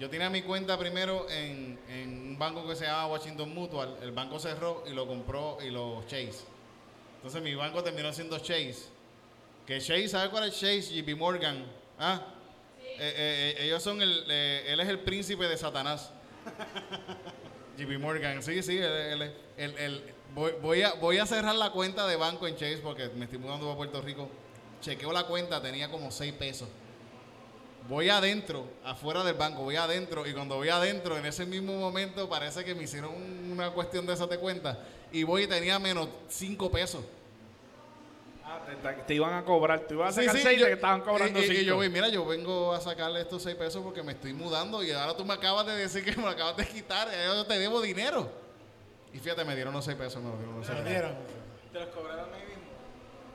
yo 0.01 0.09
tenía 0.11 0.29
mi 0.31 0.41
cuenta 0.43 0.77
primero 0.79 1.29
en, 1.31 1.79
en 1.89 2.09
un 2.31 2.39
banco 2.39 2.67
que 2.67 2.75
se 2.75 2.87
llama 2.87 3.07
Washington 3.09 3.55
Mutual. 3.55 3.97
El 4.03 4.13
banco 4.13 4.39
cerró 4.41 4.83
y 4.87 4.91
lo 4.95 5.07
compró 5.07 5.59
y 5.63 5.71
lo 5.71 6.03
Chase. 6.05 6.41
Entonces 7.17 7.43
mi 7.43 7.55
banco 7.55 7.83
terminó 7.85 8.13
siendo 8.13 8.39
Chase. 8.39 8.87
Que 9.67 9.79
Chase, 9.79 10.09
¿sabe 10.09 10.31
cuál 10.31 10.49
es 10.49 10.55
Chase? 10.55 10.81
JP 11.03 11.17
Morgan. 11.19 11.65
¿Ah? 11.99 12.23
Eh, 12.83 12.97
eh, 12.99 13.55
eh, 13.59 13.65
ellos 13.67 13.83
son 13.83 14.01
el, 14.01 14.25
eh, 14.29 14.65
él 14.69 14.81
es 14.81 14.89
el 14.89 15.01
príncipe 15.01 15.47
de 15.47 15.57
Satanás. 15.59 16.11
JP 17.79 17.99
Morgan, 17.99 18.43
sí, 18.43 18.63
sí, 18.63 18.79
él, 18.79 18.85
él- 19.23 19.35
él- 19.59 19.75
él- 19.79 20.15
voy, 20.35 20.53
voy 20.63 20.83
a, 20.83 20.95
voy 20.95 21.19
a 21.19 21.27
cerrar 21.27 21.55
la 21.55 21.71
cuenta 21.73 22.07
de 22.07 22.17
banco 22.17 22.47
en 22.49 22.55
Chase 22.57 22.79
porque 22.83 23.09
me 23.11 23.25
estoy 23.27 23.39
mudando 23.39 23.71
a 23.71 23.77
Puerto 23.77 24.01
Rico. 24.01 24.29
chequeo 24.81 25.13
la 25.13 25.25
cuenta, 25.25 25.61
tenía 25.61 25.91
como 25.91 26.11
6 26.11 26.33
pesos. 26.35 26.69
Voy 27.91 28.09
adentro, 28.09 28.65
afuera 28.85 29.25
del 29.25 29.35
banco, 29.35 29.63
voy 29.63 29.75
adentro 29.75 30.25
y 30.25 30.33
cuando 30.33 30.55
voy 30.55 30.69
adentro, 30.69 31.19
en 31.19 31.27
ese 31.27 31.45
mismo 31.45 31.75
momento 31.77 32.29
parece 32.29 32.65
que 32.65 32.73
me 32.73 32.85
hicieron 32.85 33.11
una 33.51 33.71
cuestión 33.73 34.07
de 34.07 34.13
esas 34.15 34.31
de 34.31 34.39
cuenta 34.39 34.79
y 35.11 35.25
voy 35.25 35.43
y 35.43 35.47
tenía 35.49 35.77
menos 35.81 36.09
5 36.29 36.71
pesos. 36.71 37.03
Ah, 38.45 38.61
te, 38.65 38.77
te- 38.77 39.03
te 39.03 39.15
iban 39.15 39.35
a 39.35 39.45
cobrar, 39.45 39.81
te 39.81 39.95
iban 39.95 40.07
a 40.07 40.13
Sí, 40.13 40.21
sacar 40.21 40.37
sí, 40.37 40.43
seis 40.43 40.57
y 40.59 40.61
yo- 40.61 40.67
te 40.67 40.73
estaban 40.75 41.01
cobrando 41.01 41.41
y- 41.41 41.43
y- 41.43 41.47
y 41.47 41.49
cinco. 41.49 41.63
yo 41.63 41.75
voy, 41.77 41.89
mira, 41.89 42.09
yo 42.09 42.25
vengo 42.25 42.73
a 42.73 42.81
sacarle 42.81 43.23
estos 43.23 43.43
6 43.43 43.57
pesos 43.57 43.83
porque 43.83 44.05
me 44.05 44.13
estoy 44.13 44.35
mudando 44.35 44.85
y 44.85 44.93
ahora 44.93 45.17
tú 45.17 45.25
me 45.25 45.35
acabas 45.35 45.67
de 45.67 45.75
decir 45.77 46.05
que 46.05 46.13
me 46.15 46.23
lo 46.23 46.29
acabas 46.29 46.57
de 46.57 46.67
quitar, 46.69 47.09
yo 47.13 47.45
te 47.45 47.59
debo 47.59 47.81
dinero. 47.81 48.31
Y 49.13 49.19
fíjate, 49.19 49.45
me 49.45 49.57
dieron 49.57 49.75
los 49.75 49.85
6 49.85 49.97
pesos, 49.97 50.23
me 50.23 50.31
lo 50.31 50.37
dieron 50.37 50.57
los 50.59 50.65
seis 50.67 50.79
¿Lo 50.79 50.85
pesos. 50.85 51.01
dieron? 51.01 51.17
¿Te 51.73 51.81
los 51.81 51.89
cobraron 51.89 52.31
mismo? 52.31 52.50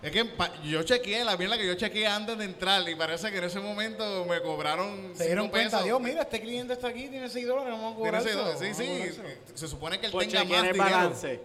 Es 0.05 0.11
que 0.11 0.23
yo 0.69 0.83
chequeé, 0.83 1.25
la 1.25 1.35
mierda 1.35 1.57
que 1.57 1.65
yo 1.65 1.73
chequeé 1.73 2.05
antes 2.05 2.37
de 2.37 2.45
entrar 2.45 2.87
y 2.87 2.93
parece 2.95 3.31
que 3.31 3.39
en 3.39 3.45
ese 3.45 3.59
momento 3.59 4.23
me 4.25 4.39
cobraron 4.41 5.13
Se 5.15 5.25
dieron 5.25 5.45
cinco 5.45 5.51
cuenta, 5.53 5.69
pesos. 5.71 5.83
Dios, 5.85 5.99
mira, 6.01 6.21
este 6.21 6.39
cliente 6.41 6.73
está 6.73 6.89
aquí, 6.89 7.07
tiene 7.07 7.27
6 7.27 7.47
dólares, 7.47 7.73
vamos 7.73 7.93
a 7.93 7.95
cobrar 7.97 8.21
seis 8.21 8.35
eso, 8.35 8.45
dólares. 8.45 8.77
Sí, 8.77 8.83
sí, 8.85 9.21
se 9.55 9.67
supone 9.67 9.99
que 9.99 10.05
él 10.05 10.11
tenga 10.17 10.43
más 10.43 10.63
el 10.63 10.73
dinero. 10.73 10.91
balance. 10.91 11.39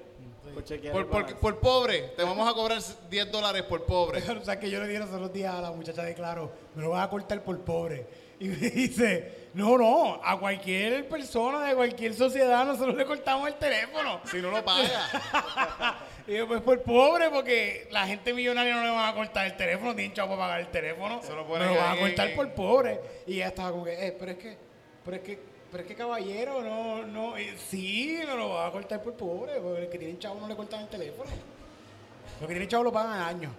Por 0.52 0.64
chequear 0.64 0.92
Por, 0.92 1.00
el 1.02 1.06
por, 1.06 1.14
balance. 1.22 1.40
por 1.40 1.58
pobre, 1.60 2.00
te 2.16 2.22
vamos 2.22 2.46
a 2.46 2.52
cobrar 2.52 2.82
10 3.08 3.32
dólares 3.32 3.62
por 3.62 3.84
pobre. 3.86 4.22
O 4.40 4.44
sea, 4.44 4.60
que 4.60 4.68
yo 4.68 4.78
le 4.80 4.88
dije 4.88 4.98
los 4.98 5.10
otros 5.10 5.32
días 5.32 5.54
a 5.54 5.60
la 5.62 5.70
muchacha 5.70 6.02
de 6.02 6.12
Claro, 6.14 6.52
me 6.74 6.82
lo 6.82 6.90
vas 6.90 7.06
a 7.06 7.08
cortar 7.08 7.42
por 7.42 7.58
pobre. 7.60 8.06
Y 8.40 8.48
me 8.48 8.56
dice, 8.56 9.39
no, 9.54 9.76
no, 9.76 10.20
a 10.22 10.38
cualquier 10.38 11.08
persona 11.08 11.64
de 11.64 11.74
cualquier 11.74 12.14
sociedad 12.14 12.64
nosotros 12.64 12.96
le 12.96 13.04
cortamos 13.04 13.48
el 13.48 13.54
teléfono. 13.54 14.20
Si 14.30 14.38
no 14.38 14.50
lo 14.50 14.64
paga. 14.64 15.98
Y 16.26 16.36
yo, 16.36 16.46
pues 16.46 16.60
por 16.60 16.80
pobre, 16.82 17.28
porque 17.28 17.88
la 17.90 18.06
gente 18.06 18.32
millonaria 18.32 18.76
no 18.76 18.84
le 18.84 18.90
van 18.90 19.08
a 19.08 19.14
cortar 19.14 19.46
el 19.46 19.56
teléfono, 19.56 19.96
tienen 19.96 20.12
chavo 20.12 20.36
para 20.36 20.42
pagar 20.42 20.60
el 20.60 20.68
teléfono. 20.68 21.20
Se 21.22 21.34
lo 21.34 21.44
ponen 21.44 21.68
lo 21.68 21.74
van 21.74 21.96
a 21.96 22.00
cortar 22.00 22.34
por 22.36 22.52
pobre. 22.52 23.00
Y 23.26 23.34
ella 23.34 23.48
estaba 23.48 23.72
como 23.72 23.84
que, 23.84 24.06
eh, 24.06 24.16
pero 24.16 24.30
es 24.30 24.38
que, 24.38 24.56
pero 25.04 25.16
es 25.16 25.22
que, 25.24 25.38
pero 25.72 25.82
es 25.82 25.88
que 25.88 25.94
caballero, 25.96 26.62
no, 26.62 27.04
no, 27.04 27.36
eh, 27.36 27.56
sí, 27.56 28.20
no 28.24 28.36
lo 28.36 28.50
va 28.50 28.68
a 28.68 28.70
cortar 28.70 29.02
por 29.02 29.14
pobre, 29.14 29.54
porque 29.60 29.82
el 29.82 29.88
que 29.88 29.98
tiene 29.98 30.18
chavo 30.20 30.40
no 30.40 30.46
le 30.46 30.54
cortan 30.54 30.82
el 30.82 30.88
teléfono. 30.88 31.30
Los 32.38 32.46
que 32.46 32.54
tienen 32.54 32.68
chavo 32.68 32.84
lo 32.84 32.92
pagan 32.92 33.12
al 33.14 33.28
año. 33.28 33.50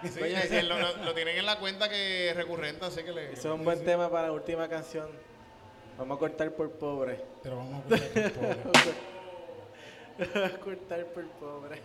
Sí, 0.08 0.62
lo, 1.04 1.14
tienen 1.14 1.38
en 1.38 1.46
la 1.46 1.58
cuenta 1.58 1.88
que 1.88 2.30
es 2.30 2.36
recurrente, 2.36 2.84
así 2.86 3.02
que 3.02 3.12
le... 3.12 3.32
Ese 3.32 3.48
es 3.48 3.54
un 3.54 3.64
buen 3.64 3.84
tema 3.84 4.10
para 4.10 4.28
la 4.28 4.32
última 4.32 4.68
canción. 4.68 5.08
Vamos 5.98 6.16
a 6.16 6.18
cortar 6.18 6.50
por 6.52 6.70
pobre. 6.72 7.20
Pero 7.42 7.56
vamos 7.56 7.84
a 7.84 7.88
cortar 7.88 8.32
por 8.32 8.56
pobre. 8.72 9.10
Vamos 10.34 10.52
a 10.52 10.58
cortar 10.58 11.04
por 11.06 11.26
pobre. 11.32 11.80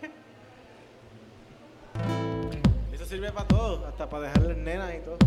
Eso 2.93 3.05
sirve 3.05 3.31
para 3.31 3.47
todo, 3.47 3.87
hasta 3.87 4.09
para 4.09 4.23
dejarles 4.23 4.57
nenas 4.57 4.93
y 4.93 4.99
todo. 4.99 5.17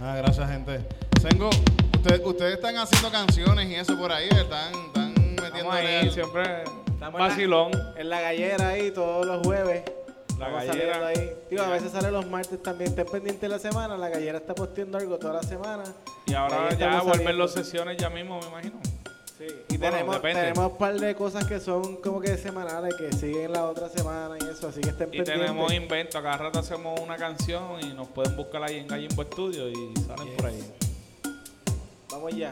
Ah, 0.00 0.16
gracias, 0.16 0.50
gente. 0.50 0.80
Tengo... 1.28 1.50
Ustedes, 1.96 2.20
ustedes 2.24 2.54
están 2.54 2.76
haciendo 2.78 3.10
canciones 3.10 3.68
y 3.68 3.74
eso 3.74 3.96
por 3.98 4.10
ahí, 4.10 4.28
están, 4.30 4.72
están 4.86 5.14
metiendo 5.34 5.70
ahí, 5.70 6.10
siempre 6.10 6.62
Estamos 6.86 7.20
en 7.20 7.26
la- 7.26 7.28
vacilón. 7.28 7.70
En 7.96 8.08
la 8.08 8.20
gallera 8.22 8.68
ahí 8.68 8.90
todos 8.90 9.26
los 9.26 9.46
jueves. 9.46 9.82
La 10.40 10.48
Vamos 10.48 10.66
gallera. 10.66 11.06
ahí. 11.08 11.32
Digo, 11.50 11.62
a 11.62 11.68
veces 11.68 11.92
sale 11.92 12.10
los 12.10 12.26
martes 12.26 12.62
también. 12.62 12.90
Estén 12.90 13.06
pendiente 13.06 13.42
de 13.42 13.48
la 13.50 13.58
semana. 13.58 13.96
La 13.98 14.08
gallera 14.08 14.38
está 14.38 14.54
posteando 14.54 14.96
algo 14.98 15.18
toda 15.18 15.34
la 15.34 15.42
semana. 15.42 15.84
Y 16.26 16.32
ahora 16.34 16.70
ya 16.76 17.02
vuelven 17.02 17.38
las 17.38 17.52
sesiones 17.52 17.96
ya 17.98 18.08
mismo, 18.08 18.40
me 18.40 18.46
imagino. 18.48 18.80
Sí. 19.38 19.46
Y 19.70 19.76
Bueno, 19.76 19.92
tenemos, 19.96 20.14
depende. 20.16 20.40
tenemos 20.42 20.72
un 20.72 20.78
par 20.78 20.98
de 20.98 21.14
cosas 21.14 21.44
que 21.46 21.60
son 21.60 21.96
como 21.96 22.20
que 22.20 22.36
semanales, 22.36 22.94
que 22.94 23.12
siguen 23.16 23.52
la 23.52 23.64
otra 23.66 23.88
semana 23.90 24.36
y 24.40 24.44
eso. 24.50 24.68
Así 24.68 24.80
que 24.80 24.90
estén 24.90 25.08
Y 25.08 25.18
pendientes. 25.18 25.34
tenemos 25.46 25.72
invento, 25.72 26.22
cada 26.22 26.36
rato 26.38 26.58
hacemos 26.58 26.98
una 27.00 27.16
canción 27.16 27.78
y 27.82 27.92
nos 27.94 28.08
pueden 28.08 28.34
buscar 28.36 28.62
ahí 28.64 28.78
en 28.78 28.86
Gallimbo 28.88 29.22
Studio 29.24 29.68
y 29.68 29.94
salen 30.06 30.36
por 30.36 30.46
ahí. 30.46 30.72
Vamos 32.10 32.34
ya. 32.34 32.50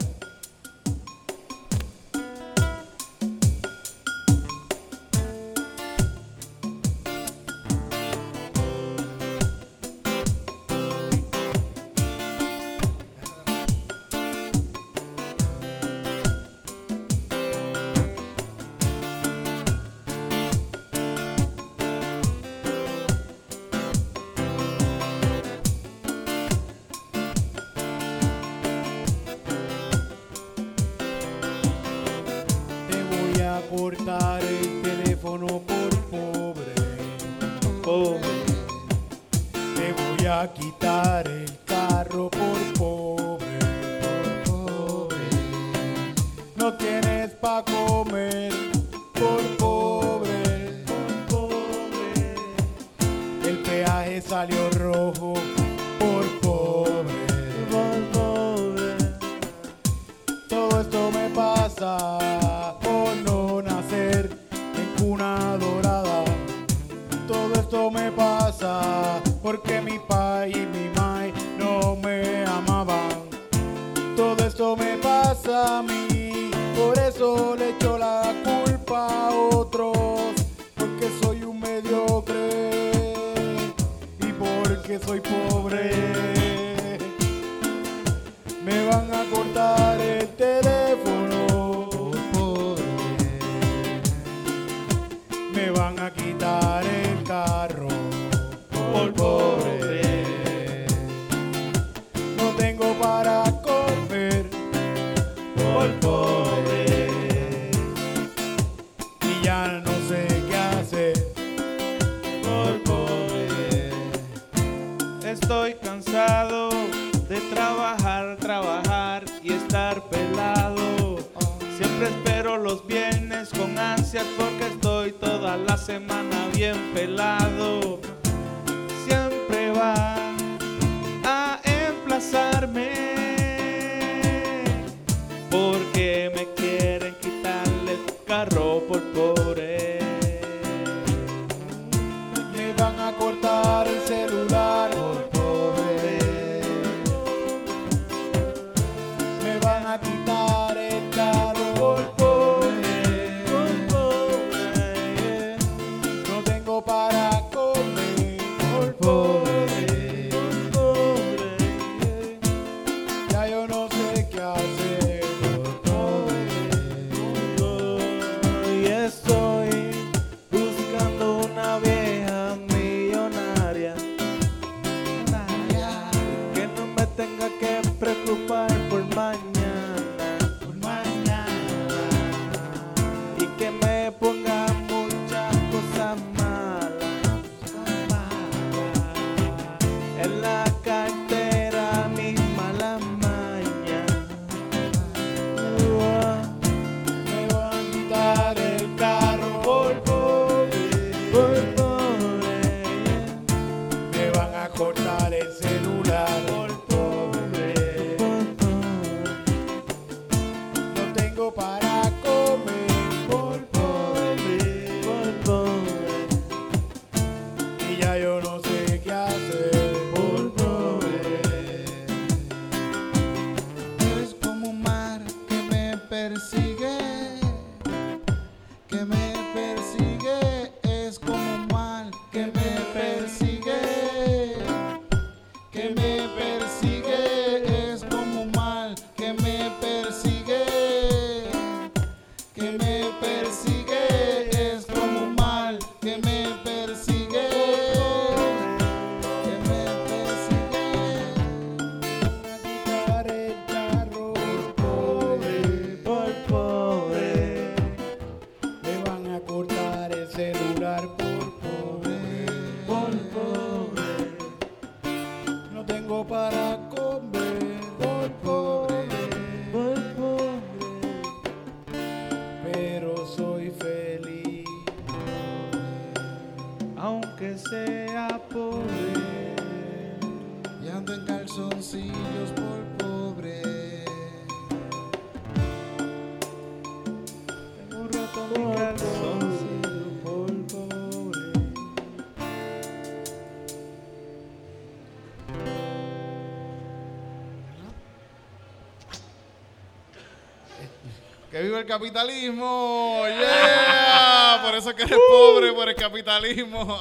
El 301.78 301.86
capitalismo. 301.86 303.22
Yeah. 303.28 304.60
Por 304.64 304.74
eso 304.74 304.90
es 304.90 304.96
que 304.96 305.04
eres 305.04 305.18
pobre, 305.30 305.72
por 305.72 305.88
el 305.88 305.94
capitalismo. 305.94 306.84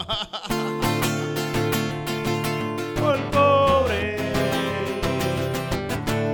Por 2.99 3.17
pobre. 3.31 4.17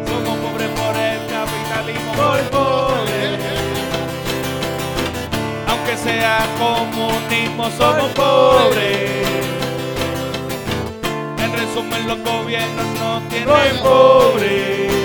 Somos 0.06 0.38
pobres 0.40 0.70
por 0.72 0.96
el 0.98 1.20
capitalismo. 1.30 2.14
Por 2.14 2.42
pobre. 2.50 3.38
Aunque 5.70 5.96
sea 5.98 6.46
comunismo, 6.60 7.72
somos 7.78 8.12
pobres. 8.12 9.26
En 11.38 11.54
resumen, 11.54 12.08
los 12.10 12.20
gobiernos 12.20 12.88
no 13.00 13.22
tienen 13.30 13.78
pobres. 13.82 15.03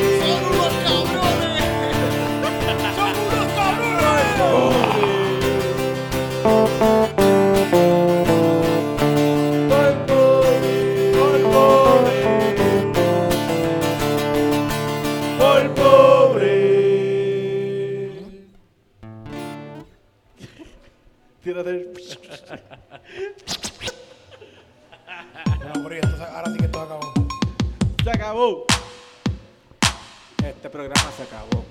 Este 30.44 30.70
programa 30.70 31.12
se 31.16 31.22
acabó. 31.22 31.67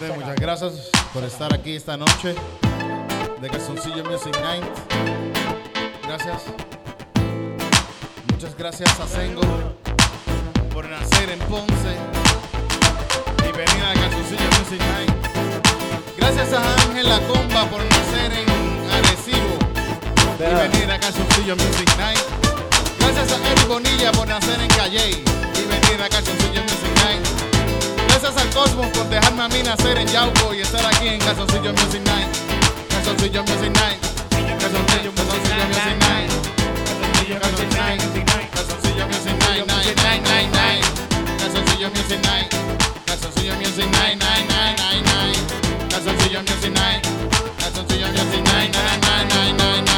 Gente, 0.00 0.16
muchas 0.16 0.36
gracias 0.36 0.72
por 1.12 1.22
estar 1.24 1.52
aquí 1.52 1.76
esta 1.76 1.94
noche 1.94 2.34
de 3.38 3.50
Calzoncillo 3.50 4.02
Music 4.04 4.34
Night. 4.40 4.64
Gracias. 6.04 6.42
Muchas 8.32 8.56
gracias 8.56 8.98
a 8.98 9.06
Sengo 9.06 9.42
por 10.72 10.88
nacer 10.88 11.28
en 11.28 11.38
Ponce 11.40 11.98
y 13.46 13.52
venir 13.52 13.84
a 13.84 13.92
Calzoncillo 13.92 14.48
Music 14.58 14.80
Night. 14.80 15.12
Gracias 16.16 16.50
a 16.54 16.74
Ángel 16.86 17.06
La 17.06 17.18
Comba 17.28 17.66
por 17.66 17.84
nacer 17.84 18.32
en 18.32 18.90
Arecibo 18.90 19.58
y 20.38 20.70
venir 20.70 20.90
a 20.90 20.98
Calzoncillo 20.98 21.56
Music 21.56 21.94
Night. 21.98 22.20
Gracias 23.00 23.32
a 23.32 23.52
Eric 23.52 23.68
Bonilla 23.68 24.12
por 24.12 24.26
nacer 24.26 24.60
en 24.62 24.68
Calley 24.68 25.22
y 25.56 25.66
venir 25.68 26.02
a 26.02 26.08
Calzoncillo 26.08 26.62
Music 26.62 27.04
Night. 27.04 27.39
Gracias 28.22 28.44
al 28.44 28.50
Cosmos 28.50 28.86
por 28.88 29.08
dejarme 29.08 29.44
a 29.44 29.48
mí 29.48 29.62
nacer 29.62 29.96
en 29.96 30.06
Yauco 30.06 30.52
y 30.52 30.60
estar 30.60 30.84
aquí 30.84 31.08
en 31.08 31.18
Calzoncillo 31.20 31.72
Music 31.72 32.02
Night. 32.04 32.28
Calzoncillo 32.90 33.42
Music 33.44 33.72
Night. 33.72 33.98
Calzoncillo 34.60 35.10
Music 35.10 35.38
Night. 35.40 36.30
Calzoncillo 38.52 39.06
Music 39.06 39.32
Night. 39.40 39.66
Night. 39.66 39.96
Night, 39.96 40.22
night, 40.28 40.52
night. 40.52 40.84
Calzoncillo 41.38 41.88
Music 41.94 42.20
Night. 42.20 42.54
Calzoncillo 43.06 43.56
Music 43.56 43.90
Night. 43.90 44.18
Night, 44.18 44.48
night, 44.50 44.76
night, 44.76 45.02
night. 45.06 45.38
Calzoncillo 45.88 46.42
Music 46.42 46.72
Night. 46.74 47.02
Calzoncillo 47.58 48.08
Music 48.08 48.44
night, 48.44 48.70
night, 48.70 49.00
night, 49.00 49.28
night, 49.32 49.56
night. 49.56 49.89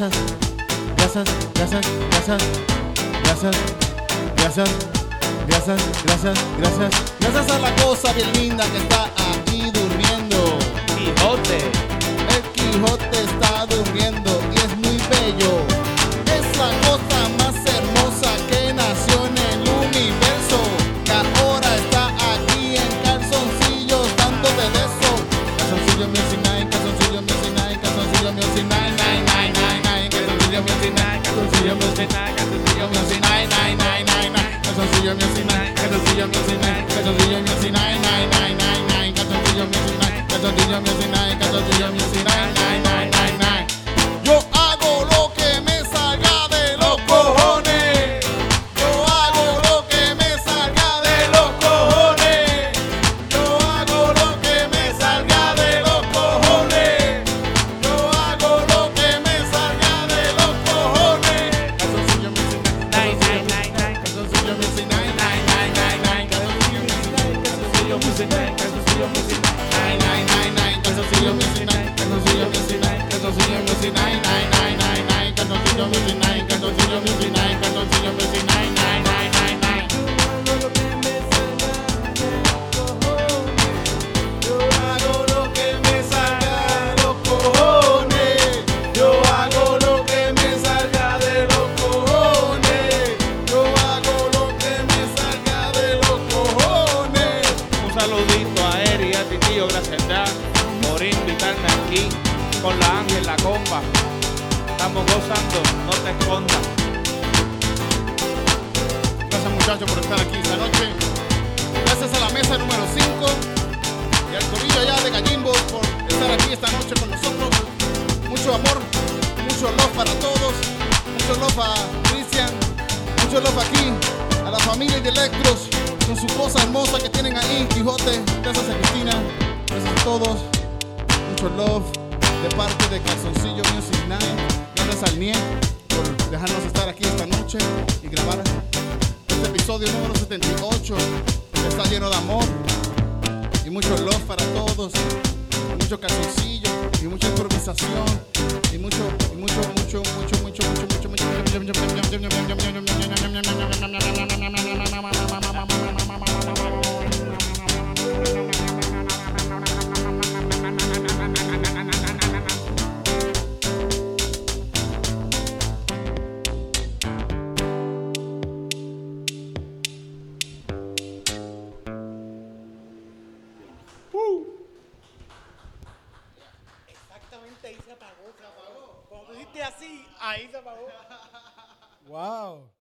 Gracias, 0.00 0.24
gracias, 0.96 1.28
gracias, 1.54 1.86
gracias, 2.10 2.42
gracias, 3.22 3.56
gracias, 4.36 4.70
gracias, 5.46 6.04
gracias, 6.04 6.38
gracias. 6.58 6.90
Gracias 7.20 7.50
a 7.50 7.58
la 7.58 7.74
cosa 7.76 8.12
bien 8.14 8.32
linda 8.32 8.64
que 8.70 8.78
está 8.78 9.04
aquí 9.04 9.70
durmiendo. 9.70 10.58
Quijote. 10.96 11.58
El 12.34 12.42
Quijote 12.52 13.24
está 13.24 13.66
durmiendo 13.66 14.40
y 14.54 14.56
es 14.56 14.76
muy 14.78 14.96
bello. 15.10 15.89
see 31.60 31.66
your 31.66 31.76
music 31.76 32.10
night, 32.10 32.34
music 32.40 33.20
night, 33.22 33.48
night, 33.50 33.76
night, 33.76 34.06
music 34.06 34.32
night, 34.32 34.64
got 34.64 34.74
to 34.74 34.82
music 35.14 35.46
night, 35.46 35.76
got 35.76 35.90
to 35.90 35.98
music 35.98 36.62
night, 36.62 36.88
music 37.52 37.72
night, 37.72 38.00
music 41.92 42.24
night. 42.24 42.59